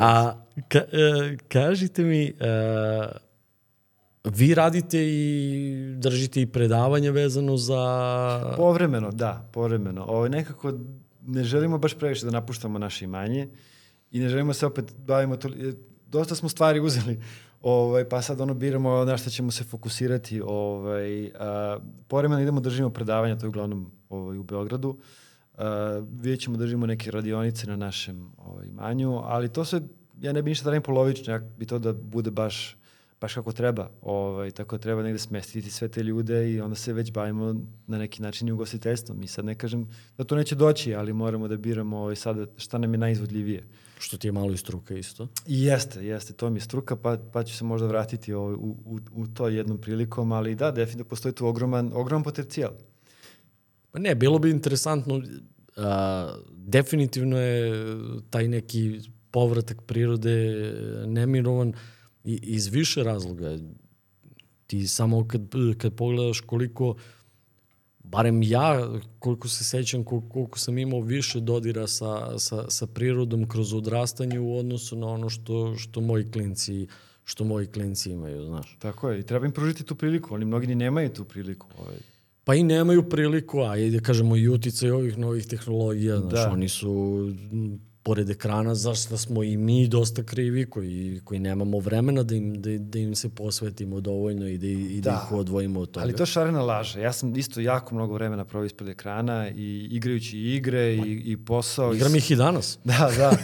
[0.00, 0.34] a
[0.68, 3.08] ka, e, kažite mi, e,
[4.24, 8.54] vi radite i držite i predavanja vezano za...
[8.56, 10.04] Povremeno, da, povremeno.
[10.04, 10.72] Ovo, nekako
[11.26, 13.48] ne želimo baš previše da napuštamo naše imanje
[14.10, 15.48] i ne želimo se opet bavimo to,
[16.06, 17.20] dosta smo stvari uzeli,
[17.64, 20.40] ovaj, pa sad ono biramo na šta ćemo se fokusirati.
[20.40, 21.78] Ovaj, a,
[22.08, 24.98] povremeno idemo držimo predavanja, to je uglavnom ovaj, u Beogradu.
[25.58, 29.80] A, vidjet ćemo držimo neke radionice na našem ovaj, imanju, ali to sve,
[30.20, 32.76] ja ne bi ništa da radim polovično, ja bi to da bude baš
[33.20, 33.90] baš kako treba.
[34.02, 37.54] Ovaj, tako da treba negde smestiti sve te ljude i onda se već bavimo
[37.86, 39.20] na neki način i ugostiteljstvom.
[39.20, 39.88] Mi sad ne kažem
[40.18, 43.64] da to neće doći, ali moramo da biramo ovaj, sada šta nam je najizvodljivije.
[44.04, 45.28] Što ti je malo i struka isto.
[45.46, 48.76] I jeste, jeste, to mi je struka, pa, pa ću se možda vratiti ovaj, u,
[48.84, 52.72] u, u to jednom prilikom, ali da, definitivno postoji tu ogroman, ogroman potencijal.
[53.90, 55.22] Pa ne, bilo bi interesantno,
[55.76, 57.86] a, definitivno je
[58.30, 59.00] taj neki
[59.30, 60.36] povratak prirode
[61.06, 61.72] nemirovan
[62.24, 63.58] i, iz više razloga.
[64.66, 65.42] Ti samo kad,
[65.78, 66.94] kad pogledaš koliko,
[68.04, 73.48] barem ja, koliko se sećam, koliko, koliko sam imao više dodira sa, sa, sa prirodom
[73.48, 76.86] kroz odrastanje u odnosu na ono što, što moji klinci
[77.24, 78.76] što moji klinci imaju, znaš.
[78.78, 81.66] Tako je, i treba im pružiti tu priliku, oni mnogi ni nemaju tu priliku.
[81.78, 81.96] Ovaj.
[82.44, 86.50] Pa i nemaju priliku, a i da kažemo i uticaj ovih novih tehnologija, znaš, da.
[86.50, 86.92] oni su
[88.04, 92.78] pored ekrana, zašto smo i mi dosta krivi koji, koji nemamo vremena da im, da,
[92.78, 95.10] da im se posvetimo dovoljno i da, i da.
[95.10, 96.04] da ih odvojimo od toga.
[96.04, 97.00] Ali to šarena laže.
[97.00, 101.94] Ja sam isto jako mnogo vremena provio ispred ekrana i igrajući igre i, i posao.
[101.94, 102.78] Igram ih i danas.
[102.84, 103.36] Da, da.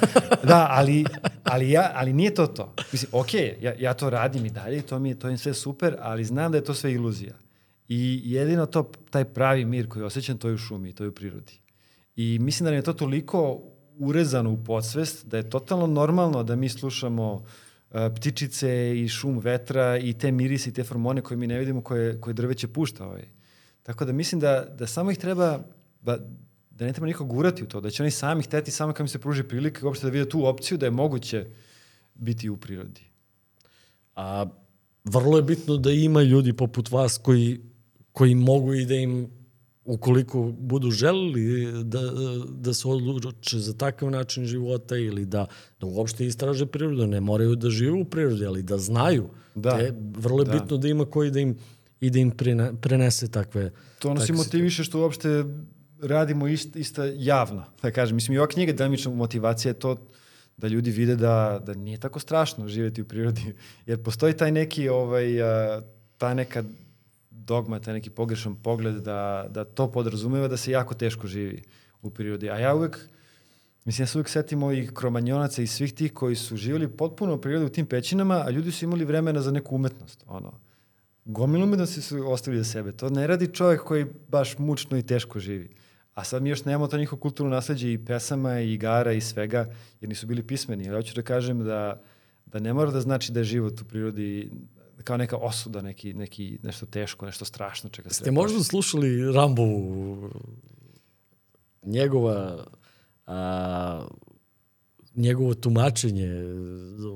[0.44, 1.04] da, ali,
[1.44, 2.74] ali, ja, ali nije to to.
[2.92, 5.96] Mislim, ok, ja, ja to radim i dalje, to mi je, to je sve super,
[6.00, 7.34] ali znam da je to sve iluzija.
[7.88, 11.14] I jedino to, taj pravi mir koji osjećam, to je u šumi, to je u
[11.14, 11.60] prirodi.
[12.16, 13.69] I mislim da je to toliko
[14.00, 17.42] urezano u podsvest, da je totalno normalno da mi slušamo uh,
[18.16, 22.20] ptičice i šum vetra i te mirise i te hormone koje mi ne vidimo koje,
[22.20, 23.06] koje drveće pušta.
[23.06, 23.28] Ovaj.
[23.82, 25.60] Tako da mislim da, da samo ih treba,
[26.02, 26.18] da,
[26.70, 29.08] da ne treba niko gurati u to, da će oni sami hteti samo kad mi
[29.08, 31.46] se pruži prilika uopšte da vide tu opciju da je moguće
[32.14, 33.04] biti u prirodi.
[34.16, 34.46] A
[35.04, 37.60] vrlo je bitno da ima ljudi poput vas koji,
[38.12, 39.39] koji mogu i da im
[39.90, 42.00] ukoliko budu želeli da,
[42.48, 45.46] da se odluče za takav način života ili da,
[45.80, 49.28] da uopšte istraže prirodu, ne moraju da žive u prirodi, ali da znaju.
[49.54, 49.78] Da.
[49.78, 50.52] Te, vrlo je da.
[50.52, 51.56] bitno da ima koji da im
[52.00, 52.30] i da im
[52.80, 55.44] prenese takve To nas i motiviše što uopšte
[56.02, 58.14] radimo ist, isto javno, da kažem.
[58.14, 59.96] Mislim, i ova knjiga delimična motivacija je to
[60.56, 63.54] da ljudi vide da, da nije tako strašno živeti u prirodi,
[63.86, 65.26] jer postoji taj neki, ovaj,
[66.18, 66.64] ta neka
[67.46, 71.62] dogma, taj neki pogrešan pogled da, da to podrazumeva da se jako teško živi
[72.02, 72.50] u prirodi.
[72.50, 72.98] A ja uvek,
[73.84, 77.40] mislim, ja se uvek setim ovih kromanjonaca i svih tih koji su živjeli potpuno u
[77.40, 80.24] prirodi u tim pećinama, a ljudi su imali vremena za neku umetnost.
[80.26, 80.52] Ono,
[81.24, 82.92] gomilu umetnosti su ostavili za sebe.
[82.92, 85.70] To ne radi čovjek koji baš mučno i teško živi.
[86.14, 89.66] A sad mi još nemamo to njihovo kulturno nasledđe i pesama i igara i svega,
[90.00, 90.88] jer nisu bili pismeni.
[90.88, 92.02] Ali hoću da kažem da,
[92.46, 94.50] da ne mora da znači da je život u prirodi
[95.04, 97.90] kao neka osuda, neki, neki, nešto teško, nešto strašno.
[97.90, 100.30] Čega Ste možda slušali Rambovu,
[101.82, 102.66] njegova
[103.26, 104.06] a,
[105.14, 106.44] njegovo tumačenje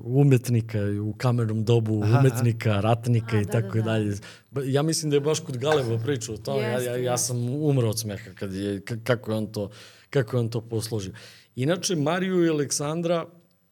[0.04, 2.80] umetnika u kamernom dobu, aha, umetnika, aha.
[2.80, 3.82] ratnika a, i da, tako da, da.
[3.82, 4.16] dalje.
[4.64, 6.62] Ja mislim da je baš kod Galeva pričao o tome.
[6.62, 9.70] Ja, ja, ja sam umro od smeha kad je, kako je on to,
[10.10, 11.12] kako je on to posložio.
[11.56, 13.26] Inače, Mariju i Aleksandra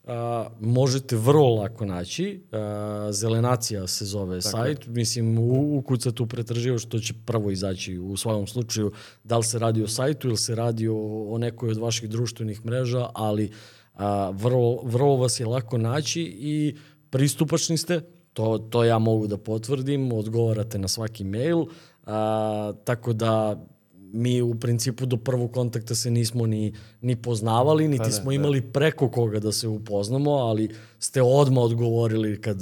[0.05, 2.43] a, možete vrlo lako naći.
[2.53, 4.87] A, Zelenacija se zove Tako sajt.
[4.87, 4.93] Je.
[4.93, 8.93] Mislim, u, ukucate u pretraživo što će prvo izaći u svakom slučaju
[9.25, 12.65] da li se radi o sajtu ili se radi o, o nekoj od vaših društvenih
[12.67, 13.51] mreža, ali
[13.95, 16.77] a, vrlo, vrlo vas je lako naći i
[17.11, 18.01] pristupačni ste.
[18.33, 21.65] To, to ja mogu da potvrdim, odgovarate na svaki mail,
[22.07, 23.65] a, tako da
[24.13, 28.33] mi u principu do prvog kontakta se nismo ni, ni poznavali, niti pa da, smo
[28.33, 28.73] imali da.
[28.73, 30.69] preko koga da se upoznamo, ali
[30.99, 32.59] ste odmah odgovorili kad,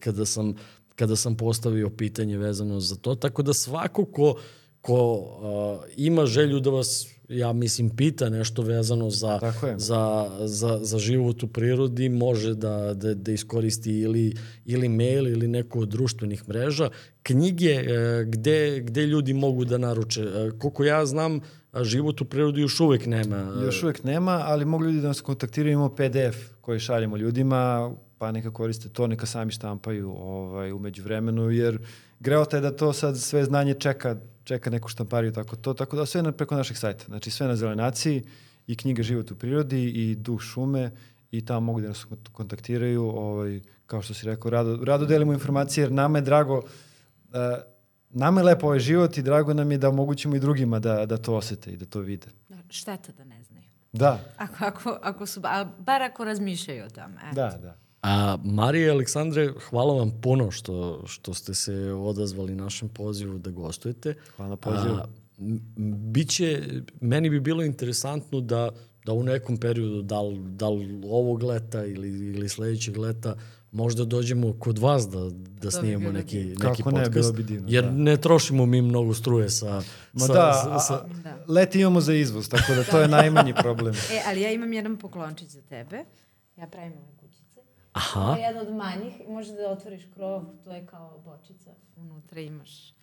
[0.00, 0.54] kada, sam,
[0.94, 3.14] kada sam postavio pitanje vezano za to.
[3.14, 4.34] Tako da svako ko,
[4.80, 9.40] ko uh, ima želju da vas ja mislim, pita nešto vezano za,
[9.76, 14.34] za, za, za život u prirodi, može da, da, da iskoristi ili,
[14.64, 16.90] ili mail ili neku od društvenih mreža.
[17.22, 20.22] Knjige e, gde, gde ljudi mogu da naruče.
[20.22, 21.40] E, koliko ja znam,
[21.82, 23.62] život u prirodi još uvek nema.
[23.64, 28.32] Još uvek nema, ali mogu ljudi da nas kontaktiraju, imamo PDF koji šaljemo ljudima, pa
[28.32, 31.78] neka koriste to, neka sami štampaju ovaj, umeđu vremenu, jer
[32.20, 34.16] greota je da to sad sve znanje čeka
[34.48, 37.04] čeka neku štampariju, tako to, tako da sve na, preko našeg sajta.
[37.08, 38.22] Znači sve na zelenaciji
[38.66, 40.90] i knjiga Život u prirodi i Duh šume
[41.30, 45.82] i tamo mogu da nas kontaktiraju, ovaj, kao što si rekao, rado, rado delimo informacije
[45.84, 46.64] jer nama je drago, uh,
[48.10, 51.16] nama je lepo ovaj život i drago nam je da omogućimo i drugima da, da
[51.16, 52.26] to osete i da to vide.
[52.48, 53.68] Da, šteta da ne znaju.
[53.92, 54.20] Da.
[54.36, 57.20] Ako, ako, ako su, a bar ako razmišljaju o tome.
[57.24, 57.34] Eto.
[57.34, 57.87] Da, da.
[58.02, 63.50] A Marija i Aleksandre, hvala vam puno što, što ste se odazvali našem pozivu da
[63.50, 64.14] gostujete.
[64.36, 64.94] Hvala na pozivu.
[64.94, 65.04] A,
[66.06, 66.62] biće,
[67.00, 68.70] meni bi bilo interesantno da,
[69.04, 73.34] da u nekom periodu, da li, da li ovog leta ili, ili sledećeg leta,
[73.72, 75.30] možda dođemo kod vas da, da
[75.62, 76.68] bi snimamo bilo neki, divno.
[76.68, 77.14] neki Kako ne, podcast.
[77.14, 77.90] bilo bi divno, jer da.
[77.90, 79.82] ne trošimo mi mnogo struje sa...
[80.12, 81.44] Ma sa, da, sa, a- sa, Da.
[81.48, 83.94] leti imamo za izvoz, tako da to je najmanji problem.
[84.12, 86.04] E, ali ja imam jedan poklončić za tebe.
[86.56, 87.17] Ja pravim kućice.
[87.98, 89.14] Aha, Ovo je jedna od manjih.
[89.28, 91.70] Možeš da otvoriš krov, to je kao bočica.
[91.96, 92.94] Unutra imaš...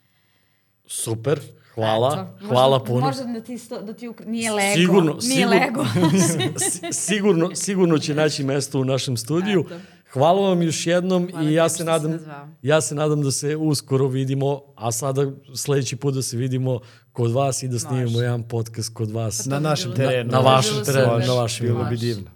[0.87, 1.39] super,
[1.73, 3.05] hvala, Eto, hvala možda, puno.
[3.05, 4.25] Možda da ti, sto, da ti ukra...
[4.25, 4.75] Nije Lego.
[4.75, 5.85] Sigurno, nije sigurno, Lego.
[6.71, 9.63] si- sigurno, sigurno će naći mesto u našem studiju.
[9.65, 9.75] Eto.
[10.13, 12.19] Hvala vam još jednom Hvala i ja se nadam
[12.61, 16.79] ja se nadam da se uskoro vidimo, a sada sledeći put da se vidimo
[17.11, 18.23] kod vas i da snimimo Može.
[18.23, 19.45] jedan podcast kod vas.
[19.45, 20.31] Na bi našem terenu.
[20.31, 22.34] Na to bi vašem terenu, na vašem Bilo bi divno.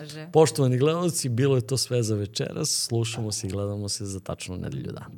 [0.00, 0.28] Može.
[0.32, 2.70] Poštovani gledalci, bilo je to sve za večeras.
[2.70, 5.10] Slušamo se i gledamo se za tačno nedelju dana.